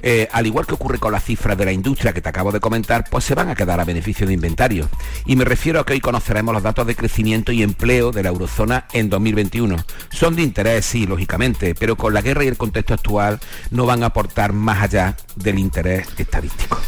eh, 0.02 0.28
al 0.32 0.46
igual 0.46 0.66
que 0.66 0.74
ocurre 0.74 0.98
con 0.98 1.12
las 1.12 1.24
cifras 1.24 1.56
de 1.58 1.64
la 1.64 1.72
industria 1.72 2.12
que 2.12 2.20
te 2.20 2.28
acabo 2.28 2.52
de 2.52 2.60
comentar, 2.60 3.04
pues 3.10 3.24
se 3.24 3.34
van 3.34 3.48
a 3.48 3.54
quedar 3.54 3.80
a 3.80 3.84
beneficio 3.84 4.26
de 4.26 4.32
inventario. 4.32 4.88
Y 5.26 5.36
me 5.36 5.44
refiero 5.44 5.80
a 5.80 5.86
que 5.86 5.92
hoy 5.92 6.00
conoceremos 6.00 6.54
los 6.54 6.62
datos 6.62 6.86
de 6.86 6.96
crecimiento 6.96 7.52
y 7.52 7.62
empleo 7.62 8.12
de 8.12 8.22
la 8.22 8.30
eurozona 8.30 8.86
en 8.92 9.10
2021. 9.10 9.76
Son 10.10 10.36
de 10.36 10.42
interés, 10.42 10.86
sí, 10.86 11.06
lógicamente, 11.06 11.74
pero 11.74 11.96
con 11.96 12.14
la 12.14 12.22
guerra 12.22 12.44
y 12.44 12.48
el 12.48 12.56
contexto 12.56 12.94
actual 12.94 13.40
no 13.70 13.86
van 13.86 14.02
a 14.02 14.06
aportar 14.06 14.52
más 14.52 14.82
allá 14.82 15.16
del 15.36 15.58
interés 15.58 16.08
estadístico. 16.16 16.80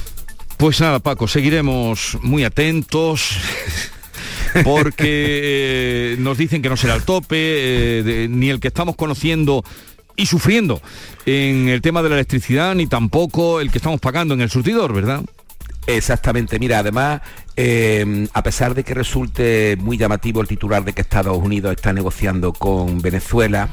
Pues 0.56 0.80
nada, 0.80 1.00
Paco, 1.00 1.26
seguiremos 1.26 2.16
muy 2.22 2.44
atentos 2.44 3.36
porque 4.64 6.12
eh, 6.12 6.16
nos 6.18 6.38
dicen 6.38 6.62
que 6.62 6.68
no 6.68 6.76
será 6.76 6.94
el 6.94 7.02
tope, 7.02 7.36
eh, 7.36 8.26
ni 8.28 8.50
el 8.50 8.60
que 8.60 8.68
estamos 8.68 8.96
conociendo 8.96 9.64
y 10.16 10.26
sufriendo 10.26 10.80
en 11.26 11.68
el 11.68 11.80
tema 11.80 12.02
de 12.02 12.10
la 12.10 12.16
electricidad, 12.16 12.74
ni 12.74 12.86
tampoco 12.86 13.60
el 13.60 13.70
que 13.70 13.78
estamos 13.78 14.00
pagando 14.00 14.34
en 14.34 14.40
el 14.40 14.50
surtidor, 14.50 14.92
¿verdad? 14.92 15.22
Exactamente, 15.86 16.58
mira, 16.58 16.78
además, 16.78 17.22
eh, 17.56 18.28
a 18.32 18.42
pesar 18.42 18.74
de 18.74 18.84
que 18.84 18.94
resulte 18.94 19.76
muy 19.80 19.96
llamativo 19.96 20.40
el 20.40 20.46
titular 20.46 20.84
de 20.84 20.92
que 20.92 21.00
Estados 21.00 21.36
Unidos 21.38 21.72
está 21.72 21.92
negociando 21.92 22.52
con 22.52 23.00
Venezuela, 23.00 23.70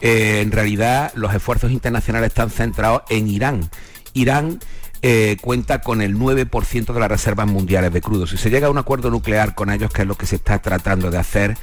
en 0.00 0.50
realidad 0.50 1.12
los 1.14 1.34
esfuerzos 1.34 1.70
internacionales 1.70 2.28
están 2.28 2.48
centrados 2.48 3.02
en 3.10 3.28
Irán. 3.28 3.68
Irán 4.14 4.58
eh, 5.02 5.38
cuenta 5.40 5.80
con 5.80 6.02
el 6.02 6.16
9% 6.16 6.92
de 6.92 7.00
las 7.00 7.08
reservas 7.08 7.46
mundiales 7.46 7.92
de 7.92 8.02
crudo. 8.02 8.26
Si 8.26 8.36
se 8.36 8.50
llega 8.50 8.66
a 8.66 8.70
un 8.70 8.78
acuerdo 8.78 9.10
nuclear 9.10 9.54
con 9.54 9.70
ellos, 9.70 9.90
que 9.90 10.02
es 10.02 10.08
lo 10.08 10.14
que 10.14 10.26
se 10.26 10.36
está 10.36 10.58
tratando 10.60 11.10
de 11.10 11.16
hacer, 11.16 11.56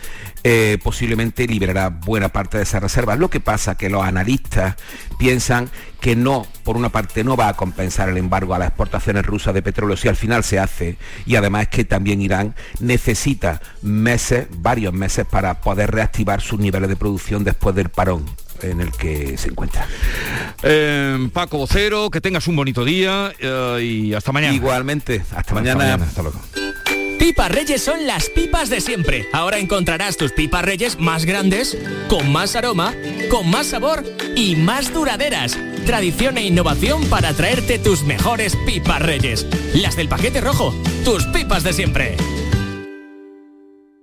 eh, 0.43 0.79
posiblemente 0.83 1.45
liberará 1.45 1.89
buena 1.89 2.29
parte 2.29 2.57
de 2.57 2.63
esas 2.63 2.81
reservas. 2.81 3.19
Lo 3.19 3.29
que 3.29 3.39
pasa 3.39 3.75
que 3.75 3.89
los 3.89 4.03
analistas 4.03 4.75
piensan 5.19 5.69
que 5.99 6.15
no, 6.15 6.47
por 6.63 6.77
una 6.77 6.89
parte, 6.89 7.23
no 7.23 7.37
va 7.37 7.49
a 7.49 7.53
compensar 7.55 8.09
el 8.09 8.17
embargo 8.17 8.55
a 8.55 8.59
las 8.59 8.69
exportaciones 8.69 9.25
rusas 9.25 9.53
de 9.53 9.61
petróleo 9.61 9.97
si 9.97 10.07
al 10.07 10.15
final 10.15 10.43
se 10.43 10.57
hace. 10.57 10.97
Y 11.25 11.35
además 11.35 11.63
es 11.63 11.69
que 11.69 11.85
también 11.85 12.21
Irán 12.21 12.55
necesita 12.79 13.61
meses, 13.81 14.47
varios 14.49 14.93
meses, 14.93 15.25
para 15.25 15.61
poder 15.61 15.91
reactivar 15.91 16.41
sus 16.41 16.59
niveles 16.59 16.89
de 16.89 16.95
producción 16.95 17.43
después 17.43 17.75
del 17.75 17.89
parón 17.89 18.25
en 18.61 18.81
el 18.81 18.91
que 18.91 19.37
se 19.37 19.49
encuentra. 19.49 19.87
Eh, 20.63 21.29
Paco 21.33 21.57
Vocero, 21.57 22.09
que 22.09 22.21
tengas 22.21 22.47
un 22.47 22.55
bonito 22.55 22.85
día 22.85 23.33
eh, 23.39 23.79
y 23.83 24.13
hasta 24.13 24.31
mañana. 24.31 24.53
Igualmente, 24.53 25.23
hasta, 25.35 25.53
mañana. 25.53 25.95
Hasta 25.95 26.21
luego. 26.21 26.39
Pipas 27.19 27.51
Reyes 27.51 27.81
son 27.81 28.05
las 28.05 28.29
pipas 28.29 28.69
de 28.69 28.79
siempre. 28.79 29.27
Ahora 29.33 29.57
encontrarás 29.57 30.17
tus 30.17 30.31
pipas 30.31 30.63
Reyes 30.63 30.99
más 30.99 31.25
grandes, 31.25 31.77
con 32.07 32.31
más 32.31 32.55
aroma, 32.55 32.93
con 33.29 33.49
más 33.49 33.67
sabor 33.67 34.03
y 34.35 34.55
más 34.55 34.93
duraderas. 34.93 35.57
Tradición 35.85 36.37
e 36.37 36.45
innovación 36.45 37.03
para 37.05 37.33
traerte 37.33 37.79
tus 37.79 38.03
mejores 38.03 38.55
pipas 38.65 39.01
Reyes. 39.01 39.45
Las 39.73 39.95
del 39.95 40.07
paquete 40.07 40.41
rojo, 40.41 40.73
tus 41.03 41.25
pipas 41.25 41.63
de 41.63 41.73
siempre. 41.73 42.15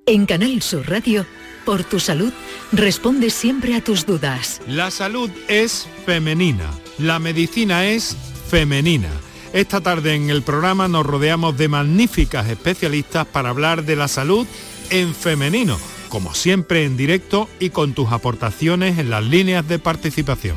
En 0.06 0.26
Canal 0.26 0.60
Sur 0.60 0.90
Radio 0.90 1.24
por 1.64 1.84
tu 1.84 2.00
salud, 2.00 2.32
responde 2.72 3.30
siempre 3.30 3.74
a 3.74 3.82
tus 3.82 4.06
dudas. 4.06 4.60
La 4.66 4.90
salud 4.90 5.30
es 5.48 5.88
femenina, 6.06 6.70
la 6.98 7.18
medicina 7.18 7.86
es 7.86 8.16
femenina. 8.48 9.10
Esta 9.52 9.80
tarde 9.80 10.14
en 10.14 10.30
el 10.30 10.42
programa 10.42 10.88
nos 10.88 11.06
rodeamos 11.06 11.56
de 11.56 11.68
magníficas 11.68 12.48
especialistas 12.48 13.26
para 13.26 13.50
hablar 13.50 13.84
de 13.84 13.96
la 13.96 14.08
salud 14.08 14.46
en 14.90 15.14
femenino 15.14 15.78
como 16.14 16.32
siempre 16.32 16.84
en 16.84 16.96
directo 16.96 17.48
y 17.58 17.70
con 17.70 17.92
tus 17.92 18.12
aportaciones 18.12 19.00
en 19.00 19.10
las 19.10 19.24
líneas 19.24 19.66
de 19.66 19.80
participación. 19.80 20.56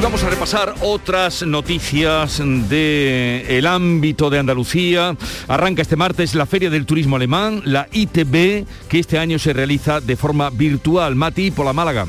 Y 0.00 0.02
vamos 0.02 0.24
a 0.24 0.30
repasar 0.30 0.74
otras 0.80 1.42
noticias 1.42 2.38
del 2.38 3.44
el 3.46 3.66
ámbito 3.66 4.30
de 4.30 4.38
Andalucía. 4.38 5.14
Arranca 5.46 5.82
este 5.82 5.94
martes 5.94 6.34
la 6.34 6.46
Feria 6.46 6.70
del 6.70 6.86
Turismo 6.86 7.16
Alemán, 7.16 7.60
la 7.66 7.86
ITB, 7.92 8.64
que 8.88 8.98
este 8.98 9.18
año 9.18 9.38
se 9.38 9.52
realiza 9.52 10.00
de 10.00 10.16
forma 10.16 10.48
virtual. 10.48 11.16
Mati, 11.16 11.50
por 11.50 11.66
la 11.66 11.74
Málaga. 11.74 12.06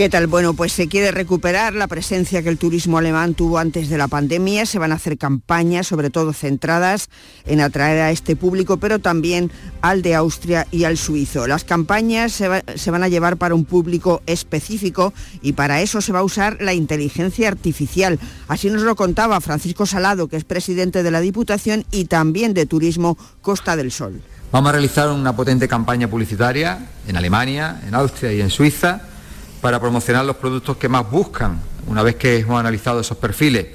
¿Qué 0.00 0.08
tal? 0.08 0.28
Bueno, 0.28 0.54
pues 0.54 0.72
se 0.72 0.88
quiere 0.88 1.10
recuperar 1.10 1.74
la 1.74 1.86
presencia 1.86 2.42
que 2.42 2.48
el 2.48 2.56
turismo 2.56 2.96
alemán 2.96 3.34
tuvo 3.34 3.58
antes 3.58 3.90
de 3.90 3.98
la 3.98 4.08
pandemia. 4.08 4.64
Se 4.64 4.78
van 4.78 4.92
a 4.92 4.94
hacer 4.94 5.18
campañas, 5.18 5.88
sobre 5.88 6.08
todo 6.08 6.32
centradas 6.32 7.10
en 7.44 7.60
atraer 7.60 8.00
a 8.00 8.10
este 8.10 8.34
público, 8.34 8.78
pero 8.78 9.00
también 9.00 9.50
al 9.82 10.00
de 10.00 10.14
Austria 10.14 10.66
y 10.70 10.84
al 10.84 10.96
suizo. 10.96 11.46
Las 11.46 11.64
campañas 11.64 12.32
se, 12.32 12.48
van 12.90 13.02
a 13.02 13.08
llevar 13.08 13.36
para 13.36 13.54
un 13.54 13.66
público 13.66 14.22
específico 14.24 15.12
y 15.42 15.52
para 15.52 15.82
eso 15.82 16.00
se 16.00 16.12
va 16.12 16.20
a 16.20 16.24
usar 16.24 16.56
la 16.62 16.72
inteligencia 16.72 17.48
artificial. 17.48 18.18
Así 18.48 18.70
nos 18.70 18.80
lo 18.80 18.96
contaba 18.96 19.38
Francisco 19.42 19.84
Salado, 19.84 20.28
que 20.28 20.38
es 20.38 20.44
presidente 20.44 21.02
de 21.02 21.10
la 21.10 21.20
Diputación 21.20 21.84
y 21.90 22.06
también 22.06 22.54
de 22.54 22.64
Turismo 22.64 23.18
Costa 23.42 23.76
del 23.76 23.92
Sol. 23.92 24.22
Vamos 24.50 24.70
a 24.70 24.72
realizar 24.72 25.10
una 25.10 25.36
potente 25.36 25.68
campaña 25.68 26.08
publicitaria 26.08 26.88
en 27.06 27.18
Alemania, 27.18 27.82
en 27.86 27.94
Austria 27.94 28.32
y 28.32 28.40
en 28.40 28.48
Suiza 28.48 29.09
para 29.60 29.80
promocionar 29.80 30.24
los 30.24 30.36
productos 30.36 30.76
que 30.76 30.88
más 30.88 31.10
buscan, 31.10 31.60
una 31.86 32.02
vez 32.02 32.16
que 32.16 32.38
hemos 32.38 32.58
analizado 32.58 33.00
esos 33.00 33.16
perfiles, 33.16 33.66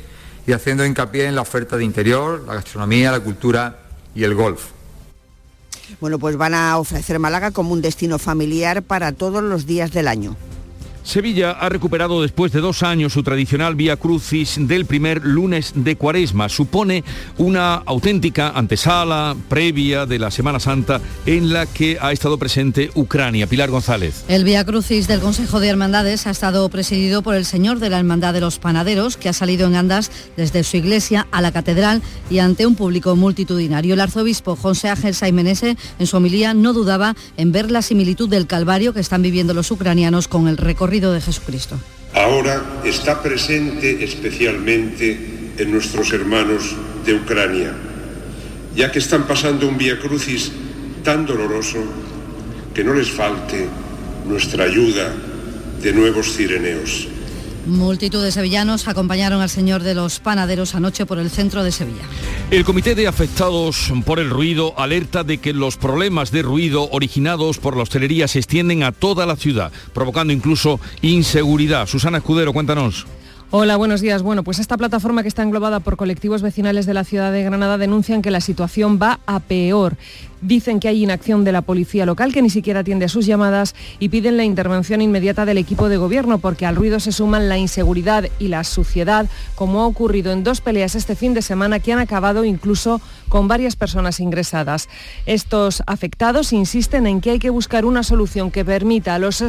y 0.48 0.52
haciendo 0.52 0.86
hincapié 0.86 1.26
en 1.26 1.36
la 1.36 1.42
oferta 1.42 1.78
de 1.78 1.84
interior, 1.84 2.44
la 2.46 2.56
gastronomía, 2.56 3.12
la 3.12 3.20
cultura 3.20 3.80
y 4.14 4.24
el 4.24 4.36
golf. 4.36 4.68
Bueno, 6.00 6.20
pues 6.20 6.38
van 6.38 6.54
a 6.54 6.78
ofrecer 6.78 7.20
Málaga 7.20 7.52
como 7.52 7.72
un 7.72 7.82
destino 7.82 8.18
familiar 8.20 8.82
para 8.82 9.12
todos 9.12 9.44
los 9.44 9.66
días 9.66 9.92
del 9.92 10.08
año. 10.08 10.36
Sevilla 11.06 11.52
ha 11.52 11.70
recuperado 11.70 12.24
después 12.24 12.52
de 12.52 12.62
dos 12.62 12.82
años 12.82 13.14
su 13.14 13.22
tradicional 13.22 13.76
vía 13.76 13.96
crucis 13.96 14.56
del 14.60 14.88
primer 14.88 15.24
lunes 15.24 15.74
de 15.76 15.96
cuaresma. 15.96 16.50
Supone 16.50 17.04
una 17.38 17.76
auténtica 17.76 18.50
antesala 18.50 19.36
previa 19.48 20.08
de 20.08 20.18
la 20.18 20.32
Semana 20.32 20.60
Santa 20.60 21.00
en 21.28 21.54
la 21.54 21.68
que 21.68 22.00
ha 22.02 22.12
estado 22.12 22.40
presente 22.40 22.90
Ucrania. 22.96 23.46
Pilar 23.46 23.70
González. 23.70 24.26
El 24.28 24.44
vía 24.44 24.66
crucis 24.66 25.08
del 25.08 25.20
Consejo 25.20 25.60
de 25.60 25.68
Hermandades 25.68 26.26
ha 26.26 26.32
estado 26.32 26.68
presidido 26.70 27.22
por 27.22 27.36
el 27.36 27.46
señor 27.46 27.78
de 27.78 27.92
la 27.92 28.00
Hermandad 28.00 28.34
de 28.34 28.42
los 28.42 28.58
Panaderos, 28.58 29.16
que 29.16 29.30
ha 29.30 29.34
salido 29.34 29.68
en 29.68 29.76
andas 29.76 30.10
desde 30.36 30.64
su 30.64 30.78
iglesia 30.78 31.28
a 31.32 31.42
la 31.42 31.52
catedral 31.52 32.02
y 32.32 32.40
ante 32.40 32.66
un 32.66 32.76
público 32.76 33.16
multitudinario. 33.16 33.94
El 33.94 34.02
arzobispo 34.02 34.56
José 34.56 34.90
Ángel 34.90 35.14
Saimenese 35.14 35.78
en 36.00 36.08
su 36.08 36.18
homilía 36.18 36.56
no 36.56 36.74
dudaba 36.74 37.16
en 37.38 37.52
ver 37.52 37.70
la 37.70 37.84
similitud 37.84 38.28
del 38.28 38.48
calvario 38.48 38.92
que 38.92 39.02
están 39.02 39.22
viviendo 39.22 39.54
los 39.54 39.70
ucranianos 39.70 40.28
con 40.28 40.48
el 40.48 40.58
recorrido 40.58 40.95
de 41.00 41.22
Jesucristo. 41.22 41.78
Ahora 42.14 42.82
está 42.86 43.22
presente 43.22 44.04
especialmente 44.04 45.54
en 45.58 45.72
nuestros 45.72 46.14
hermanos 46.14 46.76
de 47.06 47.14
Ucrania, 47.14 47.74
ya 48.76 48.92
que 48.92 49.00
están 49.00 49.28
pasando 49.28 49.68
un 49.68 49.78
vía 49.78 50.00
crucis 50.00 50.52
tan 51.04 51.26
doloroso 51.26 51.80
que 52.74 52.84
no 52.84 52.94
les 52.94 53.12
falte 53.12 53.68
nuestra 54.26 54.64
ayuda 54.64 55.14
de 55.82 55.94
nuevos 55.94 56.34
cireneos. 56.36 57.08
Multitud 57.66 58.24
de 58.24 58.32
sevillanos 58.32 58.88
acompañaron 58.88 59.42
al 59.42 59.50
señor 59.50 59.84
de 59.84 59.96
los 59.96 60.20
panaderos 60.20 60.76
anoche 60.76 61.06
por 61.06 61.20
el 61.20 61.30
centro 61.30 61.64
de 61.64 61.72
Sevilla. 61.72 62.04
El 62.52 62.64
Comité 62.64 62.94
de 62.94 63.08
Afectados 63.08 63.92
por 64.06 64.20
el 64.20 64.30
Ruido 64.30 64.76
alerta 64.78 65.24
de 65.24 65.40
que 65.40 65.52
los 65.52 65.78
problemas 65.78 66.30
de 66.30 66.44
ruido 66.44 66.88
originados 66.92 67.58
por 67.58 67.76
la 67.76 67.82
hostelería 67.82 68.28
se 68.28 68.38
extienden 68.38 68.84
a 68.84 68.92
toda 68.92 69.26
la 69.26 69.36
ciudad, 69.36 69.72
provocando 69.94 70.32
incluso 70.32 70.80
inseguridad. 71.02 71.88
Susana 71.88 72.20
Escudero, 72.20 72.54
cuéntanos. 72.54 73.08
Hola, 73.50 73.78
buenos 73.78 74.02
días. 74.02 74.22
Bueno, 74.22 74.44
pues 74.44 74.60
esta 74.60 74.78
plataforma 74.78 75.24
que 75.24 75.28
está 75.28 75.42
englobada 75.42 75.80
por 75.80 75.98
colectivos 75.98 76.44
vecinales 76.44 76.86
de 76.86 76.94
la 76.94 77.04
ciudad 77.04 77.32
de 77.32 77.44
Granada 77.44 77.80
denuncian 77.80 78.22
que 78.22 78.30
la 78.30 78.42
situación 78.42 79.00
va 79.02 79.20
a 79.26 79.40
peor. 79.40 79.98
Dicen 80.46 80.80
que 80.80 80.88
hay 80.88 81.02
inacción 81.02 81.44
de 81.44 81.52
la 81.52 81.64
policía 81.64 82.06
local 82.06 82.32
que 82.32 82.44
ni 82.44 82.52
siquiera 82.52 82.82
atiende 82.82 83.06
a 83.06 83.10
sus 83.10 83.26
llamadas 83.26 83.74
y 83.98 84.10
piden 84.10 84.38
la 84.38 84.44
intervención 84.44 85.02
inmediata 85.02 85.44
del 85.44 85.58
equipo 85.58 85.90
de 85.90 85.98
gobierno 85.98 86.38
porque 86.38 86.68
al 86.68 86.76
ruido 86.76 87.00
se 87.00 87.12
suman 87.12 87.50
la 87.50 87.58
inseguridad 87.58 88.30
y 88.38 88.50
la 88.50 88.64
suciedad, 88.64 89.28
como 89.56 89.82
ha 89.82 89.88
ocurrido 89.88 90.32
en 90.32 90.44
dos 90.44 90.62
peleas 90.62 90.94
este 90.94 91.16
fin 91.16 91.34
de 91.34 91.42
semana 91.42 91.80
que 91.80 91.94
han 91.94 91.98
acabado 91.98 92.46
incluso 92.46 93.02
con 93.28 93.48
varias 93.48 93.76
personas 93.76 94.20
ingresadas. 94.20 94.88
Estos 95.26 95.82
afectados 95.88 96.54
insisten 96.54 97.08
en 97.08 97.22
que 97.22 97.32
hay 97.32 97.40
que 97.40 97.50
buscar 97.50 97.84
una 97.84 98.04
solución 98.04 98.52
que 98.52 98.64
permita 98.64 99.16
a 99.16 99.20
los, 99.20 99.44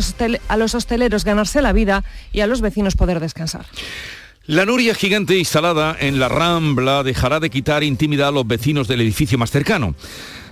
a 0.48 0.56
los 0.56 0.74
hosteleros 0.74 1.26
ganarse 1.26 1.60
la 1.60 1.74
vida 1.74 2.04
y 2.32 2.40
a 2.40 2.46
los 2.46 2.62
vecinos 2.62 2.96
poder 2.96 3.20
descansar. 3.20 3.66
La 4.46 4.64
noria 4.64 4.94
gigante 4.94 5.36
instalada 5.36 5.94
en 6.00 6.18
la 6.18 6.30
Rambla 6.30 7.02
dejará 7.02 7.38
de 7.38 7.50
quitar 7.50 7.82
intimidad 7.82 8.28
a 8.28 8.30
los 8.32 8.46
vecinos 8.46 8.88
del 8.88 9.02
edificio 9.02 9.36
más 9.36 9.50
cercano. 9.50 9.94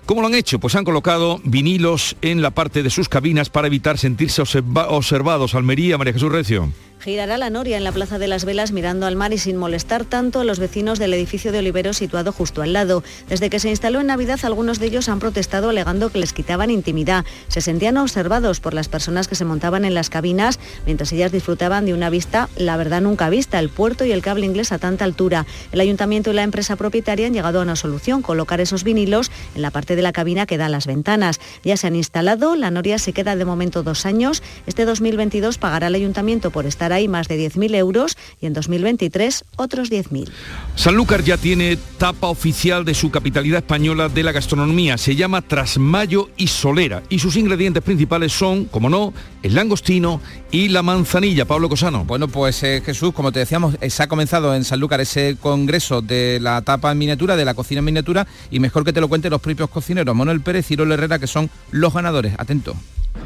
¿Cómo 0.07 0.21
lo 0.21 0.27
han 0.27 0.35
hecho? 0.35 0.59
Pues 0.59 0.75
han 0.75 0.85
colocado 0.85 1.41
vinilos 1.45 2.17
en 2.21 2.43
la 2.43 2.51
parte 2.51 2.83
de 2.83 2.91
sus 2.91 3.09
cabinas 3.09 3.49
para 3.49 3.69
evitar 3.69 3.97
sentirse 3.97 4.43
observados. 4.43 5.55
Almería, 5.55 5.97
María 5.97 6.13
Jesús 6.13 6.31
Recio. 6.31 6.71
Girará 7.01 7.37
la 7.37 7.51
noria 7.51 7.77
en 7.77 7.85
la 7.85 7.93
Plaza 7.93 8.19
de 8.19 8.29
las 8.29 8.47
Velas 8.47 8.73
mirando 8.73 9.07
al 9.07 9.15
mar 9.15 9.33
y 9.33 9.39
sin 9.39 9.59
molestar 9.59 10.05
tanto 10.05 10.41
a 10.41 10.45
los 10.45 10.59
vecinos 10.59 10.99
del 10.99 11.13
edificio 11.13 11.53
de 11.53 11.59
Oliveros 11.59 11.99
situado 11.99 12.33
justo 12.33 12.63
al 12.63 12.73
lado. 12.73 13.03
Desde 13.29 13.51
que 13.51 13.59
se 13.59 13.69
instaló 13.69 14.01
en 14.01 14.07
Navidad, 14.07 14.41
algunos 14.43 14.79
de 14.79 14.87
ellos 14.87 15.11
han 15.11 15.19
protestado 15.19 15.69
alegando 15.69 16.09
que 16.09 16.19
les 16.19 16.33
quitaban 16.33 16.71
intimidad. 16.71 17.27
Se 17.49 17.61
sentían 17.61 17.99
observados 17.99 18.61
por 18.61 18.73
las 18.73 18.89
personas 18.89 19.29
que 19.29 19.35
se 19.35 19.45
montaban 19.45 19.85
en 19.85 19.93
las 19.93 20.09
cabinas 20.09 20.59
mientras 20.87 21.13
ellas 21.13 21.33
disfrutaban 21.33 21.85
de 21.85 21.95
una 21.95 22.11
vista, 22.11 22.49
la 22.57 22.77
verdad 22.77 23.03
nunca 23.03 23.29
vista, 23.29 23.59
el 23.59 23.69
puerto 23.69 24.05
y 24.05 24.13
el 24.13 24.23
cable 24.23 24.47
inglés 24.47 24.73
a 24.73 24.79
tanta 24.79 25.05
altura. 25.05 25.47
El 25.73 25.81
ayuntamiento 25.81 26.31
y 26.31 26.35
la 26.35 26.43
empresa 26.43 26.77
propietaria 26.77 27.27
han 27.27 27.35
llegado 27.35 27.61
a 27.61 27.63
una 27.63 27.77
solución, 27.77 28.23
colocar 28.23 28.61
esos 28.61 28.85
vinilos 28.85 29.31
en 29.55 29.63
la 29.63 29.71
parte 29.71 29.97
de 29.97 30.03
la 30.03 30.13
cabina 30.13 30.47
que 30.47 30.59
da 30.59 30.69
las 30.69 30.87
ventanas. 30.87 31.41
Ya 31.65 31.77
se 31.77 31.87
han 31.87 31.97
instalado, 31.97 32.57
la 32.57 32.71
noria 32.71 32.99
se 32.99 33.13
queda 33.13 33.37
de 33.37 33.45
momento 33.45 33.83
dos 33.83 34.07
años. 34.07 34.43
Este 34.67 34.85
2022 34.85 35.59
pagará 35.59 35.89
el 35.89 35.95
ayuntamiento 35.95 36.51
por 36.51 36.67
estar 36.67 36.84
hay 36.93 37.09
más 37.09 37.29
de 37.29 37.39
10.000 37.39 37.75
euros 37.75 38.17
y 38.41 38.47
en 38.47 38.53
2023 38.53 39.45
otros 39.57 39.91
10.000. 39.91 40.29
Sanlúcar 40.75 41.23
ya 41.23 41.37
tiene 41.37 41.79
tapa 41.99 42.29
oficial 42.29 42.85
de 42.85 42.95
su 42.95 43.11
capitalidad 43.11 43.59
española 43.59 44.09
de 44.09 44.23
la 44.23 44.33
gastronomía. 44.33 44.99
Se 44.99 45.17
llama 45.17 45.43
Trasmayo 45.43 46.31
y 46.37 46.49
Solera 46.49 47.03
y 47.09 47.19
sus 47.19 47.37
ingredientes 47.37 47.83
principales 47.83 48.33
son, 48.33 48.67
como 48.67 48.91
no, 48.91 49.13
el 49.43 49.55
langostino 49.55 50.21
y 50.51 50.69
la 50.69 50.83
manzanilla. 50.83 51.45
Pablo 51.45 51.69
Cosano. 51.69 52.05
Bueno, 52.05 52.29
pues 52.29 52.63
eh, 52.63 52.83
Jesús, 52.85 53.13
como 53.13 53.33
te 53.33 53.41
decíamos, 53.41 53.77
eh, 53.81 53.91
se 53.91 54.03
ha 54.03 54.09
comenzado 54.09 54.55
en 54.55 54.65
Sanlúcar 54.65 55.01
ese 55.01 55.37
congreso 55.41 56.03
de 56.03 56.39
la 56.41 56.63
tapa 56.63 56.93
en 56.93 56.99
miniatura, 56.99 57.37
de 57.37 57.45
la 57.45 57.55
cocina 57.55 57.81
en 57.81 57.85
miniatura 57.85 58.27
y 58.51 58.61
mejor 58.61 58.85
que 58.85 58.93
te 58.93 59.01
lo 59.01 59.09
cuenten 59.09 59.31
los 59.31 59.41
propios 59.41 59.71
cocineros, 59.71 60.15
Manuel 60.15 60.41
Pérez 60.41 60.67
y 60.67 60.69
Ciro 60.69 60.93
Herrera, 60.93 61.19
que 61.19 61.27
son 61.27 61.51
los 61.71 61.93
ganadores. 61.93 62.35
Atento. 62.39 62.75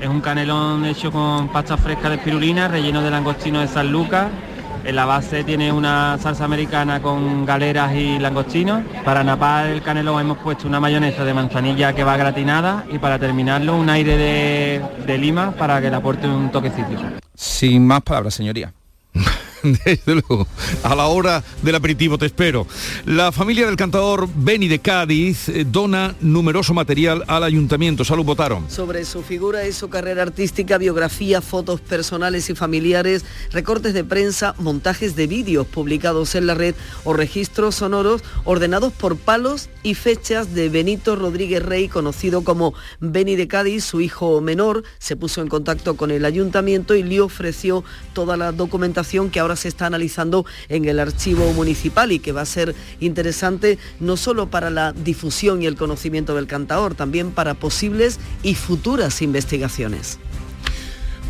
Es 0.00 0.08
un 0.08 0.20
canelón 0.20 0.84
hecho 0.84 1.10
con 1.10 1.48
pasta 1.48 1.76
fresca 1.76 2.08
de 2.08 2.16
espirulina, 2.16 2.68
relleno 2.68 3.02
de 3.02 3.10
langostino 3.10 3.60
de 3.60 3.66
San 3.66 3.90
Lucas. 3.90 4.28
En 4.84 4.94
la 4.94 5.04
base 5.04 5.42
tiene 5.42 5.72
una 5.72 6.16
salsa 6.18 6.44
americana 6.44 7.02
con 7.02 7.44
galeras 7.44 7.92
y 7.94 8.18
langostinos. 8.18 8.82
Para 9.04 9.24
napar 9.24 9.66
el 9.66 9.82
canelón 9.82 10.20
hemos 10.20 10.38
puesto 10.38 10.68
una 10.68 10.78
mayonesa 10.78 11.24
de 11.24 11.34
manzanilla 11.34 11.92
que 11.92 12.04
va 12.04 12.16
gratinada 12.16 12.84
y 12.90 12.98
para 12.98 13.18
terminarlo 13.18 13.76
un 13.76 13.90
aire 13.90 14.16
de, 14.16 15.18
lima 15.18 15.50
para 15.50 15.80
que 15.80 15.90
le 15.90 15.96
aporte 15.96 16.28
un 16.28 16.50
toquecito. 16.50 16.92
Sin 17.34 17.86
más 17.86 18.02
palabras, 18.02 18.34
señoría. 18.34 18.72
desde 19.84 20.14
luego. 20.14 20.46
A 20.82 20.94
la 20.94 21.06
hora 21.06 21.42
del 21.62 21.74
aperitivo 21.74 22.18
te 22.18 22.26
espero. 22.26 22.66
La 23.04 23.32
familia 23.32 23.66
del 23.66 23.76
cantador 23.76 24.28
Beni 24.34 24.68
de 24.68 24.78
Cádiz 24.78 25.48
eh, 25.48 25.64
dona 25.66 26.14
numeroso 26.20 26.74
material 26.74 27.24
al 27.26 27.44
ayuntamiento. 27.44 28.04
Salud, 28.04 28.24
votaron. 28.24 28.70
Sobre 28.70 29.04
su 29.04 29.22
figura 29.22 29.66
y 29.66 29.72
su 29.72 29.88
carrera 29.88 30.22
artística, 30.22 30.78
biografía, 30.78 31.40
fotos 31.40 31.80
personales 31.80 32.50
y 32.50 32.54
familiares, 32.54 33.24
recortes 33.52 33.94
de 33.94 34.04
prensa, 34.04 34.54
montajes 34.58 35.16
de 35.16 35.26
vídeos 35.26 35.66
publicados 35.66 36.34
en 36.34 36.46
la 36.46 36.54
red 36.54 36.74
o 37.04 37.12
registros 37.12 37.76
sonoros 37.76 38.22
ordenados 38.44 38.92
por 38.92 39.16
palos 39.16 39.68
y 39.82 39.94
fechas 39.94 40.54
de 40.54 40.68
Benito 40.68 41.16
Rodríguez 41.16 41.62
Rey, 41.62 41.88
conocido 41.88 42.44
como 42.44 42.74
Beni 43.00 43.36
de 43.36 43.48
Cádiz, 43.48 43.84
su 43.84 44.00
hijo 44.00 44.40
menor, 44.40 44.84
se 44.98 45.16
puso 45.16 45.42
en 45.42 45.48
contacto 45.48 45.96
con 45.96 46.10
el 46.10 46.24
ayuntamiento 46.24 46.94
y 46.94 47.02
le 47.02 47.20
ofreció 47.20 47.84
toda 48.12 48.36
la 48.36 48.52
documentación 48.52 49.30
que 49.30 49.40
ahora 49.40 49.47
se 49.56 49.68
está 49.68 49.86
analizando 49.86 50.44
en 50.68 50.84
el 50.86 51.00
archivo 51.00 51.52
municipal 51.52 52.12
y 52.12 52.18
que 52.18 52.32
va 52.32 52.42
a 52.42 52.46
ser 52.46 52.74
interesante 53.00 53.78
no 54.00 54.16
solo 54.16 54.50
para 54.50 54.70
la 54.70 54.92
difusión 54.92 55.62
y 55.62 55.66
el 55.66 55.76
conocimiento 55.76 56.34
del 56.34 56.46
cantaor, 56.46 56.94
también 56.94 57.30
para 57.30 57.54
posibles 57.54 58.18
y 58.42 58.54
futuras 58.54 59.22
investigaciones. 59.22 60.18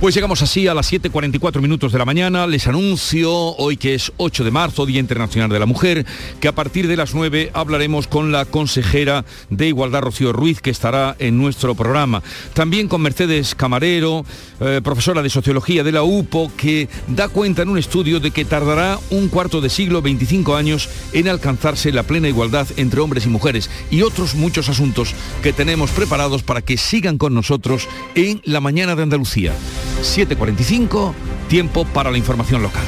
Pues 0.00 0.14
llegamos 0.14 0.42
así 0.42 0.68
a 0.68 0.74
las 0.74 0.92
7.44 0.92 1.60
minutos 1.60 1.90
de 1.90 1.98
la 1.98 2.04
mañana. 2.04 2.46
Les 2.46 2.68
anuncio 2.68 3.32
hoy 3.34 3.76
que 3.76 3.96
es 3.96 4.12
8 4.16 4.44
de 4.44 4.52
marzo, 4.52 4.86
Día 4.86 5.00
Internacional 5.00 5.50
de 5.50 5.58
la 5.58 5.66
Mujer, 5.66 6.06
que 6.38 6.46
a 6.46 6.54
partir 6.54 6.86
de 6.86 6.96
las 6.96 7.16
9 7.16 7.50
hablaremos 7.52 8.06
con 8.06 8.30
la 8.30 8.44
consejera 8.44 9.24
de 9.50 9.66
Igualdad, 9.66 10.02
Rocío 10.02 10.32
Ruiz, 10.32 10.60
que 10.60 10.70
estará 10.70 11.16
en 11.18 11.36
nuestro 11.36 11.74
programa. 11.74 12.22
También 12.54 12.86
con 12.86 13.02
Mercedes 13.02 13.56
Camarero, 13.56 14.24
eh, 14.60 14.80
profesora 14.84 15.20
de 15.20 15.30
Sociología 15.30 15.82
de 15.82 15.90
la 15.90 16.04
UPO, 16.04 16.52
que 16.56 16.88
da 17.08 17.28
cuenta 17.28 17.62
en 17.62 17.68
un 17.68 17.78
estudio 17.78 18.20
de 18.20 18.30
que 18.30 18.44
tardará 18.44 19.00
un 19.10 19.26
cuarto 19.26 19.60
de 19.60 19.68
siglo, 19.68 20.00
25 20.00 20.54
años, 20.54 20.88
en 21.12 21.26
alcanzarse 21.26 21.90
la 21.90 22.04
plena 22.04 22.28
igualdad 22.28 22.68
entre 22.76 23.00
hombres 23.00 23.26
y 23.26 23.30
mujeres 23.30 23.68
y 23.90 24.02
otros 24.02 24.36
muchos 24.36 24.68
asuntos 24.68 25.12
que 25.42 25.52
tenemos 25.52 25.90
preparados 25.90 26.44
para 26.44 26.62
que 26.62 26.76
sigan 26.76 27.18
con 27.18 27.34
nosotros 27.34 27.88
en 28.14 28.40
la 28.44 28.60
mañana 28.60 28.94
de 28.94 29.02
Andalucía. 29.02 29.54
7.45, 30.02 31.12
tiempo 31.48 31.84
para 31.86 32.10
la 32.10 32.18
información 32.18 32.62
local. 32.62 32.84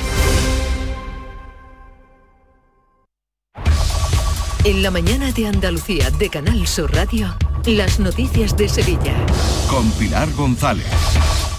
En 4.65 4.83
la 4.83 4.91
mañana 4.91 5.33
de 5.33 5.47
Andalucía 5.47 6.11
de 6.11 6.29
Canal 6.29 6.67
Sur 6.67 6.95
Radio, 6.95 7.35
las 7.67 8.01
noticias 8.01 8.57
de 8.57 8.69
Sevilla. 8.69 9.15
Con 9.69 9.91
Pilar 9.93 10.33
González. 10.33 10.87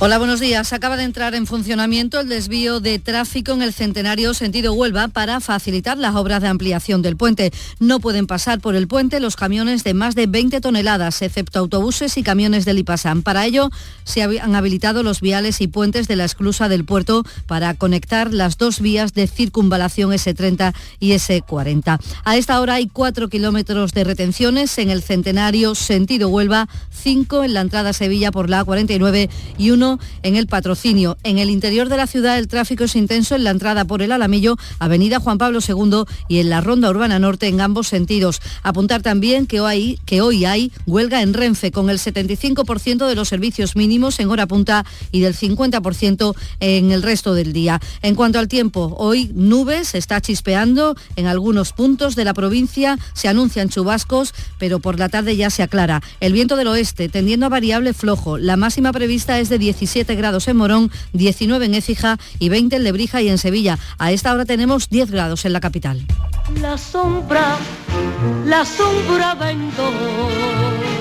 Hola, 0.04 0.18
buenos 0.18 0.40
días. 0.40 0.74
Acaba 0.74 0.98
de 0.98 1.04
entrar 1.04 1.36
en 1.36 1.46
funcionamiento 1.46 2.20
el 2.20 2.28
desvío 2.28 2.80
de 2.80 2.98
tráfico 2.98 3.52
en 3.52 3.62
el 3.62 3.72
centenario 3.72 4.34
sentido 4.34 4.74
Huelva 4.74 5.10
para 5.10 5.40
facilitar 5.42 6.00
las 6.00 6.16
obras 6.16 6.42
de 6.42 6.48
ampliación 6.48 7.04
del 7.04 7.18
puente. 7.18 7.54
No 7.80 8.00
pueden 8.00 8.26
pasar 8.26 8.62
por 8.62 8.76
el 8.76 8.88
puente 8.88 9.20
los 9.20 9.36
camiones 9.36 9.84
de 9.84 9.94
más 9.94 10.16
de 10.16 10.26
20 10.26 10.60
toneladas, 10.60 11.22
excepto 11.22 11.60
autobuses 11.60 12.18
y 12.18 12.24
camiones 12.24 12.66
del 12.66 12.80
IPASAN. 12.80 13.22
Para 13.22 13.46
ello, 13.46 13.70
se 14.04 14.24
han 14.24 14.56
habilitado 14.56 15.04
los 15.04 15.22
viales 15.22 15.62
y 15.62 15.68
puentes 15.68 16.08
de 16.08 16.16
la 16.16 16.26
esclusa 16.26 16.68
del 16.68 16.84
puerto 16.84 17.24
para 17.46 17.76
conectar 17.76 18.34
las 18.34 18.58
dos 18.58 18.80
vías 18.80 19.14
de 19.14 19.28
circunvalación 19.28 20.10
S30 20.10 20.74
y 21.00 21.12
S40. 21.12 22.00
A 22.24 22.38
esta 22.38 22.60
hora 22.60 22.74
hay 22.74 22.88
cuatro 22.88 23.30
kilómetros 23.30 23.94
de 23.94 24.04
retenciones 24.04 24.76
en 24.80 24.90
el 24.90 25.04
centenario 25.04 25.76
sentido 25.92 26.30
Huelva, 26.30 26.70
cinco 26.90 27.44
en 27.44 27.54
la 27.54 27.60
entrada 27.60 27.90
a 27.90 27.94
Sevilla 27.94 28.32
por 28.32 28.50
la 28.50 28.64
A49 28.66 29.30
y 29.58 29.72
uno 29.72 30.00
en 30.24 30.38
el 30.38 30.48
patrocinio. 30.48 31.18
En 31.24 31.38
el 31.38 31.50
interior 31.50 31.90
de 31.90 31.98
la 31.98 32.08
ciudad 32.08 32.40
el 32.40 32.48
tráfico 32.48 32.86
es 32.86 32.96
intenso 32.96 33.36
en 33.36 33.44
la 33.44 33.50
entrada 33.50 33.84
por 33.84 34.02
el 34.02 34.14
Alamillo, 34.14 34.56
Avenida 34.80 35.20
Juan 35.20 35.38
Pablo 35.38 35.60
II 35.60 36.04
y 36.30 36.40
en 36.40 36.50
la 36.50 36.62
Ronda 36.62 36.90
Urbana 36.90 37.20
Norte 37.20 37.48
en 37.48 37.60
ambos 37.60 37.90
sentidos. 37.90 38.42
Apuntar 38.64 39.02
también 39.02 39.48
que 39.48 39.60
hoy, 39.60 40.00
que 40.06 40.22
hoy 40.22 40.46
hay 40.46 40.72
huelga 40.86 41.22
en 41.22 41.34
Renfe 41.34 41.74
con 41.74 41.90
el 41.90 42.00
75% 42.00 43.06
de 43.06 43.16
los 43.16 43.28
servicios 43.28 43.76
mínimos 43.76 44.22
en 44.22 44.30
hora 44.30 44.48
punta 44.48 44.86
y 45.12 45.20
del 45.20 45.36
50% 45.36 46.34
en 46.62 46.92
el 46.94 47.04
resto 47.04 47.34
del 47.34 47.52
día. 47.52 47.82
En 48.02 48.16
cuanto 48.16 48.40
al 48.40 48.48
tiempo, 48.48 48.96
hoy 48.98 49.30
nubes, 49.36 49.94
está 49.94 50.22
chispeando 50.22 50.96
en 51.18 51.28
algunos 51.28 51.74
puntos 51.74 52.16
de 52.16 52.24
la 52.24 52.34
provincia, 52.34 52.98
se 53.12 53.28
anuncian 53.28 53.68
chubascos, 53.68 54.34
pero 54.58 54.80
por 54.80 54.98
la 54.98 55.10
tarde 55.10 55.36
ya 55.36 55.50
se 55.50 55.64
aclara. 55.64 55.81
El 56.20 56.34
viento 56.34 56.56
del 56.56 56.68
oeste 56.68 57.10
tendiendo 57.10 57.48
a 57.48 57.50
variable 57.50 57.94
flojo. 57.94 58.38
La 58.38 58.58
máxima 58.58 58.94
prevista 58.94 59.40
es 59.40 59.50
de 59.50 59.58
10 59.58 59.72
17 59.72 60.16
grados 60.16 60.48
en 60.48 60.58
Morón, 60.58 60.92
19 61.14 61.66
en 61.66 61.74
Écija 61.76 62.20
y 62.40 62.50
20 62.50 62.76
en 62.76 62.84
Lebrija 62.84 63.22
y 63.22 63.30
en 63.30 63.38
Sevilla. 63.38 63.80
A 63.98 64.12
esta 64.12 64.34
hora 64.34 64.46
tenemos 64.46 64.90
10 64.90 65.12
grados 65.12 65.46
en 65.46 65.54
la 65.54 65.62
capital. 65.62 66.06
La 66.62 66.78
sombra, 66.78 67.58
la 68.46 68.66
sombra 68.66 69.36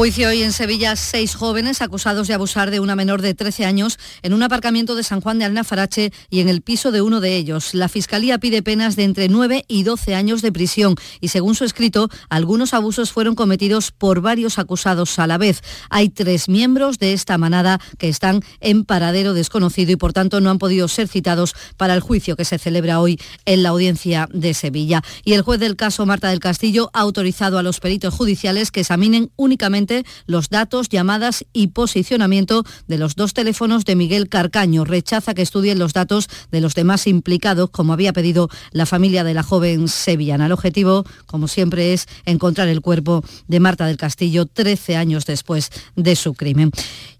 Juicio 0.00 0.30
hoy 0.30 0.42
en 0.42 0.52
Sevilla, 0.52 0.96
seis 0.96 1.34
jóvenes 1.34 1.82
acusados 1.82 2.26
de 2.26 2.32
abusar 2.32 2.70
de 2.70 2.80
una 2.80 2.96
menor 2.96 3.20
de 3.20 3.34
13 3.34 3.66
años 3.66 3.98
en 4.22 4.32
un 4.32 4.42
aparcamiento 4.42 4.94
de 4.94 5.02
San 5.02 5.20
Juan 5.20 5.38
de 5.38 5.44
Alnafarache 5.44 6.10
y 6.30 6.40
en 6.40 6.48
el 6.48 6.62
piso 6.62 6.90
de 6.90 7.02
uno 7.02 7.20
de 7.20 7.36
ellos. 7.36 7.74
La 7.74 7.86
Fiscalía 7.90 8.38
pide 8.38 8.62
penas 8.62 8.96
de 8.96 9.04
entre 9.04 9.28
9 9.28 9.66
y 9.68 9.82
12 9.82 10.14
años 10.14 10.40
de 10.40 10.52
prisión 10.52 10.94
y 11.20 11.28
según 11.28 11.54
su 11.54 11.66
escrito, 11.66 12.08
algunos 12.30 12.72
abusos 12.72 13.12
fueron 13.12 13.34
cometidos 13.34 13.90
por 13.90 14.22
varios 14.22 14.58
acusados 14.58 15.18
a 15.18 15.26
la 15.26 15.36
vez. 15.36 15.60
Hay 15.90 16.08
tres 16.08 16.48
miembros 16.48 16.98
de 16.98 17.12
esta 17.12 17.36
manada 17.36 17.78
que 17.98 18.08
están 18.08 18.42
en 18.60 18.86
paradero 18.86 19.34
desconocido 19.34 19.92
y 19.92 19.96
por 19.96 20.14
tanto 20.14 20.40
no 20.40 20.48
han 20.48 20.58
podido 20.58 20.88
ser 20.88 21.08
citados 21.08 21.54
para 21.76 21.92
el 21.92 22.00
juicio 22.00 22.36
que 22.36 22.46
se 22.46 22.58
celebra 22.58 23.00
hoy 23.00 23.20
en 23.44 23.62
la 23.62 23.68
audiencia 23.68 24.30
de 24.32 24.54
Sevilla. 24.54 25.02
Y 25.26 25.34
el 25.34 25.42
juez 25.42 25.60
del 25.60 25.76
caso, 25.76 26.06
Marta 26.06 26.30
del 26.30 26.40
Castillo, 26.40 26.88
ha 26.94 27.00
autorizado 27.00 27.58
a 27.58 27.62
los 27.62 27.80
peritos 27.80 28.14
judiciales 28.14 28.70
que 28.70 28.80
examinen 28.80 29.30
únicamente 29.36 29.89
los 30.26 30.48
datos, 30.48 30.88
llamadas 30.88 31.44
y 31.52 31.68
posicionamiento 31.68 32.64
de 32.86 32.98
los 32.98 33.14
dos 33.14 33.34
teléfonos 33.34 33.84
de 33.84 33.96
Miguel 33.96 34.28
Carcaño. 34.28 34.84
Rechaza 34.84 35.34
que 35.34 35.42
estudien 35.42 35.78
los 35.78 35.92
datos 35.92 36.28
de 36.50 36.60
los 36.60 36.74
demás 36.74 37.06
implicados, 37.06 37.70
como 37.70 37.92
había 37.92 38.12
pedido 38.12 38.48
la 38.72 38.86
familia 38.86 39.24
de 39.24 39.34
la 39.34 39.42
joven 39.42 39.88
sevillana. 39.88 40.46
El 40.46 40.52
objetivo, 40.52 41.04
como 41.26 41.48
siempre, 41.48 41.92
es 41.92 42.06
encontrar 42.24 42.68
el 42.68 42.80
cuerpo 42.80 43.22
de 43.48 43.60
Marta 43.60 43.86
del 43.86 43.96
Castillo 43.96 44.46
13 44.46 44.96
años 44.96 45.26
después 45.26 45.70
de 45.96 46.16
su 46.16 46.34
crimen. 46.34 46.70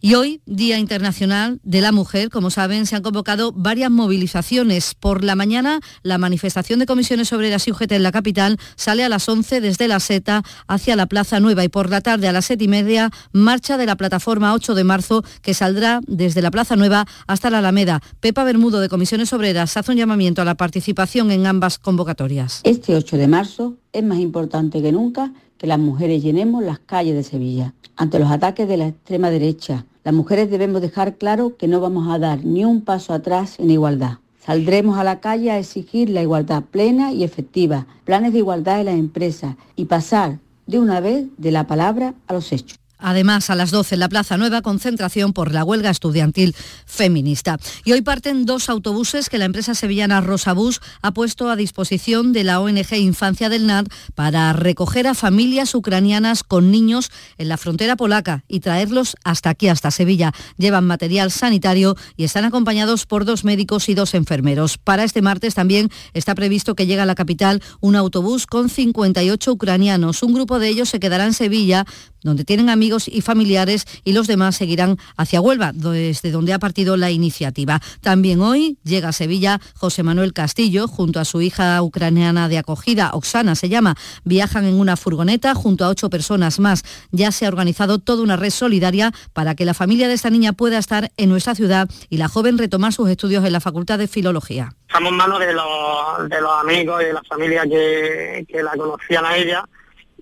Y 0.03 0.15
hoy, 0.15 0.41
Día 0.47 0.79
Internacional 0.79 1.61
de 1.63 1.83
la 1.83 1.93
Mujer, 1.93 2.31
como 2.31 2.49
saben, 2.49 2.87
se 2.87 2.97
han 2.97 3.03
convocado 3.03 3.53
varias 3.53 3.91
movilizaciones. 3.91 4.95
Por 4.95 5.23
la 5.23 5.35
mañana, 5.35 5.81
la 6.03 6.17
manifestación 6.17 6.79
de 6.79 6.87
comisiones 6.87 7.35
obreras 7.35 7.69
y 7.69 7.73
UGT 7.73 7.93
en 7.93 8.03
la 8.03 8.11
capital 8.11 8.57
sale 8.77 9.05
a 9.05 9.11
las 9.11 9.29
11 9.29 9.61
desde 9.61 9.89
la 9.89 10.01
Seta 10.01 10.43
hacia 10.67 10.97
la 10.97 11.05
Plaza 11.05 11.39
Nueva 11.39 11.65
y 11.65 11.69
por 11.69 11.91
la 11.91 12.01
tarde 12.01 12.29
a 12.29 12.33
las 12.33 12.51
y 12.51 12.67
media, 12.67 13.11
marcha 13.33 13.77
de 13.77 13.85
la 13.85 13.97
plataforma 13.97 14.55
8 14.55 14.75
de 14.75 14.85
marzo 14.85 15.23
que 15.43 15.53
saldrá 15.53 16.01
desde 16.07 16.41
la 16.41 16.51
Plaza 16.51 16.77
Nueva 16.77 17.07
hasta 17.27 17.51
la 17.51 17.59
Alameda. 17.59 18.01
Pepa 18.21 18.43
Bermudo 18.43 18.81
de 18.81 18.89
Comisiones 18.89 19.35
Obreras 19.35 19.77
hace 19.77 19.93
un 19.93 19.99
llamamiento 19.99 20.41
a 20.41 20.47
la 20.47 20.55
participación 20.55 21.31
en 21.31 21.47
ambas 21.47 21.79
convocatorias. 21.79 22.63
Este 22.65 22.97
8 22.97 23.19
de 23.19 23.29
marzo 23.29 23.77
es 23.93 24.03
más 24.03 24.19
importante 24.19 24.81
que 24.81 24.93
nunca 24.93 25.33
que 25.59 25.67
las 25.67 25.79
mujeres 25.79 26.23
llenemos 26.23 26.65
las 26.65 26.79
calles 26.79 27.15
de 27.15 27.23
Sevilla. 27.23 27.75
Ante 27.97 28.19
los 28.19 28.31
ataques 28.31 28.67
de 28.67 28.79
la 28.79 28.89
extrema 28.89 29.29
derecha, 29.29 29.85
las 30.03 30.15
mujeres 30.15 30.51
debemos 30.51 30.81
dejar 30.81 31.19
claro 31.19 31.57
que 31.57 31.69
no 31.69 31.81
vamos 31.81 32.11
a 32.11 32.19
dar 32.19 32.45
ni 32.45 32.65
un 32.65 32.81
paso 32.81 33.13
atrás 33.13 33.59
en 33.59 33.71
igualdad. 33.71 34.19
Saldremos 34.39 34.99
a 34.99 35.05
la 35.05 35.21
calle 35.21 35.51
a 35.51 35.59
exigir 35.59 36.09
la 36.09 36.23
igualdad 36.23 36.63
plena 36.63 37.13
y 37.13 37.23
efectiva, 37.23 37.87
planes 38.05 38.33
de 38.33 38.39
igualdad 38.39 38.81
en 38.81 38.87
las 38.87 38.95
empresas 38.95 39.57
y 39.77 39.85
pasar 39.85 40.39
de 40.67 40.79
una 40.79 41.01
vez 41.01 41.27
de 41.37 41.51
la 41.51 41.67
palabra 41.67 42.15
a 42.27 42.33
los 42.33 42.51
hechos. 42.51 42.80
Además, 43.01 43.51
a 43.51 43.55
las 43.55 43.71
12 43.71 43.97
en 43.97 44.01
la 44.01 44.09
Plaza 44.09 44.37
Nueva, 44.37 44.63
concentración 44.63 45.33
por 45.33 45.53
la 45.53 45.65
huelga 45.65 45.91
estudiantil 45.91 46.55
feminista. 46.87 47.59
Y 47.85 47.93
hoy 47.93 48.03
parten 48.03 48.47
dos 48.47 48.69
autobuses 48.69 49.29
que 49.29 49.39
la 49.39 49.45
empresa 49.45 49.75
sevillana 49.75 50.21
Rosabús 50.21 50.81
ha 51.03 51.13
puesto 51.13 51.51
a 51.51 51.57
disposición 51.57 52.33
de 52.33 52.45
la 52.45 52.61
ONG 52.61 52.95
Infancia 52.95 53.49
del 53.49 53.67
NAD 53.67 53.87
para 54.15 54.53
recoger 54.53 55.07
a 55.07 55.15
familias 55.15 55.75
ucranianas 55.75 56.43
con 56.43 56.71
niños 56.71 57.11
en 57.39 57.49
la 57.49 57.57
frontera 57.57 57.97
polaca 57.97 58.45
y 58.49 58.61
traerlos 58.61 59.17
hasta 59.25 59.51
aquí, 59.51 59.69
hasta 59.69 59.91
Sevilla. 59.91 60.33
Llevan 60.57 60.87
material 60.87 61.31
sanitario 61.31 61.97
y 62.17 62.25
están 62.25 62.45
acompañados 62.45 63.07
por 63.07 63.25
dos 63.25 63.45
médicos 63.45 63.89
y 63.89 63.95
dos 63.95 64.15
enfermeros. 64.15 64.79
Para 64.79 65.05
este 65.05 65.23
martes 65.23 65.55
también 65.55 65.91
está 66.13 66.35
previsto 66.35 66.75
que 66.75 66.87
llegue 66.87 67.01
a 67.01 67.07
la 67.07 67.15
capital 67.15 67.63
un 67.81 67.97
autobús 67.97 68.47
con 68.47 68.69
58 68.69 69.53
ucranianos. 69.53 70.23
Un 70.23 70.35
grupo 70.35 70.59
de 70.59 70.69
ellos 70.69 70.89
se 70.89 71.01
quedará 71.01 71.25
en 71.27 71.35
Sevilla 71.35 71.87
donde 72.23 72.45
tienen 72.45 72.69
amigos 72.69 72.90
y 73.07 73.21
familiares 73.21 73.87
y 74.05 74.13
los 74.13 74.27
demás 74.27 74.57
seguirán 74.57 74.99
hacia 75.17 75.41
Huelva, 75.41 75.73
desde 75.73 76.31
donde 76.31 76.53
ha 76.53 76.59
partido 76.59 76.97
la 76.97 77.11
iniciativa. 77.11 77.81
También 78.01 78.41
hoy 78.41 78.79
llega 78.85 79.09
a 79.09 79.13
Sevilla 79.13 79.61
José 79.77 80.03
Manuel 80.03 80.33
Castillo 80.33 80.89
junto 80.89 81.21
a 81.21 81.25
su 81.25 81.41
hija 81.41 81.81
ucraniana 81.83 82.49
de 82.49 82.59
acogida, 82.59 83.11
Oksana 83.13 83.55
se 83.55 83.69
llama. 83.69 83.95
Viajan 84.25 84.65
en 84.65 84.75
una 84.75 84.97
furgoneta 84.97 85.55
junto 85.55 85.85
a 85.85 85.89
ocho 85.89 86.11
personas 86.11 86.59
más. 86.59 86.83
Ya 87.11 87.33
se 87.33 87.47
ha 87.47 87.49
organizado 87.49 87.99
toda 87.99 88.23
una 88.23 88.37
red 88.37 88.51
solidaria 88.51 89.13
para 89.33 89.55
que 89.55 89.65
la 89.65 89.75
familia 89.75 90.09
de 90.09 90.15
esta 90.15 90.31
niña 90.31 90.53
pueda 90.53 90.79
estar 90.79 91.11
en 91.17 91.29
nuestra 91.29 91.55
ciudad 91.55 91.89
y 92.09 92.17
la 92.17 92.29
joven 92.29 92.59
retomar 92.59 92.93
sus 92.93 93.09
estudios 93.09 93.45
en 93.45 93.53
la 93.53 93.61
Facultad 93.61 93.99
de 93.99 94.09
Filología. 94.09 94.75
Estamos 94.89 95.11
en 95.11 95.17
manos 95.17 95.39
de 95.39 95.53
los, 95.53 96.29
de 96.29 96.41
los 96.41 96.53
amigos 96.61 97.03
y 97.03 97.07
de 97.07 97.13
la 97.13 97.23
familia 97.23 97.63
que, 97.63 98.45
que 98.49 98.63
la 98.63 98.73
conocían 98.73 99.25
a 99.25 99.37
ella 99.37 99.65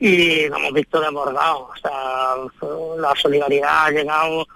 y 0.01 0.49
lo 0.49 0.57
hemos 0.57 0.73
visto 0.73 1.01
desbordado. 1.01 1.69
O 1.69 1.77
sea, 1.77 2.35
la 2.99 3.15
solidaridad 3.17 3.87
ha 3.87 3.91
llegado, 3.91 4.47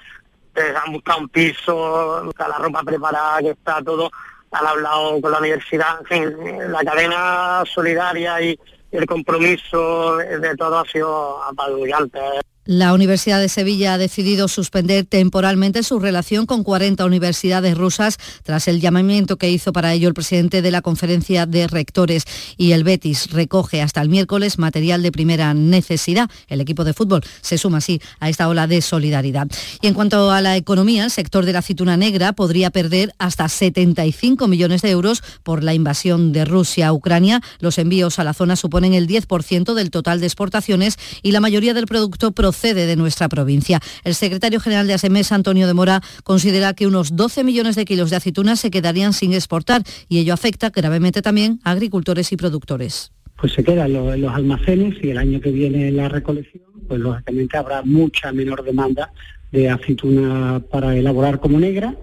eh, 0.55 0.75
han 0.85 0.93
buscado 0.93 1.21
un 1.21 1.29
piso, 1.29 2.33
la 2.37 2.59
ropa 2.59 2.83
preparada, 2.83 3.41
que 3.41 3.51
está 3.51 3.83
todo, 3.83 4.11
han 4.51 4.67
hablado 4.67 5.21
con 5.21 5.33
la 5.33 5.39
universidad, 5.39 6.01
en 6.01 6.07
fin, 6.07 6.73
la 6.73 6.85
cadena 6.85 7.63
solidaria 7.67 8.41
y 8.43 8.59
el 8.91 9.07
compromiso 9.07 10.17
de 10.19 10.55
todo 10.57 10.79
ha 10.79 10.85
sido 10.85 11.43
apabullante. 11.43 12.21
La 12.65 12.95
Universidad 12.95 13.41
de 13.41 13.49
Sevilla 13.49 13.95
ha 13.95 13.99
decidido 13.99 14.47
suspender 14.47 15.05
temporalmente 15.05 15.83
su 15.83 15.99
relación 15.99 16.47
con 16.47 16.63
40 16.63 17.05
universidades 17.05 17.77
rusas 17.77 18.19
tras 18.45 18.69
el 18.69 18.81
llamamiento 18.81 19.37
que 19.37 19.51
hizo 19.51 19.73
para 19.73 19.93
ello 19.93 20.07
el 20.07 20.15
presidente 20.15 20.63
de 20.63 20.71
la 20.71 20.81
conferencia 20.81 21.45
de 21.45 21.67
rectores 21.67 22.23
y 22.57 22.71
el 22.71 22.85
Betis 22.85 23.33
recoge 23.33 23.83
hasta 23.83 24.01
el 24.01 24.09
miércoles 24.09 24.61
material 24.61 25.03
de 25.03 25.11
primera 25.11 25.55
necesidad. 25.55 26.31
El 26.47 26.61
equipo 26.61 26.85
de 26.85 26.95
fútbol 26.95 27.23
se 27.41 27.59
suma 27.59 27.79
así 27.79 28.01
a 28.21 28.29
esta 28.29 28.49
ola 28.49 28.69
de 28.69 28.81
solidaridad. 28.81 29.49
Y 29.81 29.89
en 29.89 29.95
cuanto 29.95 30.31
a 30.31 30.41
la 30.41 30.57
economía, 30.57 31.05
el 31.05 31.11
sector 31.11 31.45
de 31.45 31.55
la 31.55 31.59
aceituna 31.59 31.97
negra 31.97 32.33
podría 32.33 32.71
perder 32.71 33.13
hasta 33.19 33.49
75 33.49 34.47
millones 34.47 34.83
de 34.83 34.91
euros 34.91 35.25
por 35.43 35.65
la 35.65 35.75
invasión 35.75 36.33
de 36.33 36.45
Rusia 36.45 36.87
a 36.87 36.93
Ucrania. 36.93 37.41
Los 37.59 37.79
envíos 37.79 38.21
a 38.21 38.25
la 38.25 38.35
zona 38.35 38.55
suponen 38.55 38.95
el 38.95 39.09
10% 39.09 39.75
del 39.75 39.91
total 39.91 40.21
de 40.21 40.27
exportaciones 40.27 40.97
y 41.23 41.33
la 41.33 41.41
mayoría 41.41 41.75
del 41.75 41.87
producto 41.87 42.31
de 42.53 42.97
nuestra 42.97 43.29
provincia. 43.29 43.81
El 44.05 44.15
secretario 44.15 44.61
general 44.61 44.87
de 44.87 44.95
ASEMES, 44.95 45.33
Antonio 45.33 45.67
de 45.67 45.75
Mora, 45.75 46.03
considera 46.23 46.75
que 46.75 46.87
unos 46.87 47.17
12 47.17 47.45
millones 47.45 47.77
de 47.77 47.85
kilos 47.85 48.11
de 48.11 48.17
aceitunas 48.17 48.61
se 48.61 48.71
quedarían 48.71 49.13
sin 49.13 49.33
exportar 49.33 49.83
y 50.09 50.19
ello 50.19 50.35
afecta 50.35 50.71
gravemente 50.71 51.23
también 51.23 51.61
a 51.65 51.73
agricultores 51.73 52.31
y 52.33 52.37
productores. 52.37 53.13
Pues 53.37 53.53
se 53.55 53.65
quedan 53.65 53.95
en 53.97 54.21
los 54.21 54.35
almacenes 54.35 54.97
y 55.03 55.11
el 55.11 55.19
año 55.19 55.41
que 55.41 55.51
viene 55.51 55.91
la 55.91 56.09
recolección, 56.09 56.63
pues 56.87 57.01
lógicamente 57.01 57.57
habrá 57.57 57.83
mucha 57.83 58.31
menor 58.33 58.63
demanda 58.63 59.11
de 59.51 59.69
aceituna 59.69 60.63
para 60.71 60.97
elaborar 60.97 61.41
como 61.41 61.59
negra 61.59 61.97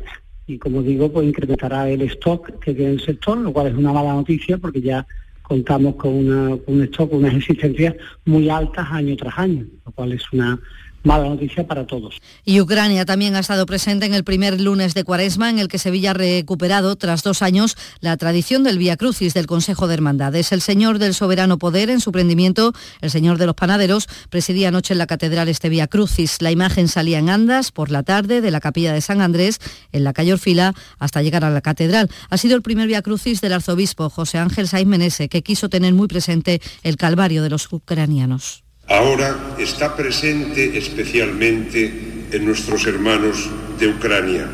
y 0.47 0.57
como 0.57 0.81
digo, 0.81 1.11
pues 1.11 1.27
incrementará 1.27 1.89
el 1.89 2.01
stock 2.01 2.59
que 2.59 2.73
tiene 2.73 2.93
el 2.93 3.01
sector, 3.01 3.37
lo 3.37 3.53
cual 3.53 3.67
es 3.67 3.75
una 3.75 3.93
mala 3.93 4.13
noticia 4.13 4.57
porque 4.57 4.81
ya 4.81 5.05
contamos 5.49 5.95
con, 5.95 6.13
una, 6.13 6.55
un 6.67 6.83
stock, 6.83 7.11
unas 7.11 7.33
existencias 7.33 7.95
muy 8.25 8.49
altas 8.51 8.87
año 8.91 9.15
tras 9.17 9.35
año, 9.39 9.65
lo 9.83 9.91
cual 9.91 10.11
es 10.13 10.21
una 10.31 10.59
mala 11.03 11.29
noticia 11.29 11.65
para 11.65 11.85
todos. 11.85 12.19
Y 12.45 12.59
Ucrania 12.61 13.05
también 13.05 13.35
ha 13.35 13.39
estado 13.39 13.65
presente 13.65 14.05
en 14.05 14.13
el 14.13 14.23
primer 14.23 14.59
lunes 14.59 14.93
de 14.93 15.03
Cuaresma, 15.03 15.49
en 15.49 15.59
el 15.59 15.67
que 15.67 15.77
Sevilla 15.77 16.11
ha 16.11 16.13
recuperado, 16.13 16.95
tras 16.95 17.23
dos 17.23 17.41
años, 17.41 17.77
la 18.01 18.17
tradición 18.17 18.63
del 18.63 18.77
Via 18.77 18.97
Crucis 18.97 19.33
del 19.33 19.47
Consejo 19.47 19.87
de 19.87 19.93
Hermandades. 19.95 20.51
El 20.51 20.61
Señor 20.61 20.99
del 20.99 21.13
Soberano 21.13 21.57
Poder, 21.57 21.89
en 21.89 22.01
su 22.01 22.11
prendimiento, 22.11 22.73
el 23.01 23.11
Señor 23.11 23.37
de 23.37 23.45
los 23.45 23.55
Panaderos, 23.55 24.07
presidía 24.29 24.69
anoche 24.69 24.93
en 24.93 24.97
la 24.97 25.07
Catedral 25.07 25.49
este 25.49 25.69
Via 25.69 25.87
Crucis. 25.87 26.41
La 26.41 26.51
imagen 26.51 26.87
salía 26.87 27.19
en 27.19 27.29
andas 27.29 27.71
por 27.71 27.91
la 27.91 28.03
tarde 28.03 28.41
de 28.41 28.51
la 28.51 28.59
Capilla 28.59 28.93
de 28.93 29.01
San 29.01 29.21
Andrés, 29.21 29.59
en 29.91 30.03
la 30.03 30.13
calle 30.13 30.33
Orfila, 30.33 30.73
hasta 30.99 31.21
llegar 31.21 31.45
a 31.45 31.49
la 31.49 31.61
Catedral. 31.61 32.09
Ha 32.29 32.37
sido 32.37 32.55
el 32.55 32.61
primer 32.61 32.87
Via 32.87 33.01
Crucis 33.01 33.41
del 33.41 33.53
arzobispo 33.53 34.09
José 34.09 34.37
Ángel 34.37 34.67
Saiz 34.67 34.87
Menese, 34.87 35.29
que 35.29 35.43
quiso 35.43 35.69
tener 35.69 35.93
muy 35.93 36.07
presente 36.07 36.61
el 36.83 36.97
calvario 36.97 37.43
de 37.43 37.49
los 37.49 37.71
ucranianos 37.71 38.63
ahora 38.89 39.55
está 39.57 39.95
presente 39.95 40.77
especialmente 40.77 42.27
en 42.31 42.45
nuestros 42.45 42.85
hermanos 42.85 43.49
de 43.79 43.87
Ucrania, 43.87 44.47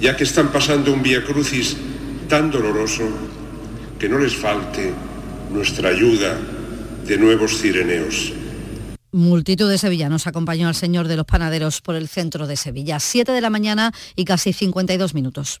ya 0.00 0.16
que 0.16 0.24
están 0.24 0.52
pasando 0.52 0.92
un 0.92 1.02
vía 1.02 1.24
crucis 1.24 1.76
tan 2.28 2.50
doloroso 2.50 3.02
que 3.98 4.08
no 4.08 4.18
les 4.18 4.36
falte 4.36 4.92
nuestra 5.50 5.88
ayuda 5.88 6.38
de 7.06 7.18
nuevos 7.18 7.58
cireneos. 7.60 8.32
Multitud 9.12 9.68
de 9.68 9.76
sevillanos 9.76 10.28
acompañó 10.28 10.68
al 10.68 10.76
Señor 10.76 11.08
de 11.08 11.16
los 11.16 11.26
Panaderos 11.26 11.80
por 11.80 11.96
el 11.96 12.08
centro 12.08 12.46
de 12.46 12.56
Sevilla. 12.56 13.00
Siete 13.00 13.32
de 13.32 13.40
la 13.40 13.50
mañana 13.50 13.92
y 14.14 14.24
casi 14.24 14.52
52 14.52 15.14
minutos. 15.14 15.60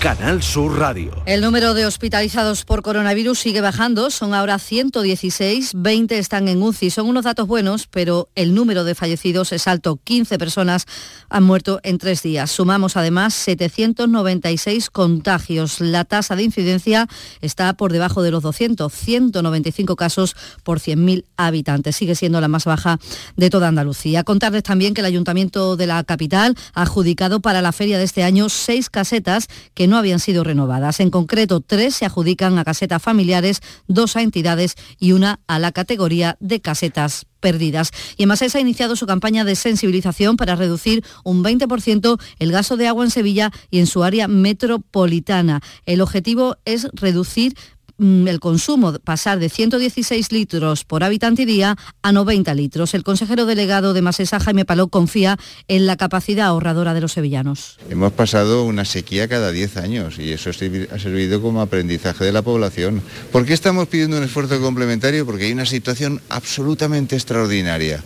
Canal 0.00 0.42
Sur 0.42 0.78
Radio. 0.78 1.12
El 1.26 1.42
número 1.42 1.74
de 1.74 1.84
hospitalizados 1.84 2.64
por 2.64 2.80
coronavirus 2.80 3.38
sigue 3.38 3.60
bajando, 3.60 4.08
son 4.08 4.32
ahora 4.32 4.58
116, 4.58 5.72
20 5.74 6.18
están 6.18 6.48
en 6.48 6.62
UCI. 6.62 6.88
Son 6.88 7.06
unos 7.06 7.24
datos 7.24 7.46
buenos, 7.46 7.86
pero 7.86 8.30
el 8.34 8.54
número 8.54 8.84
de 8.84 8.94
fallecidos 8.94 9.52
es 9.52 9.68
alto. 9.68 10.00
15 10.02 10.38
personas 10.38 10.86
han 11.28 11.42
muerto 11.42 11.80
en 11.82 11.98
tres 11.98 12.22
días. 12.22 12.50
Sumamos 12.50 12.96
además 12.96 13.34
796 13.34 14.88
contagios. 14.88 15.82
La 15.82 16.06
tasa 16.06 16.34
de 16.34 16.44
incidencia 16.44 17.06
está 17.42 17.74
por 17.74 17.92
debajo 17.92 18.22
de 18.22 18.30
los 18.30 18.42
200, 18.42 18.90
195 18.90 19.96
casos 19.96 20.34
por 20.64 20.80
100.000 20.80 21.26
habitantes. 21.36 21.94
Sigue 21.94 22.14
siendo 22.14 22.40
la 22.40 22.48
más 22.48 22.64
baja 22.64 22.98
de 23.36 23.50
toda 23.50 23.68
Andalucía. 23.68 24.24
Contarles 24.24 24.62
también 24.62 24.94
que 24.94 25.02
el 25.02 25.06
Ayuntamiento 25.06 25.76
de 25.76 25.86
la 25.86 26.02
capital 26.04 26.56
ha 26.72 26.82
adjudicado 26.82 27.40
para 27.40 27.60
la 27.60 27.72
feria 27.72 27.98
de 27.98 28.04
este 28.04 28.22
año 28.22 28.48
seis 28.48 28.88
casetas 28.88 29.46
que 29.74 29.89
no 29.90 29.98
habían 29.98 30.20
sido 30.20 30.44
renovadas. 30.44 31.00
En 31.00 31.10
concreto, 31.10 31.60
tres 31.60 31.96
se 31.96 32.06
adjudican 32.06 32.58
a 32.58 32.64
casetas 32.64 33.02
familiares, 33.02 33.60
dos 33.86 34.16
a 34.16 34.22
entidades 34.22 34.76
y 34.98 35.12
una 35.12 35.40
a 35.46 35.58
la 35.58 35.72
categoría 35.72 36.38
de 36.40 36.60
casetas 36.60 37.26
perdidas. 37.40 37.90
Y 38.16 38.22
Emasesa 38.22 38.58
ha 38.58 38.60
iniciado 38.60 38.96
su 38.96 39.06
campaña 39.06 39.44
de 39.44 39.56
sensibilización 39.56 40.36
para 40.36 40.56
reducir 40.56 41.04
un 41.24 41.42
20% 41.42 42.20
el 42.38 42.52
gasto 42.52 42.76
de 42.76 42.86
agua 42.86 43.04
en 43.04 43.10
Sevilla 43.10 43.50
y 43.70 43.80
en 43.80 43.86
su 43.86 44.04
área 44.04 44.28
metropolitana. 44.28 45.60
El 45.86 46.00
objetivo 46.00 46.56
es 46.64 46.88
reducir 46.92 47.54
el 48.00 48.40
consumo 48.40 48.98
pasar 48.98 49.38
de 49.38 49.48
116 49.48 50.32
litros 50.32 50.84
por 50.84 51.04
habitante 51.04 51.42
y 51.42 51.44
día 51.44 51.76
a 52.02 52.12
90 52.12 52.54
litros. 52.54 52.94
El 52.94 53.04
consejero 53.04 53.44
delegado 53.46 53.92
de 53.92 54.02
Masesa, 54.02 54.40
Jaime 54.40 54.64
Paló, 54.64 54.88
confía 54.88 55.38
en 55.68 55.86
la 55.86 55.96
capacidad 55.96 56.46
ahorradora 56.46 56.94
de 56.94 57.02
los 57.02 57.12
sevillanos. 57.12 57.78
Hemos 57.90 58.12
pasado 58.12 58.64
una 58.64 58.84
sequía 58.84 59.28
cada 59.28 59.52
10 59.52 59.76
años 59.76 60.18
y 60.18 60.32
eso 60.32 60.50
ha 60.50 60.98
servido 60.98 61.42
como 61.42 61.60
aprendizaje 61.60 62.24
de 62.24 62.32
la 62.32 62.42
población. 62.42 63.02
¿Por 63.30 63.44
qué 63.44 63.52
estamos 63.52 63.88
pidiendo 63.88 64.16
un 64.16 64.24
esfuerzo 64.24 64.60
complementario? 64.60 65.26
Porque 65.26 65.44
hay 65.44 65.52
una 65.52 65.66
situación 65.66 66.20
absolutamente 66.30 67.16
extraordinaria 67.16 68.02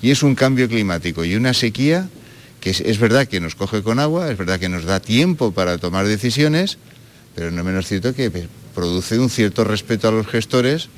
y 0.00 0.10
es 0.10 0.22
un 0.22 0.34
cambio 0.34 0.68
climático 0.68 1.24
y 1.24 1.34
una 1.34 1.54
sequía 1.54 2.08
que 2.60 2.70
es, 2.70 2.98
verdad 2.98 3.26
que 3.26 3.40
nos 3.40 3.56
coge 3.56 3.82
con 3.82 3.98
agua, 3.98 4.30
es 4.30 4.38
verdad 4.38 4.58
que 4.58 4.70
nos 4.70 4.84
da 4.84 4.98
tiempo 4.98 5.52
para 5.52 5.76
tomar 5.76 6.06
decisiones, 6.06 6.78
pero 7.34 7.50
no 7.50 7.62
menos 7.62 7.86
cierto 7.86 8.14
que 8.14 8.30
produce 8.74 9.18
un 9.18 9.30
cierto 9.30 9.64
respeto 9.64 10.08
a 10.08 10.12
los 10.12 10.26
gestores 10.26 10.88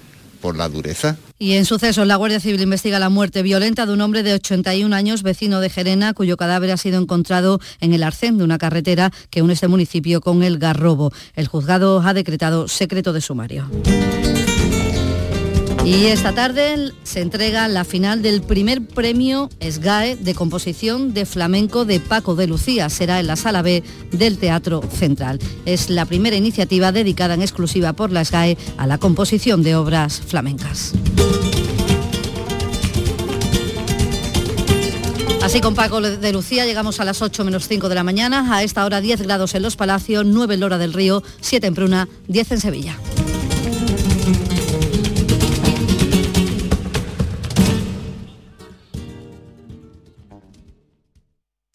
por 0.41 0.57
la 0.57 0.69
dureza. 0.69 1.17
Y 1.39 1.53
en 1.53 1.65
sucesos, 1.65 2.07
la 2.07 2.17
Guardia 2.17 2.41
Civil 2.41 2.61
investiga 2.61 2.99
la 2.99 3.09
muerte 3.09 3.43
violenta 3.43 3.85
de 3.85 3.93
un 3.93 4.01
hombre 4.01 4.23
de 4.23 4.35
81 4.35 4.95
años, 4.95 5.23
vecino 5.23 5.61
de 5.61 5.71
Gerena, 5.71 6.15
cuyo 6.15 6.37
cadáver 6.37 6.71
ha 6.71 6.77
sido 6.77 7.01
encontrado 7.01 7.61
en 7.81 7.93
el 7.93 8.03
arcén 8.03 8.39
de 8.39 8.45
una 8.45 8.59
carretera 8.59 9.11
que 9.31 9.43
une 9.43 9.55
este 9.55 9.69
municipio 9.69 10.21
con 10.21 10.43
el 10.43 10.59
Garrobo. 10.59 11.13
El 11.35 11.47
juzgado 11.47 12.01
ha 12.01 12.15
decretado 12.15 12.69
secreto 12.69 13.13
de 13.13 13.21
sumario. 13.21 13.69
Y 15.87 16.07
esta 16.07 16.33
tarde 16.33 16.93
se 17.05 17.21
entrega 17.21 17.69
la 17.69 17.85
final 17.85 18.21
del 18.21 18.43
primer 18.43 18.85
premio 18.85 19.49
SGAE 19.61 20.17
de 20.17 20.35
composición 20.35 21.15
de 21.15 21.27
flamenco 21.27 21.85
de 21.85 22.01
Paco 22.01 22.35
de 22.35 22.49
Lucía. 22.49 22.89
Será 22.89 23.21
en 23.21 23.29
la 23.29 23.37
sala 23.37 23.63
B 23.63 23.85
del 24.11 24.37
Teatro 24.37 24.83
Central. 24.91 25.39
Es 25.65 25.89
la 25.89 26.05
primera 26.05 26.35
iniciativa 26.35 26.91
dedicada 26.91 27.35
en 27.35 27.43
exclusiva 27.43 27.93
por 27.93 28.11
la 28.11 28.25
SGAE 28.25 28.59
a 28.79 28.89
la 28.89 28.99
composición 28.99 29.63
de 29.63 29.77
obras 29.77 30.21
flamencas. 30.27 30.93
Así 35.41 35.61
con 35.61 35.77
Paco 35.77 36.01
de 36.01 36.33
Lucía 36.33 36.67
llegamos 36.67 36.99
a 36.99 37.05
las 37.05 37.23
8 37.23 37.45
menos 37.45 37.69
5 37.69 37.89
de 37.89 37.95
la 37.95 38.03
mañana. 38.03 38.57
A 38.57 38.65
esta 38.65 38.85
hora 38.85 39.01
10 39.01 39.23
grados 39.23 39.55
en 39.55 39.63
Los 39.63 39.77
Palacios, 39.77 40.27
9 40.27 40.55
en 40.55 40.61
Lora 40.61 40.79
del 40.79 40.93
Río, 40.93 41.23
7 41.41 41.65
en 41.65 41.75
Pruna, 41.77 42.09
10 42.27 42.51
en 42.51 42.61
Sevilla. 42.61 42.99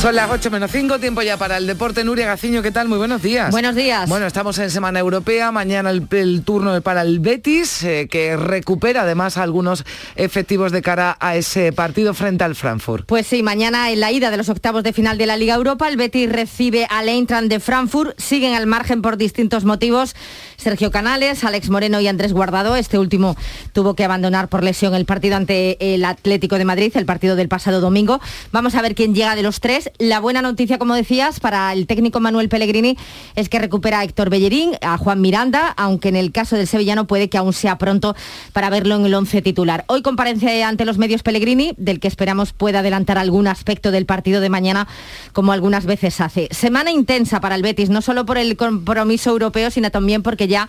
Son 0.00 0.14
las 0.14 0.30
8 0.30 0.52
menos 0.52 0.70
5, 0.70 1.00
tiempo 1.00 1.22
ya 1.22 1.36
para 1.36 1.56
el 1.56 1.66
deporte. 1.66 2.04
Nuria 2.04 2.24
Gaciño, 2.24 2.62
¿qué 2.62 2.70
tal? 2.70 2.86
Muy 2.86 2.98
buenos 2.98 3.20
días. 3.20 3.50
Buenos 3.50 3.74
días. 3.74 4.08
Bueno, 4.08 4.26
estamos 4.26 4.56
en 4.60 4.70
Semana 4.70 5.00
Europea, 5.00 5.50
mañana 5.50 5.90
el, 5.90 6.42
turno 6.44 6.80
para 6.82 7.02
el 7.02 7.18
Betis, 7.18 7.82
eh, 7.82 8.06
que 8.08 8.36
recupera 8.36 9.02
además 9.02 9.36
algunos 9.38 9.84
efectivos 10.14 10.70
de 10.70 10.82
cara 10.82 11.16
a 11.18 11.34
ese 11.34 11.72
partido 11.72 12.14
frente 12.14 12.44
al 12.44 12.54
Frankfurt. 12.54 13.06
Pues 13.06 13.26
sí, 13.26 13.42
mañana 13.42 13.90
en 13.90 13.98
la 13.98 14.12
ida 14.12 14.30
de 14.30 14.36
los 14.36 14.48
octavos 14.48 14.84
de 14.84 14.92
final 14.92 15.18
de 15.18 15.26
la 15.26 15.36
Liga 15.36 15.56
Europa, 15.56 15.88
el 15.88 15.96
Betis 15.96 16.30
recibe 16.30 16.86
al 16.88 17.08
Eintracht 17.08 17.48
de 17.48 17.58
Frankfurt, 17.58 18.16
siguen 18.20 18.54
al 18.54 18.68
margen 18.68 19.02
por 19.02 19.16
distintos 19.16 19.64
motivos. 19.64 20.14
Sergio 20.58 20.92
Canales, 20.92 21.42
Alex 21.42 21.70
Moreno 21.70 22.00
y 22.00 22.06
Andrés 22.06 22.32
Guardado, 22.32 22.76
este 22.76 23.00
último 23.00 23.36
tuvo 23.72 23.94
que 23.94 24.04
abandonar 24.04 24.46
por 24.46 24.62
lesión 24.62 24.94
el 24.94 25.06
partido 25.06 25.34
ante 25.36 25.94
el 25.94 26.04
Atlético 26.04 26.56
de 26.56 26.64
Madrid, 26.64 26.92
el 26.94 27.04
partido 27.04 27.34
del 27.34 27.48
pasado 27.48 27.80
domingo. 27.80 28.20
Vamos 28.52 28.76
a 28.76 28.82
ver 28.82 28.94
quién 28.94 29.12
llega 29.12 29.34
de 29.34 29.42
los 29.42 29.58
tres 29.58 29.87
la 29.98 30.20
buena 30.20 30.42
noticia, 30.42 30.78
como 30.78 30.94
decías, 30.94 31.40
para 31.40 31.72
el 31.72 31.86
técnico 31.86 32.20
Manuel 32.20 32.48
Pellegrini 32.48 32.96
es 33.34 33.48
que 33.48 33.58
recupera 33.58 34.00
a 34.00 34.04
Héctor 34.04 34.30
Bellerín, 34.30 34.72
a 34.80 34.98
Juan 34.98 35.20
Miranda, 35.20 35.74
aunque 35.76 36.08
en 36.08 36.16
el 36.16 36.32
caso 36.32 36.56
del 36.56 36.66
sevillano 36.66 37.06
puede 37.06 37.28
que 37.28 37.38
aún 37.38 37.52
sea 37.52 37.78
pronto 37.78 38.14
para 38.52 38.70
verlo 38.70 38.96
en 38.96 39.06
el 39.06 39.14
once 39.14 39.42
titular. 39.42 39.84
Hoy 39.88 40.02
comparece 40.02 40.62
ante 40.64 40.84
los 40.84 40.98
medios 40.98 41.22
Pellegrini, 41.22 41.72
del 41.76 42.00
que 42.00 42.08
esperamos 42.08 42.52
pueda 42.52 42.80
adelantar 42.80 43.18
algún 43.18 43.46
aspecto 43.46 43.90
del 43.90 44.06
partido 44.06 44.40
de 44.40 44.48
mañana, 44.48 44.88
como 45.32 45.52
algunas 45.52 45.86
veces 45.86 46.20
hace. 46.20 46.48
Semana 46.50 46.90
intensa 46.90 47.40
para 47.40 47.54
el 47.54 47.62
Betis, 47.62 47.90
no 47.90 48.02
solo 48.02 48.26
por 48.26 48.38
el 48.38 48.56
compromiso 48.56 49.30
europeo, 49.30 49.70
sino 49.70 49.90
también 49.90 50.22
porque 50.22 50.48
ya 50.48 50.68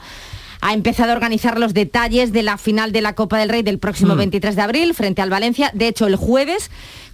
ha 0.62 0.74
empezado 0.74 1.12
a 1.12 1.16
organizar 1.16 1.60
los 1.60 1.74
detalles 1.74 2.34
de 2.34 2.43
la 2.43 2.57
final 2.57 2.91
de 2.91 3.01
la 3.01 3.14
Copa 3.16 3.38
del 3.38 3.49
Rey 3.49 3.64
del 3.64 3.80
próximo 3.80 4.16
23 4.16 4.53
mm. 4.53 4.55
de 4.55 4.62
abril 4.62 4.93
frente 4.93 5.22
al 5.22 5.30
Valencia. 5.30 5.72
De 5.74 5.88
hecho, 5.88 6.07
el 6.07 6.16
jueves 6.16 6.70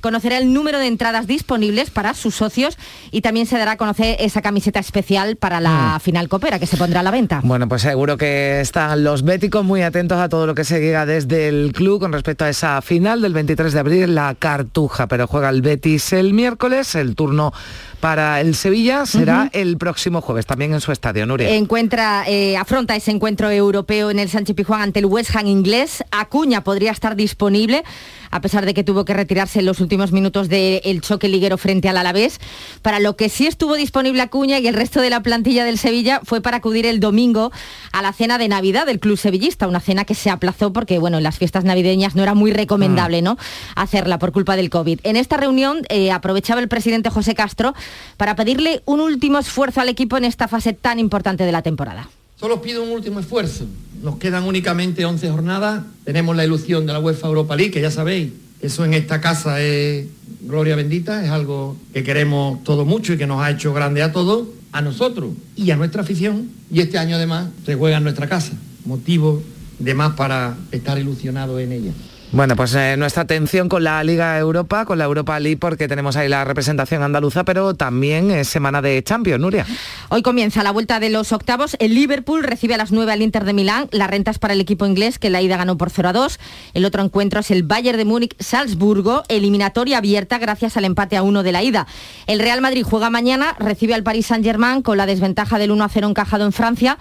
conocerá 0.05 0.37
el 0.37 0.53
número 0.53 0.77
de 0.77 0.85
entradas 0.85 1.25
disponibles 1.25 1.89
para 1.89 2.13
sus 2.13 2.35
socios 2.35 2.77
y 3.09 3.21
también 3.21 3.47
se 3.47 3.57
dará 3.57 3.71
a 3.71 3.77
conocer 3.77 4.17
esa 4.19 4.43
camiseta 4.43 4.79
especial 4.79 5.35
para 5.35 5.59
la 5.59 5.95
mm. 5.95 5.99
final 6.01 6.29
copera 6.29 6.59
que 6.59 6.67
se 6.67 6.77
pondrá 6.77 6.99
a 6.99 7.03
la 7.03 7.09
venta. 7.09 7.41
Bueno, 7.43 7.67
pues 7.67 7.81
seguro 7.81 8.15
que 8.15 8.61
están 8.61 9.03
los 9.03 9.23
béticos 9.23 9.65
muy 9.65 9.81
atentos 9.81 10.19
a 10.19 10.29
todo 10.29 10.45
lo 10.45 10.53
que 10.53 10.63
se 10.63 10.79
diga 10.79 11.07
desde 11.07 11.47
el 11.47 11.73
club 11.73 11.99
con 11.99 12.13
respecto 12.13 12.45
a 12.45 12.49
esa 12.49 12.81
final 12.83 13.21
del 13.21 13.33
23 13.33 13.73
de 13.73 13.79
abril, 13.79 14.13
la 14.15 14.35
Cartuja, 14.37 15.07
pero 15.07 15.25
juega 15.25 15.49
el 15.49 15.63
Betis 15.63 16.13
el 16.13 16.33
miércoles, 16.33 16.93
el 16.93 17.15
turno 17.15 17.51
para 17.99 18.39
el 18.41 18.53
Sevilla 18.53 19.07
será 19.07 19.49
el 19.51 19.77
próximo 19.77 20.21
jueves, 20.21 20.45
también 20.45 20.73
en 20.75 20.81
su 20.81 20.91
estadio, 20.91 21.25
Nuria. 21.25 21.49
Encuentra, 21.49 22.25
eh, 22.27 22.55
afronta 22.55 22.95
ese 22.95 23.09
encuentro 23.09 23.34
europeo 23.43 24.09
en 24.09 24.19
el 24.19 24.29
Sánchez 24.29 24.55
Pizjuán 24.55 24.81
ante 24.81 24.99
el 24.99 25.05
West 25.05 25.35
Ham 25.35 25.47
inglés. 25.47 26.03
Acuña 26.11 26.63
podría 26.63 26.91
estar 26.91 27.15
disponible 27.15 27.83
a 28.35 28.41
pesar 28.41 28.65
de 28.65 28.73
que 28.73 28.83
tuvo 28.83 29.05
que 29.05 29.13
retirarse 29.13 29.59
en 29.59 29.65
los 29.65 29.79
últimos 29.79 30.11
minutos 30.11 30.49
del 30.49 30.99
choque 30.99 31.29
liguero 31.29 31.57
frente 31.57 31.87
al 31.87 31.95
Alavés. 31.95 32.41
Para 32.81 32.99
lo 32.99 33.15
que 33.15 33.29
sí 33.29 33.47
estuvo 33.47 33.75
disponible 33.75 34.21
Acuña 34.21 34.59
y 34.59 34.67
el 34.67 34.73
resto 34.73 34.99
de 34.99 35.09
la 35.09 35.23
plantilla 35.23 35.63
del 35.63 35.77
Sevilla 35.77 36.19
fue 36.23 36.41
para 36.41 36.57
acudir 36.57 36.85
el 36.85 36.99
domingo 36.99 37.53
a 37.93 38.01
la 38.01 38.11
cena 38.11 38.37
de 38.37 38.49
Navidad 38.49 38.87
del 38.87 38.99
club 38.99 39.17
sevillista, 39.17 39.69
una 39.69 39.79
cena 39.79 40.03
que 40.03 40.15
se 40.15 40.29
aplazó 40.29 40.73
porque 40.73 40.99
bueno, 40.99 41.17
en 41.17 41.23
las 41.23 41.37
fiestas 41.37 41.63
navideñas 41.63 42.15
no 42.15 42.23
era 42.23 42.33
muy 42.33 42.51
recomendable, 42.51 43.21
mm. 43.21 43.25
¿no? 43.25 43.37
hacerla 43.75 44.19
por 44.19 44.33
culpa 44.33 44.57
del 44.57 44.69
COVID. 44.69 44.99
En 45.03 45.15
esta 45.15 45.37
reunión 45.37 45.83
eh, 45.87 46.11
aprovechaba 46.11 46.59
el 46.59 46.67
presidente 46.67 47.09
José 47.09 47.35
Castro 47.35 47.73
para 48.17 48.35
pedirle 48.35 48.81
un 48.83 48.99
último 48.99 49.39
esfuerzo 49.39 49.79
al 49.79 49.87
equipo 49.87 50.17
en 50.17 50.25
esta 50.25 50.49
fase 50.49 50.73
tan 50.73 50.99
importante 50.99 51.45
de 51.45 51.51
la 51.53 51.61
temporada. 51.61 52.09
Solo 52.37 52.61
pido 52.61 52.83
un 52.83 52.89
último 52.89 53.21
esfuerzo. 53.21 53.65
Nos 54.03 54.17
quedan 54.17 54.43
únicamente 54.43 55.05
11 55.05 55.29
jornadas. 55.29 55.83
Tenemos 56.03 56.35
la 56.35 56.43
ilusión 56.43 56.85
de 56.85 56.91
la 56.91 56.99
UEFA 56.99 57.27
Europa 57.27 57.55
League, 57.55 57.71
que 57.71 57.81
ya 57.81 57.91
sabéis, 57.91 58.33
eso 58.61 58.83
en 58.83 58.93
esta 58.93 59.21
casa 59.21 59.61
es 59.61 60.07
gloria 60.41 60.75
bendita, 60.75 61.23
es 61.23 61.31
algo 61.31 61.77
que 61.93 62.03
queremos 62.03 62.61
todo 62.63 62.83
mucho 62.83 63.13
y 63.13 63.17
que 63.17 63.25
nos 63.25 63.41
ha 63.41 63.51
hecho 63.51 63.73
grande 63.73 64.01
a 64.01 64.11
todos, 64.11 64.49
a 64.73 64.81
nosotros 64.81 65.31
y 65.55 65.71
a 65.71 65.77
nuestra 65.77 66.01
afición. 66.01 66.49
Y 66.69 66.81
este 66.81 66.97
año 66.97 67.15
además 67.15 67.47
se 67.65 67.75
juega 67.75 67.97
en 67.97 68.03
nuestra 68.03 68.27
casa, 68.27 68.51
motivo 68.83 69.41
de 69.79 69.93
más 69.93 70.15
para 70.15 70.57
estar 70.71 70.97
ilusionado 70.99 71.57
en 71.59 71.71
ella. 71.71 71.91
Bueno, 72.31 72.55
pues 72.55 72.75
eh, 72.75 72.97
nuestra 72.97 73.23
atención 73.23 73.69
con 73.69 73.83
la 73.83 74.03
Liga 74.03 74.37
Europa, 74.37 74.85
con 74.85 74.97
la 74.97 75.05
Europa 75.05 75.39
League, 75.39 75.57
porque 75.57 75.87
tenemos 75.87 76.17
ahí 76.17 76.27
la 76.27 76.43
representación 76.43 77.01
andaluza, 77.01 77.45
pero 77.45 77.75
también 77.75 78.29
es 78.31 78.49
semana 78.49 78.81
de 78.81 79.01
Champions, 79.03 79.39
Nuria. 79.39 79.65
Hoy 80.09 80.21
comienza 80.21 80.63
la 80.63 80.71
vuelta 80.71 80.99
de 80.99 81.09
los 81.09 81.31
octavos. 81.31 81.77
El 81.79 81.95
Liverpool 81.95 82.43
recibe 82.43 82.73
a 82.73 82.77
las 82.77 82.91
9 82.91 83.11
al 83.13 83.21
Inter 83.21 83.45
de 83.45 83.53
Milán. 83.53 83.87
La 83.91 84.07
renta 84.07 84.31
es 84.31 84.39
para 84.39 84.53
el 84.53 84.59
equipo 84.59 84.85
inglés, 84.85 85.17
que 85.17 85.29
la 85.29 85.41
ida 85.41 85.55
ganó 85.55 85.77
por 85.77 85.91
0 85.91 86.09
a 86.09 86.13
2. 86.13 86.39
El 86.73 86.85
otro 86.85 87.03
encuentro 87.03 87.39
es 87.39 87.51
el 87.51 87.63
Bayern 87.63 87.97
de 87.97 88.05
Múnich-Salzburgo, 88.05 89.23
eliminatoria 89.29 89.99
abierta 89.99 90.37
gracias 90.37 90.75
al 90.77 90.85
empate 90.85 91.15
a 91.15 91.23
1 91.23 91.43
de 91.43 91.51
la 91.51 91.63
ida. 91.63 91.87
El 92.27 92.39
Real 92.39 92.59
Madrid 92.59 92.83
juega 92.83 93.09
mañana, 93.09 93.55
recibe 93.59 93.93
al 93.93 94.03
Paris 94.03 94.25
Saint-Germain 94.25 94.81
con 94.81 94.97
la 94.97 95.05
desventaja 95.05 95.57
del 95.57 95.71
1 95.71 95.83
a 95.83 95.89
0 95.89 96.09
encajado 96.09 96.45
en 96.45 96.51
Francia. 96.51 96.97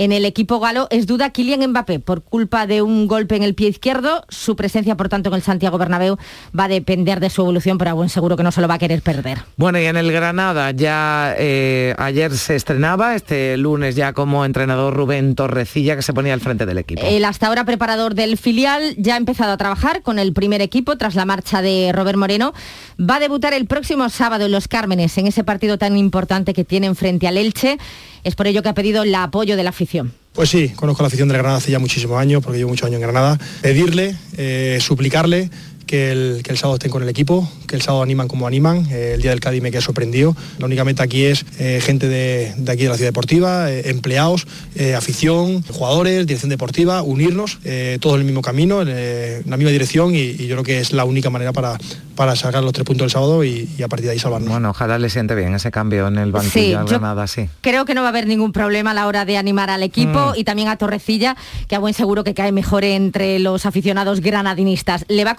En 0.00 0.12
el 0.12 0.24
equipo 0.24 0.60
galo 0.60 0.88
es 0.88 1.06
duda 1.06 1.28
Kylian 1.28 1.60
Mbappé 1.72 1.98
por 1.98 2.22
culpa 2.22 2.66
de 2.66 2.80
un 2.80 3.06
golpe 3.06 3.36
en 3.36 3.42
el 3.42 3.54
pie 3.54 3.68
izquierdo. 3.68 4.24
Su 4.30 4.56
presencia, 4.56 4.96
por 4.96 5.10
tanto, 5.10 5.28
en 5.28 5.34
el 5.34 5.42
Santiago 5.42 5.76
Bernabéu 5.76 6.16
va 6.58 6.64
a 6.64 6.68
depender 6.68 7.20
de 7.20 7.28
su 7.28 7.42
evolución, 7.42 7.76
pero 7.76 7.90
a 7.90 7.92
buen 7.92 8.08
seguro 8.08 8.34
que 8.34 8.42
no 8.42 8.50
se 8.50 8.62
lo 8.62 8.66
va 8.66 8.76
a 8.76 8.78
querer 8.78 9.02
perder. 9.02 9.42
Bueno, 9.58 9.78
y 9.78 9.84
en 9.84 9.98
el 9.98 10.10
Granada 10.10 10.70
ya 10.70 11.34
eh, 11.36 11.94
ayer 11.98 12.34
se 12.34 12.56
estrenaba, 12.56 13.14
este 13.14 13.58
lunes 13.58 13.94
ya 13.94 14.14
como 14.14 14.46
entrenador 14.46 14.94
Rubén 14.94 15.34
Torrecilla, 15.34 15.96
que 15.96 16.02
se 16.02 16.14
ponía 16.14 16.32
al 16.32 16.40
frente 16.40 16.64
del 16.64 16.78
equipo. 16.78 17.02
El 17.04 17.22
hasta 17.26 17.48
ahora 17.48 17.66
preparador 17.66 18.14
del 18.14 18.38
filial 18.38 18.94
ya 18.96 19.16
ha 19.16 19.18
empezado 19.18 19.52
a 19.52 19.58
trabajar 19.58 20.00
con 20.00 20.18
el 20.18 20.32
primer 20.32 20.62
equipo 20.62 20.96
tras 20.96 21.14
la 21.14 21.26
marcha 21.26 21.60
de 21.60 21.92
Robert 21.92 22.16
Moreno. 22.16 22.54
Va 22.98 23.16
a 23.16 23.20
debutar 23.20 23.52
el 23.52 23.66
próximo 23.66 24.08
sábado 24.08 24.46
en 24.46 24.52
Los 24.52 24.66
Cármenes, 24.66 25.18
en 25.18 25.26
ese 25.26 25.44
partido 25.44 25.76
tan 25.76 25.98
importante 25.98 26.54
que 26.54 26.64
tienen 26.64 26.96
frente 26.96 27.28
al 27.28 27.36
Elche. 27.36 27.76
Es 28.24 28.34
por 28.34 28.46
ello 28.46 28.62
que 28.62 28.68
ha 28.68 28.74
pedido 28.74 29.02
el 29.02 29.14
apoyo 29.14 29.56
de 29.56 29.62
la 29.62 29.70
afición. 29.70 30.12
Pues 30.32 30.48
sí, 30.48 30.68
conozco 30.70 31.02
la 31.02 31.08
afición 31.08 31.28
de 31.28 31.34
Granada 31.34 31.56
hace 31.56 31.72
ya 31.72 31.78
muchísimos 31.78 32.18
años, 32.18 32.42
porque 32.42 32.58
llevo 32.58 32.70
muchos 32.70 32.86
años 32.86 32.96
en 32.96 33.02
Granada. 33.02 33.38
Pedirle, 33.62 34.16
eh, 34.36 34.78
suplicarle 34.80 35.50
que 35.90 36.12
el, 36.12 36.40
que 36.44 36.52
el 36.52 36.56
sábado 36.56 36.76
estén 36.76 36.92
con 36.92 37.02
el 37.02 37.08
equipo, 37.08 37.50
que 37.66 37.74
el 37.74 37.82
sábado 37.82 38.04
animan 38.04 38.28
como 38.28 38.46
animan. 38.46 38.86
Eh, 38.92 39.12
el 39.16 39.22
día 39.22 39.32
del 39.32 39.40
Cádiz 39.40 39.60
me 39.60 39.72
quedé 39.72 39.80
sorprendido. 39.80 40.36
La 40.58 40.66
única 40.66 40.84
meta 40.84 41.02
aquí 41.02 41.24
es 41.24 41.44
eh, 41.58 41.80
gente 41.82 42.08
de, 42.08 42.54
de 42.56 42.70
aquí 42.72 42.84
de 42.84 42.90
la 42.90 42.94
ciudad 42.94 43.08
deportiva, 43.08 43.70
eh, 43.72 43.90
empleados, 43.90 44.46
eh, 44.76 44.94
afición, 44.94 45.64
jugadores, 45.64 46.26
dirección 46.28 46.48
deportiva, 46.50 47.02
unirnos, 47.02 47.58
eh, 47.64 47.98
todos 48.00 48.14
en 48.14 48.20
el 48.20 48.26
mismo 48.26 48.40
camino, 48.40 48.82
en 48.82 48.88
eh, 48.90 49.42
la 49.46 49.56
misma 49.56 49.72
dirección 49.72 50.14
y, 50.14 50.18
y 50.20 50.46
yo 50.46 50.54
creo 50.54 50.62
que 50.62 50.78
es 50.78 50.92
la 50.92 51.04
única 51.04 51.28
manera 51.28 51.52
para, 51.52 51.76
para 52.14 52.36
sacar 52.36 52.62
los 52.62 52.72
tres 52.72 52.84
puntos 52.86 53.06
del 53.06 53.10
sábado 53.10 53.42
y, 53.42 53.68
y 53.76 53.82
a 53.82 53.88
partir 53.88 54.06
de 54.06 54.12
ahí 54.12 54.18
salvarnos. 54.20 54.48
Bueno, 54.48 54.70
ojalá 54.70 54.96
le 54.96 55.10
siente 55.10 55.34
bien 55.34 55.54
ese 55.56 55.72
cambio 55.72 56.06
en 56.06 56.18
el 56.18 56.30
banquillo 56.30 56.52
Sí, 56.52 56.72
al 56.72 56.86
Granada, 56.86 57.26
sí. 57.26 57.48
Creo 57.62 57.84
que 57.84 57.94
no 57.94 58.02
va 58.02 58.08
a 58.08 58.10
haber 58.10 58.28
ningún 58.28 58.52
problema 58.52 58.92
a 58.92 58.94
la 58.94 59.08
hora 59.08 59.24
de 59.24 59.36
animar 59.36 59.70
al 59.70 59.82
equipo 59.82 60.10
Mm. 60.10 60.38
y 60.38 60.44
también 60.44 60.68
a 60.68 60.76
Torrecilla, 60.76 61.36
que 61.66 61.74
a 61.74 61.78
buen 61.78 61.94
seguro 61.94 62.22
que 62.22 62.34
cae 62.34 62.52
mejor 62.52 62.84
entre 62.84 63.38
los 63.38 63.66
aficionados 63.66 64.20
granadinistas. 64.20 65.04
Le 65.08 65.24
va 65.24 65.32
a 65.32 65.34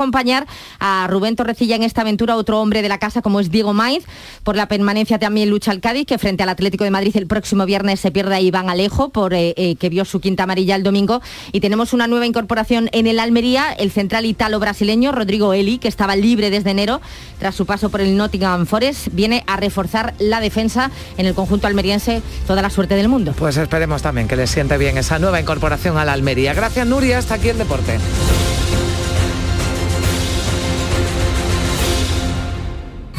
a 0.79 1.07
Rubén 1.09 1.35
Torrecilla 1.35 1.75
en 1.75 1.83
esta 1.83 2.01
aventura 2.01 2.35
otro 2.35 2.59
hombre 2.59 2.81
de 2.81 2.89
la 2.89 2.97
casa 2.97 3.21
como 3.21 3.39
es 3.39 3.51
Diego 3.51 3.73
Maiz. 3.73 4.05
Por 4.43 4.55
la 4.55 4.67
permanencia 4.67 5.19
también 5.19 5.49
lucha 5.49 5.71
el 5.71 5.81
Cádiz, 5.81 6.05
que 6.05 6.17
frente 6.17 6.43
al 6.43 6.49
Atlético 6.49 6.83
de 6.83 6.91
Madrid 6.91 7.15
el 7.15 7.27
próximo 7.27 7.65
viernes 7.65 7.99
se 7.99 8.11
pierde 8.11 8.35
a 8.35 8.41
Iván 8.41 8.69
Alejo, 8.69 9.09
por 9.09 9.33
eh, 9.33 9.53
eh, 9.57 9.75
que 9.75 9.89
vio 9.89 10.05
su 10.05 10.19
quinta 10.19 10.43
amarilla 10.43 10.75
el 10.75 10.83
domingo. 10.83 11.21
Y 11.51 11.59
tenemos 11.59 11.93
una 11.93 12.07
nueva 12.07 12.25
incorporación 12.25 12.89
en 12.91 13.07
el 13.07 13.19
Almería, 13.19 13.71
el 13.71 13.91
central 13.91 14.25
italo-brasileño 14.25 15.11
Rodrigo 15.11 15.53
Eli, 15.53 15.77
que 15.77 15.87
estaba 15.87 16.15
libre 16.15 16.49
desde 16.49 16.71
enero 16.71 17.01
tras 17.39 17.55
su 17.55 17.65
paso 17.65 17.89
por 17.89 18.01
el 18.01 18.15
Nottingham 18.17 18.65
Forest, 18.65 19.07
viene 19.11 19.43
a 19.47 19.57
reforzar 19.57 20.13
la 20.19 20.39
defensa 20.39 20.91
en 21.17 21.25
el 21.25 21.33
conjunto 21.33 21.67
almeriense. 21.67 22.21
Toda 22.47 22.61
la 22.61 22.69
suerte 22.69 22.95
del 22.95 23.07
mundo. 23.07 23.33
Pues 23.37 23.57
esperemos 23.57 24.01
también 24.01 24.27
que 24.27 24.35
le 24.35 24.47
siente 24.47 24.77
bien 24.77 24.97
esa 24.97 25.19
nueva 25.19 25.39
incorporación 25.39 25.97
a 25.97 26.05
la 26.05 26.13
Almería. 26.13 26.53
Gracias, 26.53 26.87
Nuria. 26.87 27.17
Hasta 27.17 27.35
aquí 27.35 27.49
el 27.49 27.57
deporte. 27.57 27.97